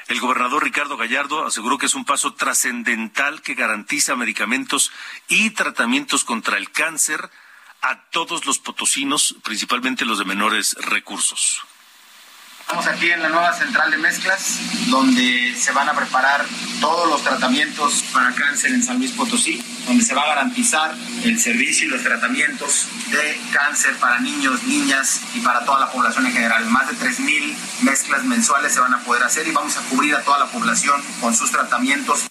El 0.08 0.20
gobernador 0.20 0.64
Ricardo 0.64 0.96
Gallardo 0.96 1.44
aseguró 1.44 1.76
que 1.76 1.86
es 1.86 1.94
un 1.94 2.06
paso 2.06 2.32
trascendental 2.32 3.42
que 3.42 3.54
garantiza 3.54 4.16
medicamentos 4.16 4.92
y 5.28 5.50
tratamientos 5.50 6.24
contra 6.24 6.56
el 6.56 6.70
cáncer 6.70 7.30
a 7.82 8.02
todos 8.10 8.46
los 8.46 8.58
potosinos, 8.58 9.36
principalmente 9.42 10.06
los 10.06 10.18
de 10.18 10.24
menores 10.24 10.74
recursos. 10.80 11.62
Estamos 12.66 12.88
aquí 12.88 13.08
en 13.08 13.22
la 13.22 13.28
nueva 13.28 13.52
central 13.52 13.92
de 13.92 13.96
mezclas, 13.96 14.58
donde 14.88 15.54
se 15.56 15.70
van 15.70 15.88
a 15.88 15.94
preparar 15.94 16.44
todos 16.80 17.08
los 17.08 17.22
tratamientos 17.22 18.02
para 18.12 18.34
cáncer 18.34 18.72
en 18.72 18.82
San 18.82 18.98
Luis 18.98 19.12
Potosí, 19.12 19.64
donde 19.86 20.04
se 20.04 20.16
va 20.16 20.22
a 20.22 20.26
garantizar 20.26 20.92
el 21.22 21.38
servicio 21.38 21.86
y 21.86 21.90
los 21.90 22.02
tratamientos 22.02 22.88
de 23.12 23.40
cáncer 23.52 23.94
para 23.98 24.18
niños, 24.18 24.64
niñas 24.64 25.20
y 25.36 25.40
para 25.42 25.64
toda 25.64 25.78
la 25.78 25.92
población 25.92 26.26
en 26.26 26.32
general. 26.32 26.66
Más 26.66 26.88
de 26.88 26.94
3.000 26.94 27.54
mezclas 27.82 28.24
mensuales 28.24 28.74
se 28.74 28.80
van 28.80 28.94
a 28.94 28.98
poder 28.98 29.22
hacer 29.22 29.46
y 29.46 29.52
vamos 29.52 29.76
a 29.76 29.82
cubrir 29.82 30.16
a 30.16 30.22
toda 30.22 30.40
la 30.40 30.46
población 30.46 31.00
con 31.20 31.36
sus 31.36 31.52
tratamientos 31.52 32.26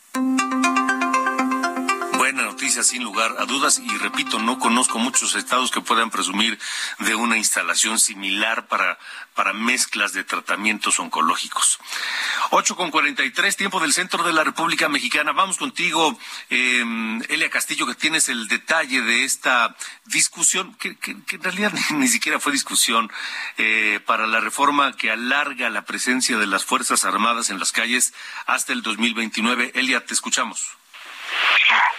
sin 2.84 3.04
lugar 3.04 3.36
a 3.40 3.46
dudas 3.46 3.80
y 3.80 3.98
repito, 3.98 4.40
no 4.40 4.60
conozco 4.60 5.00
muchos 5.00 5.36
estados 5.36 5.72
que 5.72 5.82
puedan 5.82 6.10
presumir 6.10 6.60
de 7.00 7.16
una 7.16 7.38
instalación 7.38 8.00
similar 8.00 8.68
para, 8.68 8.98
para 9.34 9.54
mezclas 9.54 10.14
de 10.14 10.24
tratamientos 10.24 11.00
oncológicos. 11.00 11.80
8 12.52 12.76
con 12.76 12.92
43, 12.92 13.56
tiempo 13.56 13.80
del 13.80 13.94
centro 13.94 14.24
de 14.24 14.34
la 14.34 14.44
República 14.44 14.90
Mexicana. 14.90 15.32
Vamos 15.32 15.58
contigo, 15.58 16.18
eh, 16.50 16.84
Elia 17.30 17.50
Castillo, 17.50 17.88
que 17.88 17.96
tienes 17.96 18.30
el 18.30 18.48
detalle 18.48 19.02
de 19.02 19.24
esta 19.24 19.76
discusión, 20.06 20.76
que 20.76 20.98
en 21.06 21.44
realidad 21.44 21.74
ni 21.92 22.08
siquiera 22.08 22.40
fue 22.40 22.52
discusión, 22.52 23.12
eh, 23.58 24.00
para 24.06 24.28
la 24.28 24.40
reforma 24.40 24.96
que 24.96 25.12
alarga 25.12 25.70
la 25.70 25.86
presencia 25.86 26.38
de 26.38 26.48
las 26.48 26.66
Fuerzas 26.66 27.06
Armadas 27.06 27.50
en 27.50 27.60
las 27.60 27.72
calles 27.72 28.14
hasta 28.46 28.74
el 28.74 28.82
2029. 28.82 29.72
Elia, 29.76 30.06
te 30.06 30.14
escuchamos. 30.14 30.78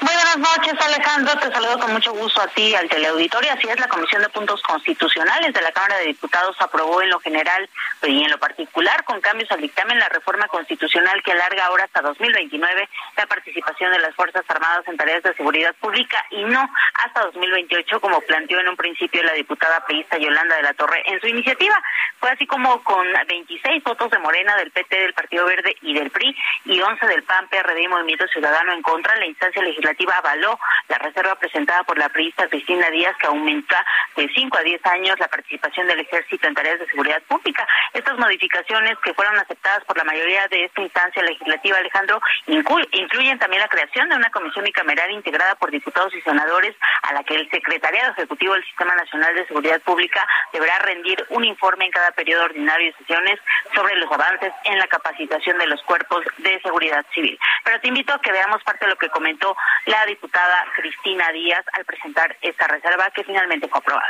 Muy 0.01 0.13
buenas 0.13 0.39
noches, 0.39 0.75
Alejandro. 0.79 1.37
Te 1.39 1.51
saludo 1.51 1.79
con 1.79 1.93
mucho 1.93 2.13
gusto 2.13 2.41
a 2.41 2.47
ti, 2.49 2.75
al 2.75 2.89
teleauditorio. 2.89 3.53
Así 3.53 3.67
es, 3.69 3.81
la 3.81 3.89
Comisión 3.89 4.23
de 4.23 4.29
Puntos 4.29 4.63
Constitucionales 4.63 5.55
de 5.55 5.63
la 5.63 5.73
Cámara 5.73 5.99
de 5.99 6.07
Diputados 6.07 6.57
aprobó 6.61 7.01
en 7.03 7.11
lo 7.11 7.19
general 7.21 7.69
y 8.03 8.23
en 8.23 8.31
lo 8.31 8.39
particular, 8.39 9.05
con 9.05 9.21
cambios 9.21 9.51
al 9.51 9.61
dictamen, 9.61 9.99
la 9.99 10.09
reforma 10.09 10.47
constitucional 10.49 11.23
que 11.23 11.33
alarga 11.33 11.67
ahora 11.67 11.85
hasta 11.85 12.03
2029 12.03 12.89
la 13.17 13.27
participación 13.27 13.91
de 13.93 13.99
las 13.99 14.15
Fuerzas 14.15 14.45
Armadas 14.49 14.87
en 14.87 14.97
tareas 14.97 15.23
de 15.23 15.35
seguridad 15.35 15.75
pública 15.81 16.25
y 16.31 16.45
no 16.45 16.69
hasta 17.05 17.23
2028, 17.23 18.01
como 18.01 18.21
planteó 18.21 18.61
en 18.61 18.69
un 18.69 18.77
principio 18.77 19.23
la 19.23 19.33
diputada 19.33 19.85
priista 19.87 20.19
Yolanda 20.19 20.57
de 20.57 20.63
la 20.63 20.75
Torre 20.75 21.03
en 21.07 21.21
su 21.21 21.27
iniciativa. 21.27 21.83
Fue 22.21 22.31
así 22.31 22.47
como 22.47 22.83
con 22.85 23.07
26 23.29 23.83
votos 23.83 24.11
de 24.11 24.19
Morena, 24.19 24.57
del 24.57 24.71
PT, 24.71 25.01
del 25.01 25.15
Partido 25.15 25.47
Verde 25.47 25.77
y 25.83 25.95
del 25.95 26.11
PRI 26.11 26.37
y 26.67 26.81
11 26.81 27.07
del 27.07 27.23
PAN, 27.25 27.49
PRD 27.49 27.83
y 27.83 27.89
Movimiento 27.89 28.27
Ciudadano 28.29 28.73
en 28.73 28.83
contra, 28.83 29.17
la 29.17 29.26
instancia 29.27 29.63
legislativa 29.63 30.15
avaló 30.17 30.59
la 30.89 30.99
reserva 30.99 31.35
presentada 31.37 31.85
por 31.85 31.99
la 31.99 32.09
priista 32.09 32.49
Cristina 32.49 32.91
Díaz 32.91 33.17
que 33.19 33.27
aumenta 33.27 33.85
de 34.17 34.29
5 34.35 34.57
a 34.57 34.63
10 34.63 34.87
años 34.87 35.19
la 35.19 35.29
participación 35.29 35.87
del 35.87 36.01
ejército 36.01 36.47
en 36.47 36.55
tareas 36.55 36.79
de 36.79 36.87
seguridad 36.87 37.23
pública. 37.23 37.67
Estas 37.93 38.19
modificaciones 38.19 38.99
que 39.05 39.15
fueron 39.15 39.39
aceptadas 39.39 39.85
por 39.85 39.97
la 39.97 40.05
mayoría 40.05 40.47
de 40.49 40.65
esta 40.65 40.83
instancia 40.83 41.23
legislativa, 41.23 41.79
Alejandro, 41.79 42.21
incluyen 42.47 43.39
también 43.39 43.63
la 43.63 43.69
creación 43.69 44.09
de 44.09 44.17
una 44.17 44.31
comisión 44.31 44.65
bicameral 44.65 45.11
integrada 45.11 45.55
por 45.57 45.71
diputados 45.71 46.15
y 46.15 46.21
senadores 46.23 46.75
a 47.03 47.13
la 47.13 47.23
que 47.25 47.35
el 47.35 47.51
Secretariado 47.51 48.13
Ejecutivo 48.13 48.55
del 48.55 48.65
Sistema 48.65 48.95
Nacional 48.95 49.35
de 49.35 49.47
Seguridad 49.47 49.81
Pública 49.83 50.27
deberá 50.53 50.79
rendir 50.81 51.25
un 51.31 51.45
informe 51.45 51.87
en 51.87 51.91
cada 51.91 52.11
periodo 52.13 52.45
ordinario 52.45 52.93
de 52.93 52.99
sesiones 52.99 53.41
sobre 53.75 53.97
los 53.97 54.11
avances 54.11 54.53
en 54.65 54.79
la 54.79 54.87
capacitación 54.87 55.59
de 55.59 55.67
los 55.67 55.83
cuerpos 55.83 56.25
de 56.39 56.61
seguridad 56.61 57.05
civil. 57.15 57.39
Pero 57.65 57.81
te 57.81 57.89
invito 57.89 58.13
a 58.13 58.21
que 58.21 58.33
veamos 58.33 58.63
parte 58.65 58.85
de 58.85 58.91
lo 58.91 58.97
que 58.97 59.09
comentó 59.17 59.57
la 59.87 60.05
diputada 60.05 60.59
Cristina 60.77 61.33
Díaz 61.33 61.65
al 61.73 61.87
presentar 61.87 62.37
esta 62.43 62.67
reserva 62.67 63.11
que 63.15 63.25
finalmente 63.25 63.67
fue 63.67 63.79
aprobada. 63.79 64.07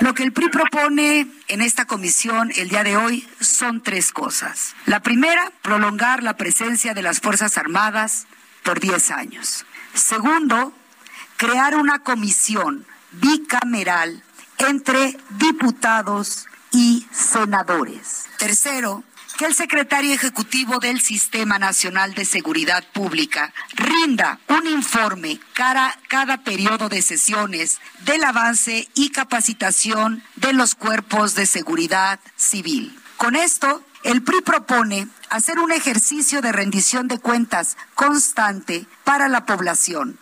Lo 0.00 0.12
que 0.12 0.22
el 0.22 0.32
PRI 0.32 0.50
propone 0.50 1.26
en 1.48 1.62
esta 1.62 1.86
comisión 1.86 2.52
el 2.56 2.68
día 2.68 2.84
de 2.84 2.98
hoy 2.98 3.26
son 3.40 3.82
tres 3.82 4.12
cosas. 4.12 4.76
La 4.84 5.00
primera, 5.00 5.50
prolongar 5.62 6.22
la 6.22 6.36
presencia 6.36 6.92
de 6.92 7.00
las 7.00 7.20
Fuerzas 7.20 7.56
Armadas 7.56 8.26
por 8.64 8.80
10 8.80 9.10
años. 9.12 9.64
Segundo, 9.94 10.74
crear 11.38 11.74
una 11.74 12.00
comisión 12.00 12.84
bicameral 13.12 14.22
entre 14.58 15.16
diputados 15.30 16.48
y 16.70 17.06
senadores. 17.10 18.26
Tercero, 18.36 19.04
que 19.38 19.46
el 19.46 19.54
secretario 19.54 20.12
ejecutivo 20.12 20.80
del 20.80 21.00
Sistema 21.00 21.60
Nacional 21.60 22.12
de 22.12 22.24
Seguridad 22.24 22.84
Pública 22.92 23.54
rinda 23.76 24.40
un 24.48 24.66
informe 24.66 25.38
cada, 25.52 25.96
cada 26.08 26.42
periodo 26.42 26.88
de 26.88 27.00
sesiones 27.02 27.78
del 28.00 28.24
avance 28.24 28.88
y 28.94 29.10
capacitación 29.10 30.24
de 30.34 30.52
los 30.52 30.74
cuerpos 30.74 31.36
de 31.36 31.46
seguridad 31.46 32.18
civil. 32.34 32.98
Con 33.16 33.36
esto, 33.36 33.84
el 34.02 34.22
PRI 34.22 34.40
propone 34.40 35.06
hacer 35.30 35.60
un 35.60 35.70
ejercicio 35.70 36.42
de 36.42 36.50
rendición 36.50 37.06
de 37.06 37.20
cuentas 37.20 37.76
constante 37.94 38.86
para 39.04 39.28
la 39.28 39.46
población. 39.46 40.18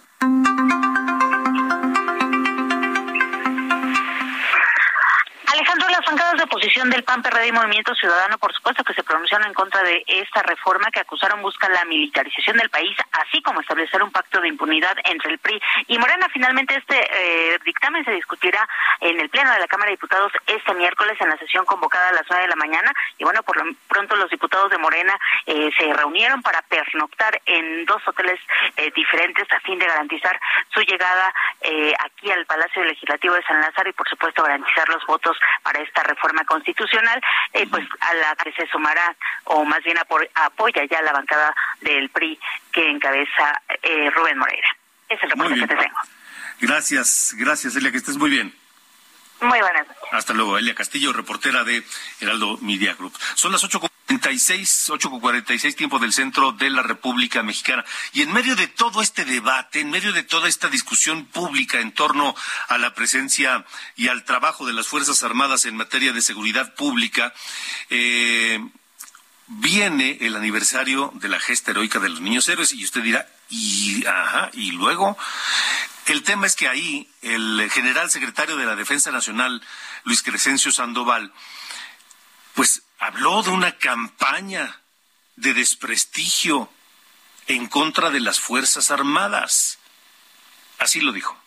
De 6.36 6.44
oposición 6.44 6.90
del 6.90 7.04
PAN, 7.04 7.22
PRD 7.22 7.48
y 7.48 7.52
Movimiento 7.52 7.94
Ciudadano, 7.94 8.36
por 8.38 8.52
supuesto 8.52 8.84
que 8.84 8.92
se 8.92 9.02
pronunciaron 9.02 9.46
en 9.46 9.54
contra 9.54 9.82
de 9.82 10.04
esta 10.06 10.42
reforma 10.42 10.90
que 10.90 11.00
acusaron 11.00 11.40
busca 11.40 11.68
la 11.68 11.84
militarización 11.84 12.56
del 12.58 12.68
país, 12.68 12.96
así 13.12 13.40
como 13.42 13.60
establecer 13.60 14.02
un 14.02 14.10
pacto 14.10 14.40
de 14.40 14.48
impunidad 14.48 14.96
entre 15.04 15.32
el 15.32 15.38
PRI 15.38 15.60
y 15.88 15.98
Morena. 15.98 16.26
Finalmente, 16.32 16.74
este 16.74 16.96
eh, 16.98 17.58
dictamen 17.64 18.04
se 18.04 18.10
discutirá 18.10 18.68
en 19.00 19.18
el 19.18 19.30
Pleno 19.30 19.52
de 19.52 19.60
la 19.60 19.66
Cámara 19.66 19.90
de 19.90 19.96
Diputados 19.96 20.32
este 20.46 20.74
miércoles 20.74 21.16
en 21.20 21.30
la 21.30 21.38
sesión 21.38 21.64
convocada 21.64 22.10
a 22.10 22.12
las 22.12 22.26
nueve 22.28 22.44
de 22.44 22.50
la 22.50 22.56
mañana. 22.56 22.92
Y 23.18 23.24
bueno, 23.24 23.42
por 23.42 23.56
lo 23.56 23.72
pronto 23.88 24.16
los 24.16 24.30
diputados 24.30 24.70
de 24.70 24.78
Morena 24.78 25.18
eh, 25.46 25.70
se 25.78 25.92
reunieron 25.92 26.42
para 26.42 26.62
pernoctar 26.62 27.40
en 27.46 27.86
dos 27.86 28.02
hoteles 28.06 28.40
eh, 28.76 28.92
diferentes 28.94 29.50
a 29.52 29.60
fin 29.60 29.78
de 29.78 29.86
garantizar 29.86 30.38
su 30.74 30.80
llegada 30.80 31.32
aquí 32.04 32.30
al 32.30 32.46
Palacio 32.46 32.84
Legislativo 32.84 33.34
de 33.34 33.42
San 33.42 33.60
Lázaro 33.60 33.88
y, 33.88 33.92
por 33.92 34.08
supuesto, 34.08 34.42
garantizar 34.42 34.88
los 34.88 35.04
votos 35.06 35.36
para 35.62 35.80
esta 35.80 36.02
reforma 36.02 36.25
constitucional, 36.46 37.20
eh, 37.52 37.66
pues 37.70 37.86
a 38.00 38.14
la 38.14 38.36
que 38.36 38.52
se 38.52 38.66
sumará, 38.68 39.16
o 39.44 39.64
más 39.64 39.82
bien 39.82 39.98
apoya 39.98 40.84
ya 40.90 41.02
la 41.02 41.12
bancada 41.12 41.54
del 41.80 42.08
PRI 42.10 42.38
que 42.72 42.90
encabeza 42.90 43.62
eh, 43.82 44.10
Rubén 44.10 44.38
Moreira. 44.38 44.68
Es 45.08 45.22
el 45.22 45.30
reporte 45.30 45.54
que 45.54 45.66
te 45.66 45.76
tengo. 45.76 45.96
Gracias, 46.60 47.34
gracias, 47.36 47.76
Elia, 47.76 47.90
que 47.90 47.98
estés 47.98 48.16
muy 48.16 48.30
bien. 48.30 48.54
Muy 49.40 49.60
buenas 49.60 49.86
Hasta 50.12 50.32
luego, 50.32 50.56
Elia 50.56 50.74
Castillo, 50.74 51.12
reportera 51.12 51.62
de 51.62 51.82
Heraldo 52.20 52.56
Media 52.62 52.94
Group. 52.94 53.12
Son 53.34 53.52
las 53.52 53.62
8.46, 54.08 54.90
8.46 54.98 55.74
tiempo 55.74 55.98
del 55.98 56.12
centro 56.12 56.52
de 56.52 56.70
la 56.70 56.82
República 56.82 57.42
Mexicana. 57.42 57.84
Y 58.12 58.22
en 58.22 58.32
medio 58.32 58.54
de 58.54 58.68
todo 58.68 59.02
este 59.02 59.24
debate, 59.24 59.80
en 59.80 59.90
medio 59.90 60.12
de 60.12 60.22
toda 60.22 60.48
esta 60.48 60.68
discusión 60.68 61.26
pública 61.26 61.80
en 61.80 61.92
torno 61.92 62.34
a 62.68 62.78
la 62.78 62.94
presencia 62.94 63.64
y 63.96 64.08
al 64.08 64.24
trabajo 64.24 64.66
de 64.66 64.72
las 64.72 64.86
Fuerzas 64.86 65.22
Armadas 65.22 65.64
en 65.64 65.76
materia 65.76 66.12
de 66.12 66.22
seguridad 66.22 66.74
pública, 66.74 67.34
eh, 67.90 68.60
viene 69.48 70.18
el 70.20 70.36
aniversario 70.36 71.12
de 71.14 71.28
la 71.28 71.40
gesta 71.40 71.70
heroica 71.70 71.98
de 71.98 72.08
los 72.08 72.20
niños 72.20 72.48
héroes 72.48 72.72
y 72.72 72.84
usted 72.84 73.02
dirá, 73.02 73.28
y, 73.48 74.04
luego 74.72 75.16
el 76.06 76.22
tema 76.22 76.46
es 76.46 76.56
que 76.56 76.68
ahí 76.68 77.08
el 77.22 77.68
general 77.70 78.10
secretario 78.10 78.56
de 78.56 78.66
la 78.66 78.76
Defensa 78.76 79.10
Nacional, 79.10 79.62
Luis 80.04 80.22
Crescencio 80.22 80.72
Sandoval, 80.72 81.32
pues 82.54 82.82
habló 83.06 83.42
de 83.44 83.50
una 83.50 83.78
campaña 83.78 84.80
de 85.36 85.54
desprestigio 85.54 86.68
en 87.46 87.68
contra 87.68 88.10
de 88.10 88.18
las 88.18 88.40
Fuerzas 88.40 88.90
Armadas. 88.90 89.78
Así 90.78 91.00
lo 91.00 91.12
dijo. 91.12 91.40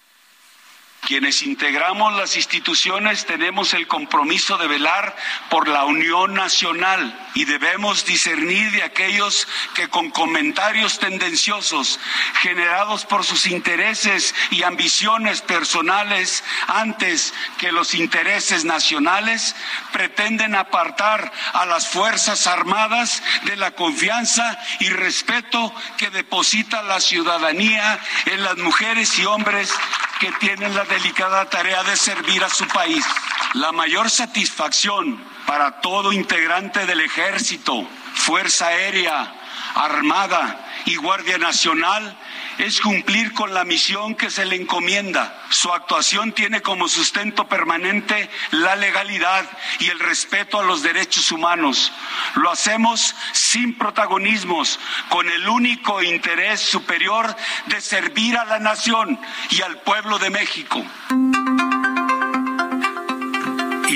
Quienes 1.01 1.41
integramos 1.41 2.13
las 2.13 2.35
instituciones 2.35 3.25
tenemos 3.25 3.73
el 3.73 3.87
compromiso 3.87 4.57
de 4.57 4.67
velar 4.67 5.15
por 5.49 5.67
la 5.67 5.85
unión 5.85 6.33
nacional 6.33 7.17
y 7.33 7.45
debemos 7.45 8.05
discernir 8.05 8.71
de 8.71 8.83
aquellos 8.83 9.47
que 9.75 9.87
con 9.87 10.11
comentarios 10.11 10.99
tendenciosos 10.99 11.99
generados 12.41 13.05
por 13.05 13.25
sus 13.25 13.47
intereses 13.47 14.35
y 14.51 14.63
ambiciones 14.63 15.41
personales 15.41 16.43
antes 16.67 17.33
que 17.57 17.71
los 17.71 17.95
intereses 17.95 18.65
nacionales 18.65 19.55
pretenden 19.91 20.53
apartar 20.53 21.31
a 21.53 21.65
las 21.65 21.87
Fuerzas 21.87 22.45
Armadas 22.45 23.23
de 23.45 23.55
la 23.55 23.71
confianza 23.71 24.59
y 24.79 24.89
respeto 24.89 25.73
que 25.97 26.09
deposita 26.09 26.83
la 26.83 26.99
ciudadanía 26.99 27.99
en 28.25 28.43
las 28.43 28.57
mujeres 28.57 29.17
y 29.17 29.25
hombres 29.25 29.73
que 30.19 30.31
tienen 30.33 30.75
la 30.75 30.83
delicada 30.83 31.45
tarea 31.49 31.83
de 31.83 31.95
servir 31.95 32.43
a 32.43 32.49
su 32.49 32.67
país. 32.67 33.05
La 33.53 33.71
mayor 33.71 34.09
satisfacción 34.09 35.23
para 35.47 35.79
todo 35.81 36.11
integrante 36.11 36.85
del 36.85 36.99
ejército 36.99 37.87
Fuerza 38.15 38.67
Aérea, 38.67 39.33
Armada 39.75 40.59
y 40.85 40.97
Guardia 40.97 41.37
Nacional 41.37 42.17
es 42.59 42.81
cumplir 42.81 43.33
con 43.33 43.53
la 43.53 43.63
misión 43.63 44.15
que 44.15 44.29
se 44.29 44.45
le 44.45 44.57
encomienda. 44.57 45.43
Su 45.49 45.71
actuación 45.73 46.33
tiene 46.33 46.61
como 46.61 46.89
sustento 46.89 47.47
permanente 47.47 48.29
la 48.51 48.75
legalidad 48.75 49.45
y 49.79 49.87
el 49.87 49.99
respeto 49.99 50.59
a 50.59 50.63
los 50.63 50.83
derechos 50.83 51.31
humanos. 51.31 51.91
Lo 52.35 52.51
hacemos 52.51 53.15
sin 53.31 53.77
protagonismos, 53.77 54.79
con 55.09 55.29
el 55.29 55.47
único 55.47 56.03
interés 56.03 56.59
superior 56.59 57.33
de 57.67 57.79
servir 57.79 58.37
a 58.37 58.45
la 58.45 58.59
nación 58.59 59.19
y 59.49 59.61
al 59.61 59.79
pueblo 59.79 60.19
de 60.19 60.29
México 60.29 60.85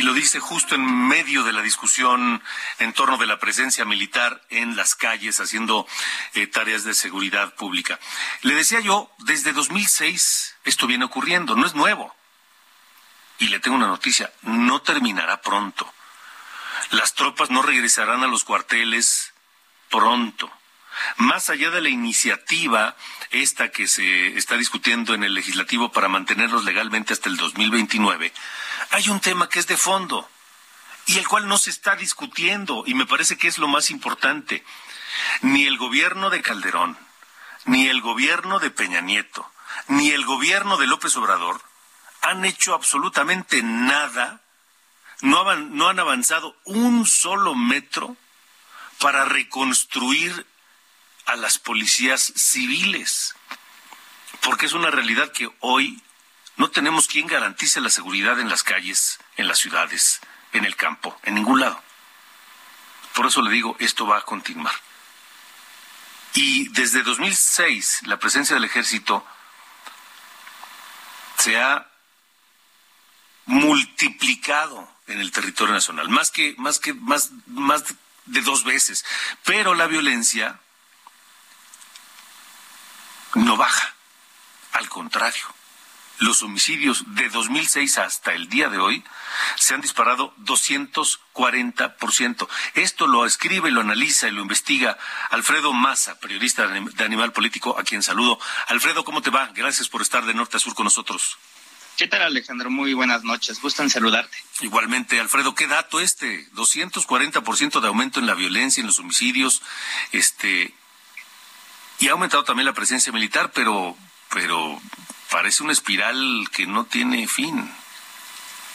lo 0.04 0.14
dice 0.14 0.40
justo 0.40 0.76
en 0.76 1.08
medio 1.08 1.44
de 1.44 1.54
la 1.54 1.62
discusión 1.62 2.44
en 2.80 2.94
torno 2.94 3.18
de 3.18 3.26
la 3.26 3.40
presencia 3.40 3.86
militar 3.86 4.42
en 4.50 4.76
las 4.76 4.96
calles 4.96 5.40
haciendo 5.40 5.88
eh, 6.34 6.48
tareas 6.48 6.84
de 6.84 6.94
seguridad 6.94 7.54
pública. 7.56 8.00
Le 8.42 8.56
decía 8.56 8.80
yo, 8.80 9.12
desde 9.20 9.54
2006 9.54 10.56
esto 10.66 10.88
viene 10.88 11.06
ocurriendo, 11.06 11.56
no 11.56 11.66
es 11.66 11.74
nuevo. 11.74 12.16
Y 13.40 13.48
le 13.48 13.60
tengo 13.60 13.78
una 13.78 13.88
noticia, 13.88 14.32
no 14.44 14.82
terminará 14.82 15.42
pronto. 15.42 15.92
Las 16.92 17.14
tropas 17.14 17.50
no 17.50 17.62
regresarán 17.62 18.24
a 18.24 18.28
los 18.28 18.44
cuarteles 18.44 19.34
pronto. 19.90 20.52
Más 21.18 21.50
allá 21.50 21.70
de 21.72 21.82
la 21.82 21.90
iniciativa 21.90 22.96
esta 23.32 23.72
que 23.72 23.88
se 23.88 24.38
está 24.38 24.58
discutiendo 24.58 25.14
en 25.14 25.24
el 25.24 25.34
legislativo 25.34 25.92
para 25.92 26.08
mantenerlos 26.08 26.64
legalmente 26.66 27.14
hasta 27.14 27.30
el 27.30 27.38
2029, 27.38 28.32
hay 28.92 29.10
un 29.10 29.20
tema 29.20 29.50
que 29.50 29.60
es 29.60 29.68
de 29.68 29.78
fondo 29.78 30.30
y 31.06 31.18
el 31.18 31.28
cual 31.28 31.48
no 31.48 31.58
se 31.58 31.70
está 31.70 31.96
discutiendo 31.96 32.84
y 32.86 32.94
me 32.94 33.06
parece 33.06 33.38
que 33.38 33.48
es 33.48 33.58
lo 33.58 33.68
más 33.68 33.90
importante. 33.90 34.64
Ni 35.42 35.66
el 35.66 35.78
gobierno 35.78 36.30
de 36.30 36.42
Calderón, 36.42 36.98
ni 37.66 37.88
el 37.88 38.02
gobierno 38.02 38.60
de 38.60 38.72
Peña 38.72 39.02
Nieto, 39.02 39.50
ni 39.88 40.10
el 40.10 40.26
gobierno 40.26 40.78
de 40.78 40.88
López 40.88 41.16
Obrador 41.18 41.62
han 42.22 42.46
hecho 42.46 42.74
absolutamente 42.74 43.62
nada, 43.64 44.42
no 45.22 45.56
no 45.56 45.90
han 45.90 46.00
avanzado 46.00 46.56
un 46.66 47.06
solo 47.06 47.54
metro 47.54 48.16
para 49.00 49.26
reconstruir 49.26 50.46
a 51.26 51.36
las 51.36 51.58
policías 51.58 52.34
civiles. 52.36 53.36
Porque 54.42 54.66
es 54.66 54.74
una 54.74 54.92
realidad 54.92 55.32
que 55.32 55.50
hoy 55.60 56.02
no 56.58 56.70
tenemos 56.70 57.08
quien 57.08 57.28
garantice 57.28 57.82
la 57.82 57.90
seguridad 57.90 58.40
en 58.40 58.50
las 58.50 58.64
calles, 58.64 59.20
en 59.38 59.48
las 59.48 59.60
ciudades, 59.60 60.20
en 60.52 60.66
el 60.66 60.76
campo, 60.76 61.18
en 61.24 61.36
ningún 61.36 61.60
lado. 61.60 61.82
Por 63.14 63.28
eso 63.28 63.42
le 63.42 63.52
digo, 63.52 63.76
esto 63.80 64.08
va 64.08 64.18
a 64.18 64.26
continuar. 64.26 64.74
Y 66.34 66.70
desde 66.70 67.04
2006 67.04 68.02
la 68.08 68.18
presencia 68.18 68.56
del 68.56 68.66
ejército 68.66 69.26
se 71.38 71.60
ha 71.62 71.88
multiplicado 73.46 74.90
en 75.08 75.20
el 75.20 75.32
territorio 75.32 75.74
nacional, 75.74 76.10
más 76.10 76.32
que 76.32 76.56
más 76.58 76.80
que 76.80 76.94
más 76.94 77.32
más 77.48 77.84
de 78.26 78.42
dos 78.42 78.64
veces, 78.64 79.06
pero 79.44 79.76
la 79.76 79.88
violencia 79.88 80.60
no 83.36 83.58
baja, 83.58 83.94
al 84.74 84.90
contrario 84.90 85.54
los 86.20 86.44
homicidios 86.44 87.16
de 87.16 87.30
2006 87.30 87.98
hasta 87.98 88.34
el 88.34 88.50
día 88.50 88.70
de 88.70 88.78
hoy 88.78 89.04
se 89.56 89.74
han 89.74 89.82
disparado 89.82 90.36
240%. 90.38 92.48
Esto 92.76 93.08
lo 93.08 93.26
escribe, 93.26 93.72
lo 93.72 93.82
analiza 93.82 94.28
y 94.28 94.32
lo 94.32 94.42
investiga 94.42 94.98
Alfredo 95.30 95.74
Massa, 95.74 96.20
periodista 96.20 96.68
de 96.68 97.04
Animal 97.04 97.34
Político, 97.34 97.78
a 97.78 97.84
quien 97.84 98.04
saludo. 98.04 98.40
Alfredo, 98.68 99.04
¿cómo 99.04 99.22
te 99.22 99.32
va? 99.32 99.50
Gracias 99.54 99.90
por 99.90 100.02
estar 100.02 100.26
de 100.26 100.34
norte 100.34 100.58
a 100.58 100.60
sur 100.60 100.76
con 100.76 100.86
nosotros. 100.86 101.38
¿Qué 101.98 102.08
tal, 102.08 102.24
Alejandro? 102.24 102.72
Muy 102.72 102.94
buenas 102.94 103.24
noches. 103.24 103.62
Gusto 103.62 103.84
en 103.84 103.90
saludarte. 103.90 104.36
Igualmente, 104.62 105.20
Alfredo, 105.20 105.54
¿qué 105.54 105.68
dato 105.68 106.00
este? 106.00 106.50
240% 106.54 107.82
de 107.82 107.88
aumento 107.88 108.20
en 108.20 108.26
la 108.26 108.34
violencia, 108.34 108.82
en 108.82 108.88
los 108.88 108.98
homicidios, 108.98 109.62
este, 110.12 110.74
y 112.04 112.10
ha 112.10 112.12
aumentado 112.12 112.44
también 112.44 112.66
la 112.66 112.74
presencia 112.74 113.14
militar, 113.14 113.54
pero, 113.56 113.96
pero 114.30 114.78
parece 115.32 115.64
una 115.64 115.72
espiral 115.72 116.46
que 116.54 116.68
no 116.68 116.84
tiene 116.84 117.30
fin. 117.30 117.72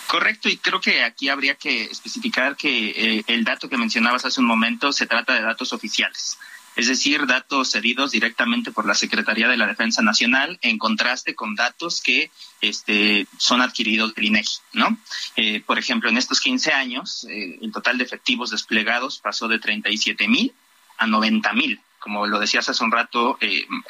Correcto, 0.06 0.48
y 0.48 0.56
creo 0.56 0.80
que 0.80 1.04
aquí 1.04 1.28
habría 1.28 1.54
que 1.54 1.82
especificar 1.82 2.56
que 2.56 2.88
eh, 3.18 3.24
el 3.26 3.44
dato 3.44 3.68
que 3.68 3.76
mencionabas 3.76 4.24
hace 4.24 4.40
un 4.40 4.46
momento 4.46 4.92
se 4.92 5.06
trata 5.06 5.34
de 5.34 5.42
datos 5.42 5.74
oficiales, 5.74 6.38
es 6.74 6.88
decir, 6.88 7.26
datos 7.26 7.70
cedidos 7.70 8.12
directamente 8.12 8.72
por 8.72 8.86
la 8.86 8.94
Secretaría 8.94 9.46
de 9.46 9.58
la 9.58 9.66
Defensa 9.66 10.00
Nacional 10.00 10.58
en 10.62 10.78
contraste 10.78 11.34
con 11.34 11.54
datos 11.54 12.00
que 12.00 12.30
este, 12.62 13.26
son 13.36 13.60
adquiridos 13.60 14.14
del 14.14 14.24
INEGI, 14.24 14.58
¿no? 14.72 14.96
Eh, 15.36 15.60
por 15.66 15.78
ejemplo, 15.78 16.08
en 16.08 16.16
estos 16.16 16.40
15 16.40 16.72
años, 16.72 17.26
eh, 17.28 17.58
el 17.60 17.72
total 17.72 17.98
de 17.98 18.04
efectivos 18.04 18.48
desplegados 18.48 19.18
pasó 19.18 19.48
de 19.48 19.58
37 19.58 20.28
mil 20.28 20.54
a 20.98 21.06
90 21.06 21.52
mil. 21.54 21.80
Como 21.98 22.26
lo 22.26 22.38
decías 22.38 22.68
hace 22.68 22.84
un 22.84 22.92
rato, 22.92 23.38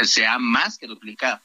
se 0.00 0.26
ha 0.26 0.38
más 0.38 0.78
que 0.78 0.86
duplicado. 0.86 1.40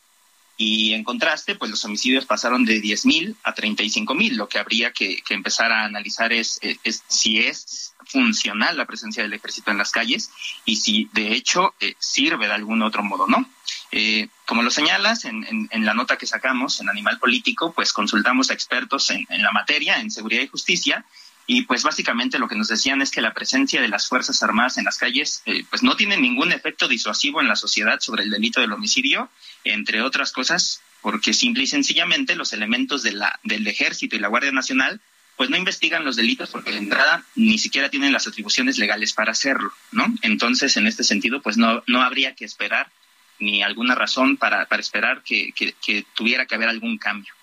Y 0.55 0.93
en 0.93 1.03
contraste, 1.03 1.55
pues 1.55 1.71
los 1.71 1.83
homicidios 1.83 2.25
pasaron 2.25 2.63
de 2.63 2.81
10.000 2.81 3.35
a 3.43 3.55
35.000. 3.55 4.35
Lo 4.35 4.47
que 4.47 4.59
habría 4.59 4.91
que, 4.91 5.23
empezar 5.29 5.71
a 5.71 5.85
analizar 5.85 6.31
es, 6.31 6.59
si 7.07 7.39
es 7.39 7.93
funcional 8.05 8.77
la 8.77 8.85
presencia 8.85 9.23
del 9.23 9.33
ejército 9.33 9.71
en 9.71 9.77
las 9.77 9.91
calles 9.91 10.29
y 10.65 10.75
si 10.75 11.09
de 11.13 11.33
hecho 11.33 11.73
eh, 11.79 11.95
sirve 11.97 12.47
de 12.47 12.53
algún 12.53 12.83
otro 12.83 13.01
modo, 13.01 13.27
¿no? 13.27 13.49
Eh, 13.91 14.27
como 14.45 14.61
lo 14.61 14.69
señalas 14.69 15.25
en, 15.25 15.69
la 15.71 15.93
nota 15.93 16.17
que 16.17 16.25
sacamos 16.25 16.79
en 16.79 16.89
Animal 16.89 17.19
Político, 17.19 17.73
pues 17.73 17.93
consultamos 17.93 18.49
a 18.49 18.53
expertos 18.53 19.09
en, 19.09 19.25
la 19.29 19.51
materia, 19.51 19.99
en 19.99 20.11
seguridad 20.11 20.43
y 20.43 20.47
justicia, 20.47 21.05
y 21.45 21.63
pues 21.63 21.83
básicamente 21.83 22.39
lo 22.39 22.47
que 22.47 22.55
nos 22.55 22.67
decían 22.67 23.01
es 23.01 23.11
que 23.11 23.21
la 23.21 23.33
presencia 23.33 23.81
de 23.81 23.89
las 23.89 24.07
Fuerzas 24.07 24.41
Armadas 24.43 24.77
en 24.77 24.85
las 24.85 24.97
calles 24.97 25.41
eh, 25.45 25.65
pues 25.69 25.83
no 25.83 25.95
tiene 25.95 26.17
ningún 26.17 26.51
efecto 26.51 26.87
disuasivo 26.87 27.41
en 27.41 27.47
la 27.47 27.55
sociedad 27.55 27.99
sobre 27.99 28.23
el 28.23 28.29
delito 28.29 28.61
del 28.61 28.71
homicidio, 28.71 29.29
entre 29.63 30.01
otras 30.01 30.31
cosas 30.31 30.81
porque 31.01 31.33
simple 31.33 31.63
y 31.63 31.67
sencillamente 31.67 32.35
los 32.35 32.53
elementos 32.53 33.03
de 33.03 33.11
la, 33.11 33.39
del 33.43 33.67
ejército 33.67 34.15
y 34.15 34.19
la 34.19 34.29
Guardia 34.29 34.53
Nacional 34.53 35.01
pues 35.35 35.49
no 35.49 35.57
investigan 35.57 36.05
los 36.05 36.15
delitos 36.15 36.49
porque 36.49 36.71
de 36.71 36.77
entrada 36.77 37.25
ni 37.35 37.57
siquiera 37.57 37.89
tienen 37.89 38.13
las 38.13 38.27
atribuciones 38.27 38.77
legales 38.77 39.13
para 39.13 39.31
hacerlo, 39.31 39.73
¿no? 39.91 40.05
Entonces, 40.21 40.77
en 40.77 40.85
este 40.85 41.03
sentido, 41.03 41.41
pues 41.41 41.57
no, 41.57 41.83
no 41.87 42.03
habría 42.03 42.35
que 42.35 42.45
esperar 42.45 42.91
ni 43.39 43.63
alguna 43.63 43.95
razón 43.95 44.37
para, 44.37 44.67
para 44.67 44.79
esperar 44.79 45.23
que, 45.23 45.51
que 45.51 46.05
tuviera 46.13 46.45
que 46.45 46.53
haber 46.53 46.69
algún 46.69 46.99
cambio. 46.99 47.33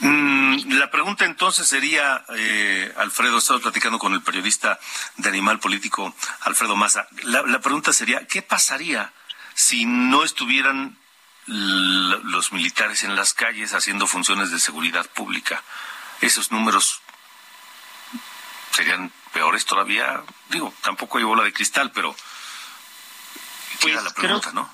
Mm, 0.00 0.72
la 0.78 0.90
pregunta 0.90 1.24
entonces 1.24 1.66
sería, 1.68 2.24
eh, 2.34 2.92
Alfredo, 2.96 3.38
estamos 3.38 3.62
platicando 3.62 3.98
con 3.98 4.14
el 4.14 4.22
periodista 4.22 4.78
de 5.16 5.28
Animal 5.28 5.58
Político, 5.58 6.14
Alfredo 6.42 6.76
Maza. 6.76 7.06
La, 7.24 7.60
pregunta 7.60 7.92
sería, 7.92 8.26
¿qué 8.26 8.42
pasaría 8.42 9.12
si 9.54 9.84
no 9.84 10.24
estuvieran 10.24 10.98
los 11.46 12.52
militares 12.52 13.04
en 13.04 13.14
las 13.14 13.32
calles 13.32 13.72
haciendo 13.72 14.06
funciones 14.06 14.50
de 14.50 14.58
seguridad 14.58 15.06
pública? 15.10 15.62
Esos 16.20 16.50
números 16.50 17.00
serían 18.72 19.12
peores 19.32 19.64
todavía. 19.64 20.22
Digo, 20.48 20.72
tampoco 20.82 21.18
hay 21.18 21.24
bola 21.24 21.44
de 21.44 21.52
cristal, 21.52 21.92
pero 21.92 22.14
pues, 23.80 24.02
la 24.02 24.10
pregunta, 24.10 24.52
¿no? 24.52 24.70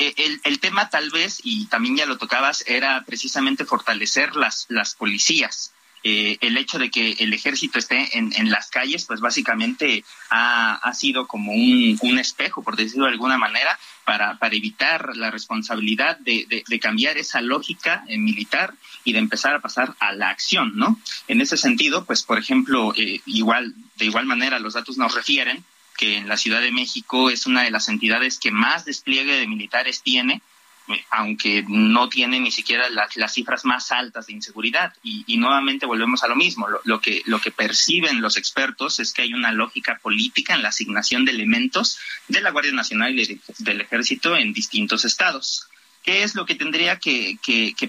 Eh, 0.00 0.38
el, 0.44 0.60
tema 0.60 0.88
tal 0.88 1.10
vez, 1.10 1.40
y 1.44 1.66
también 1.66 1.94
ya 1.94 2.06
lo 2.06 2.16
tocabas, 2.16 2.64
era 2.66 3.04
precisamente 3.04 3.66
fortalecer 3.66 4.34
las, 4.34 4.64
las 4.70 4.94
policías. 4.94 5.74
Eh, 6.02 6.38
el 6.40 6.56
hecho 6.56 6.78
de 6.78 6.90
que 6.90 7.16
el 7.18 7.34
ejército 7.34 7.78
esté 7.78 8.16
en, 8.16 8.32
en 8.34 8.50
las 8.50 8.70
calles, 8.70 9.04
pues 9.04 9.20
básicamente 9.20 10.02
ha, 10.30 10.76
ha 10.76 10.94
sido 10.94 11.26
como 11.26 11.52
un, 11.52 11.98
un, 12.00 12.18
espejo, 12.18 12.62
por 12.62 12.76
decirlo 12.76 13.04
de 13.04 13.12
alguna 13.12 13.36
manera, 13.36 13.78
para, 14.06 14.38
para 14.38 14.56
evitar 14.56 15.14
la 15.18 15.30
responsabilidad 15.30 16.16
de, 16.16 16.64
de, 16.66 16.80
cambiar 16.80 17.18
esa 17.18 17.42
lógica 17.42 18.02
eh, 18.08 18.16
militar 18.16 18.72
y 19.04 19.12
de 19.12 19.18
empezar 19.18 19.54
a 19.54 19.60
pasar 19.60 19.94
a 20.00 20.14
la 20.14 20.30
acción, 20.30 20.72
¿no? 20.76 20.98
En 21.28 21.42
ese 21.42 21.58
sentido, 21.58 22.06
pues, 22.06 22.22
por 22.22 22.38
ejemplo, 22.38 22.94
igual, 23.26 23.74
de 23.96 24.06
igual 24.06 24.24
manera, 24.24 24.58
los 24.60 24.72
datos 24.72 24.96
nos 24.96 25.14
refieren 25.14 25.62
que 26.00 26.16
en 26.16 26.28
la 26.28 26.38
Ciudad 26.38 26.62
de 26.62 26.72
México 26.72 27.28
es 27.28 27.44
una 27.44 27.62
de 27.62 27.70
las 27.70 27.88
entidades 27.88 28.38
que 28.38 28.50
más 28.50 28.86
despliegue 28.86 29.36
de 29.36 29.46
militares 29.46 30.00
tiene, 30.00 30.40
eh, 30.88 31.04
aunque 31.10 31.62
no 31.68 32.08
tiene 32.08 32.40
ni 32.40 32.50
siquiera 32.50 32.88
las, 32.88 33.34
cifras 33.34 33.66
más 33.66 33.92
altas 33.92 34.26
de 34.26 34.32
inseguridad. 34.32 34.94
Y, 35.02 35.36
nuevamente 35.36 35.84
volvemos 35.84 36.22
a 36.22 36.28
lo 36.28 36.36
mismo. 36.36 36.66
Lo, 36.84 37.00
que, 37.02 37.20
lo 37.26 37.38
que 37.38 37.50
perciben 37.50 38.22
los 38.22 38.38
expertos 38.38 38.98
es 38.98 39.12
que 39.12 39.20
hay 39.20 39.34
una 39.34 39.52
lógica 39.52 39.98
política 40.02 40.54
en 40.54 40.62
la 40.62 40.70
asignación 40.70 41.26
de 41.26 41.32
elementos 41.32 41.98
de 42.28 42.40
la 42.40 42.50
Guardia 42.50 42.72
Nacional 42.72 43.20
y 43.20 43.38
del 43.58 43.82
Ejército 43.82 44.38
en 44.38 44.54
distintos 44.54 45.04
estados. 45.04 45.66
¿Qué 46.02 46.22
es 46.22 46.34
lo 46.34 46.46
que 46.46 46.54
tendría 46.54 46.98
que, 46.98 47.38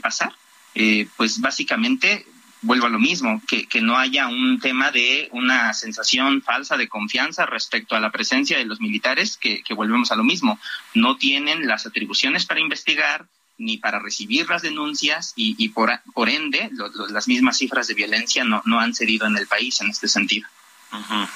pasar? 0.01 0.36
Eh, 0.76 1.07
pues 1.16 1.39
básicamente 1.39 2.26
vuelvo 2.62 2.86
a 2.86 2.89
lo 2.89 2.99
mismo, 2.99 3.41
que, 3.47 3.68
que 3.68 3.82
no 3.82 3.97
haya 3.97 4.28
un 4.28 4.59
tema 4.59 4.91
de 4.91 5.30
una 5.32 5.74
sensación 5.74 6.41
falsa 6.41 6.78
de 6.78 6.88
confianza 6.88 7.45
respecto 7.45 7.95
a 7.95 7.99
la 7.99 8.12
presencia 8.12 8.57
de 8.57 8.66
los 8.66 8.80
militares, 8.80 9.38
que, 9.38 9.64
que 9.64 9.74
volvemos 9.74 10.12
a 10.12 10.16
lo 10.16 10.24
mismo. 10.24 10.59
No 10.93 11.18
tienen 11.18 11.68
las 11.68 11.86
atribuciones 11.86 12.45
para 12.45 12.59
investigar, 12.59 13.26
ni 13.57 13.78
para 13.78 13.99
recibir 13.99 14.49
las 14.49 14.62
denuncias 14.62 15.34
y, 15.36 15.55
y 15.57 15.70
por, 15.70 15.91
por 16.14 16.30
ende 16.30 16.70
las 17.09 17.28
mismas 17.28 17.57
cifras 17.57 17.88
de 17.88 17.93
violencia 17.93 18.43
no, 18.43 18.62
no 18.66 18.80
han 18.80 18.95
cedido 18.95 19.28
en 19.28 19.38
el 19.38 19.47
país 19.47 19.82
en 19.82 19.89
este 19.89 20.07
sentido. 20.07 20.47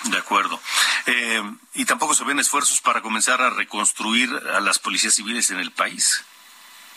de 0.05 0.17
acuerdo. 0.17 0.59
Eh, 1.05 1.41
y 1.75 1.85
tampoco 1.85 2.13
se 2.13 2.23
ven 2.23 2.39
esfuerzos 2.39 2.81
para 2.81 3.01
comenzar 3.01 3.41
a 3.41 3.51
reconstruir 3.51 4.29
a 4.53 4.59
las 4.59 4.79
policías 4.79 5.13
civiles 5.13 5.51
en 5.51 5.59
el 5.59 5.71
país. 5.71 6.23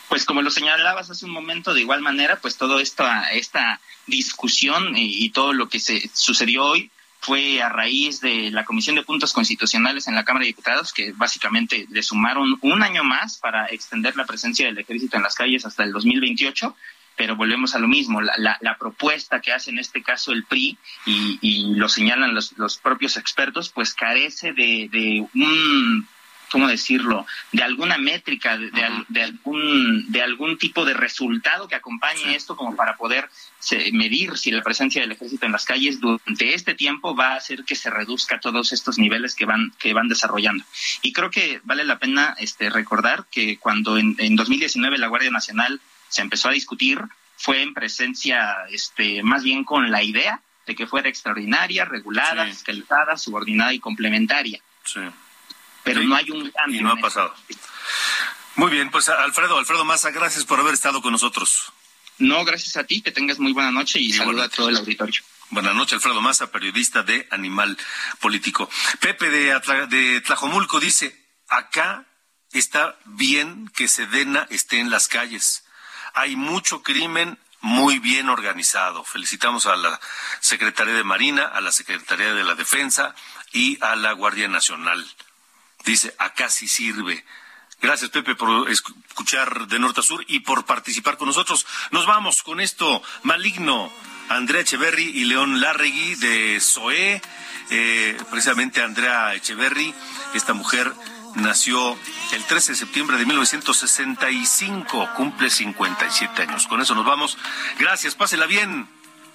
Pues 0.09 0.25
como 0.25 0.41
lo 0.41 0.49
señalabas 0.49 1.09
hace 1.09 1.25
un 1.25 1.31
momento, 1.31 1.73
de 1.73 1.81
igual 1.81 2.01
manera, 2.01 2.39
pues 2.41 2.57
toda 2.57 2.81
esta, 2.81 3.31
esta 3.31 3.79
discusión 4.07 4.97
y, 4.97 5.29
todo 5.29 5.53
lo 5.53 5.69
que 5.69 5.79
se 5.79 6.09
sucedió 6.13 6.65
hoy 6.65 6.89
fue 7.21 7.61
a 7.61 7.69
raíz 7.69 8.19
de 8.19 8.49
la 8.49 8.65
Comisión 8.65 8.95
de 8.95 9.03
Puntos 9.03 9.33
Constitucionales 9.33 10.07
en 10.07 10.15
la 10.15 10.25
Cámara 10.25 10.43
de 10.43 10.51
Diputados, 10.51 10.93
que 10.93 11.11
básicamente 11.11 11.85
le 11.91 12.01
sumaron 12.01 12.57
un 12.61 12.81
año 12.81 13.03
más 13.03 13.37
para 13.37 13.67
extender 13.67 14.15
la 14.15 14.25
presencia 14.25 14.65
del 14.65 14.79
ejército 14.79 15.15
en 15.15 15.23
las 15.23 15.35
calles 15.35 15.65
hasta 15.65 15.83
el 15.83 15.91
2028 15.91 16.75
pero 17.19 17.35
volvemos 17.35 17.75
a 17.75 17.79
lo 17.79 17.89
mismo, 17.89 18.21
la, 18.21 18.33
la, 18.37 18.57
la, 18.61 18.77
propuesta 18.77 19.41
que 19.41 19.51
hace 19.51 19.71
en 19.71 19.79
este 19.79 20.01
caso 20.01 20.31
el 20.31 20.45
PRI, 20.45 20.77
y, 21.05 21.37
y 21.41 21.75
lo 21.75 21.89
señalan 21.89 22.33
los, 22.33 22.57
los, 22.57 22.77
propios 22.77 23.17
expertos, 23.17 23.67
pues 23.67 23.93
carece 23.93 24.53
de, 24.53 24.87
de, 24.89 25.27
un 25.35 26.07
¿cómo 26.51 26.67
decirlo?, 26.67 27.25
de 27.51 27.63
alguna 27.63 27.97
métrica, 27.97 28.57
de, 28.57 28.71
de, 28.71 29.05
de, 29.07 29.23
algún, 29.23 30.11
de 30.11 30.21
algún 30.21 30.57
tipo 30.57 30.85
de 30.85 30.93
resultado 30.93 31.67
que 31.67 31.75
acompañe 31.75 32.19
sí. 32.23 32.35
esto 32.35 32.55
como 32.55 32.75
para 32.75 32.97
poder 32.97 33.29
se, 33.59 33.91
medir 33.91 34.37
si 34.37 34.51
la 34.51 34.61
presencia 34.61 35.01
del 35.01 35.11
ejército 35.11 35.45
en 35.45 35.51
las 35.51 35.65
calles 35.65 35.99
durante 35.99 36.53
este 36.53 36.75
tiempo 36.75 37.15
va 37.15 37.33
a 37.33 37.37
hacer 37.37 37.63
que 37.63 37.75
se 37.75 37.89
reduzca 37.89 38.39
todos 38.39 38.71
estos 38.71 38.97
niveles 38.97 39.35
que 39.35 39.45
van, 39.45 39.71
que 39.79 39.93
van 39.93 40.07
desarrollando. 40.07 40.63
Y 41.01 41.13
creo 41.13 41.29
que 41.29 41.61
vale 41.63 41.83
la 41.83 41.99
pena 41.99 42.35
este, 42.39 42.69
recordar 42.69 43.25
que 43.31 43.57
cuando 43.57 43.97
en, 43.97 44.15
en 44.19 44.35
2019 44.35 44.97
la 44.97 45.07
Guardia 45.07 45.31
Nacional 45.31 45.79
se 46.07 46.21
empezó 46.21 46.49
a 46.49 46.53
discutir, 46.53 46.99
fue 47.37 47.61
en 47.61 47.73
presencia 47.73 48.65
este, 48.69 49.23
más 49.23 49.43
bien 49.43 49.63
con 49.63 49.91
la 49.91 50.03
idea 50.03 50.41
de 50.65 50.75
que 50.75 50.87
fuera 50.87 51.09
extraordinaria, 51.09 51.85
regulada, 51.85 52.45
sí. 52.45 52.51
fiscalizada, 52.51 53.17
subordinada 53.17 53.73
y 53.73 53.79
complementaria. 53.79 54.61
Sí 54.83 54.99
pero 55.89 56.01
sí, 56.01 56.07
no 56.07 56.15
hay 56.15 56.31
un 56.31 56.51
cambio. 56.51 56.79
Y 56.79 56.83
no 56.83 56.91
ha 56.91 56.95
pasado. 56.97 57.33
Muy 58.55 58.71
bien, 58.71 58.89
pues 58.91 59.09
Alfredo, 59.09 59.57
Alfredo 59.57 59.85
Maza, 59.85 60.11
gracias 60.11 60.45
por 60.45 60.59
haber 60.59 60.73
estado 60.73 61.01
con 61.01 61.11
nosotros. 61.11 61.71
No, 62.17 62.43
gracias 62.43 62.75
a 62.75 62.83
ti, 62.83 63.01
que 63.01 63.11
tengas 63.11 63.39
muy 63.39 63.53
buena 63.53 63.71
noche 63.71 63.99
y, 63.99 64.09
y 64.09 64.13
saluda 64.13 64.45
a 64.45 64.49
todo 64.49 64.69
el 64.69 64.77
auditorio. 64.77 65.21
Buenas 65.51 65.73
noches, 65.73 65.93
Alfredo 65.93 66.21
Maza, 66.21 66.51
periodista 66.51 67.01
de 67.01 67.27
Animal 67.31 67.77
Político. 68.19 68.69
Pepe 68.99 69.29
de, 69.29 69.51
Atla, 69.51 69.87
de 69.87 70.21
Tlajomulco 70.21 70.79
dice, 70.79 71.25
acá 71.47 72.05
está 72.51 72.99
bien 73.05 73.67
que 73.75 73.87
Sedena 73.87 74.45
esté 74.51 74.79
en 74.79 74.91
las 74.91 75.07
calles. 75.07 75.63
Hay 76.13 76.35
mucho 76.35 76.83
crimen 76.83 77.39
muy 77.61 77.99
bien 77.99 78.29
organizado. 78.29 79.03
Felicitamos 79.03 79.65
a 79.65 79.75
la 79.75 79.99
Secretaría 80.39 80.93
de 80.93 81.03
Marina, 81.03 81.45
a 81.45 81.61
la 81.61 81.71
Secretaría 81.71 82.33
de 82.33 82.43
la 82.43 82.55
Defensa 82.55 83.15
y 83.51 83.83
a 83.83 83.95
la 83.95 84.11
Guardia 84.13 84.47
Nacional. 84.47 85.03
Dice, 85.85 86.13
acá 86.17 86.49
sí 86.49 86.67
sirve. 86.67 87.25
Gracias, 87.81 88.11
Pepe, 88.11 88.35
por 88.35 88.69
escuchar 88.69 89.67
de 89.67 89.79
norte 89.79 90.01
a 90.01 90.03
sur 90.03 90.23
y 90.27 90.41
por 90.41 90.65
participar 90.65 91.17
con 91.17 91.27
nosotros. 91.27 91.65
Nos 91.91 92.05
vamos 92.05 92.43
con 92.43 92.59
esto, 92.59 93.01
maligno. 93.23 93.91
Andrea 94.27 94.61
Echeverry 94.61 95.05
y 95.05 95.25
León 95.25 95.61
Larregui 95.61 96.15
de 96.15 96.59
SOE. 96.59 97.21
Eh, 97.71 98.17
precisamente 98.29 98.81
Andrea 98.81 99.33
Echeverry, 99.35 99.93
esta 100.33 100.53
mujer 100.53 100.91
nació 101.35 101.97
el 102.33 102.43
13 102.43 102.71
de 102.71 102.77
septiembre 102.77 103.17
de 103.17 103.25
1965, 103.25 105.09
cumple 105.15 105.49
57 105.49 106.41
años. 106.41 106.67
Con 106.67 106.81
eso 106.81 106.95
nos 106.95 107.05
vamos. 107.05 107.37
Gracias, 107.77 108.15
pásela 108.15 108.45
bien. 108.45 108.87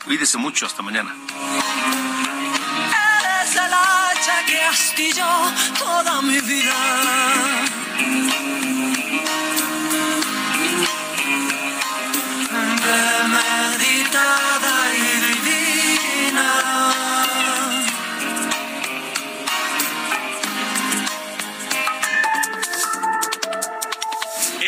Cuídese 0.05 0.37
mucho, 0.37 0.67
hasta 0.67 0.83
mañana. 0.83 1.15
Hacha 4.27 4.47
que 4.47 4.59
astilló 4.59 5.27
toda 5.79 6.23
mi 6.23 6.41
vida. 6.41 6.75
Premeditada 13.35 14.77
y 14.97 14.99
divina. 15.27 16.49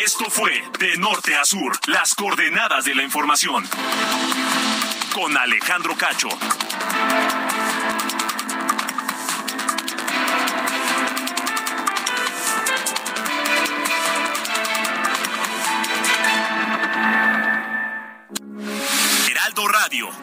Esto 0.05 0.29
fue 0.29 0.63
De 0.77 0.97
Norte 0.97 1.35
a 1.35 1.43
Sur, 1.45 1.79
las 1.87 2.13
coordenadas 2.13 2.85
de 2.85 2.93
la 2.93 3.01
información. 3.01 3.67
Con 5.15 5.35
Alejandro 5.35 5.95
Cacho. 5.97 6.29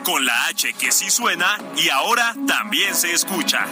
Con 0.04 0.24
la 0.24 0.46
H 0.48 0.72
que 0.74 0.92
sí 0.92 1.10
suena 1.10 1.58
y 1.76 1.88
ahora 1.88 2.34
también 2.46 2.94
se 2.94 3.12
escucha. 3.12 3.66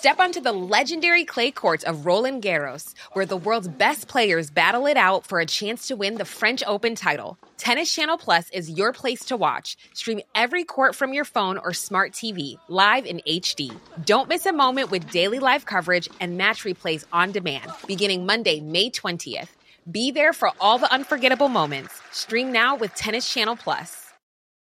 Step 0.00 0.18
onto 0.18 0.40
the 0.40 0.52
legendary 0.52 1.26
clay 1.26 1.50
courts 1.50 1.84
of 1.84 2.06
Roland 2.06 2.42
Garros, 2.42 2.94
where 3.12 3.26
the 3.26 3.36
world's 3.36 3.68
best 3.68 4.08
players 4.08 4.50
battle 4.50 4.86
it 4.86 4.96
out 4.96 5.26
for 5.26 5.40
a 5.40 5.46
chance 5.46 5.88
to 5.88 5.94
win 5.94 6.14
the 6.14 6.24
French 6.24 6.64
Open 6.66 6.94
title. 6.94 7.36
Tennis 7.58 7.94
Channel 7.94 8.16
Plus 8.16 8.48
is 8.48 8.70
your 8.70 8.94
place 8.94 9.26
to 9.26 9.36
watch. 9.36 9.76
Stream 9.92 10.22
every 10.34 10.64
court 10.64 10.94
from 10.94 11.12
your 11.12 11.26
phone 11.26 11.58
or 11.58 11.74
smart 11.74 12.12
TV, 12.12 12.56
live 12.68 13.04
in 13.04 13.20
HD. 13.28 13.76
Don't 14.06 14.30
miss 14.30 14.46
a 14.46 14.54
moment 14.54 14.90
with 14.90 15.10
daily 15.10 15.38
live 15.38 15.66
coverage 15.66 16.08
and 16.18 16.38
match 16.38 16.64
replays 16.64 17.04
on 17.12 17.30
demand, 17.30 17.70
beginning 17.86 18.24
Monday, 18.24 18.60
May 18.60 18.88
20th. 18.88 19.48
Be 19.88 20.10
there 20.10 20.32
for 20.32 20.50
all 20.60 20.78
the 20.78 20.92
unforgettable 20.92 21.48
moments. 21.48 22.00
Stream 22.10 22.50
now 22.52 22.76
with 22.76 22.94
Tennis 22.94 23.32
Channel 23.32 23.56
Plus. 23.56 23.99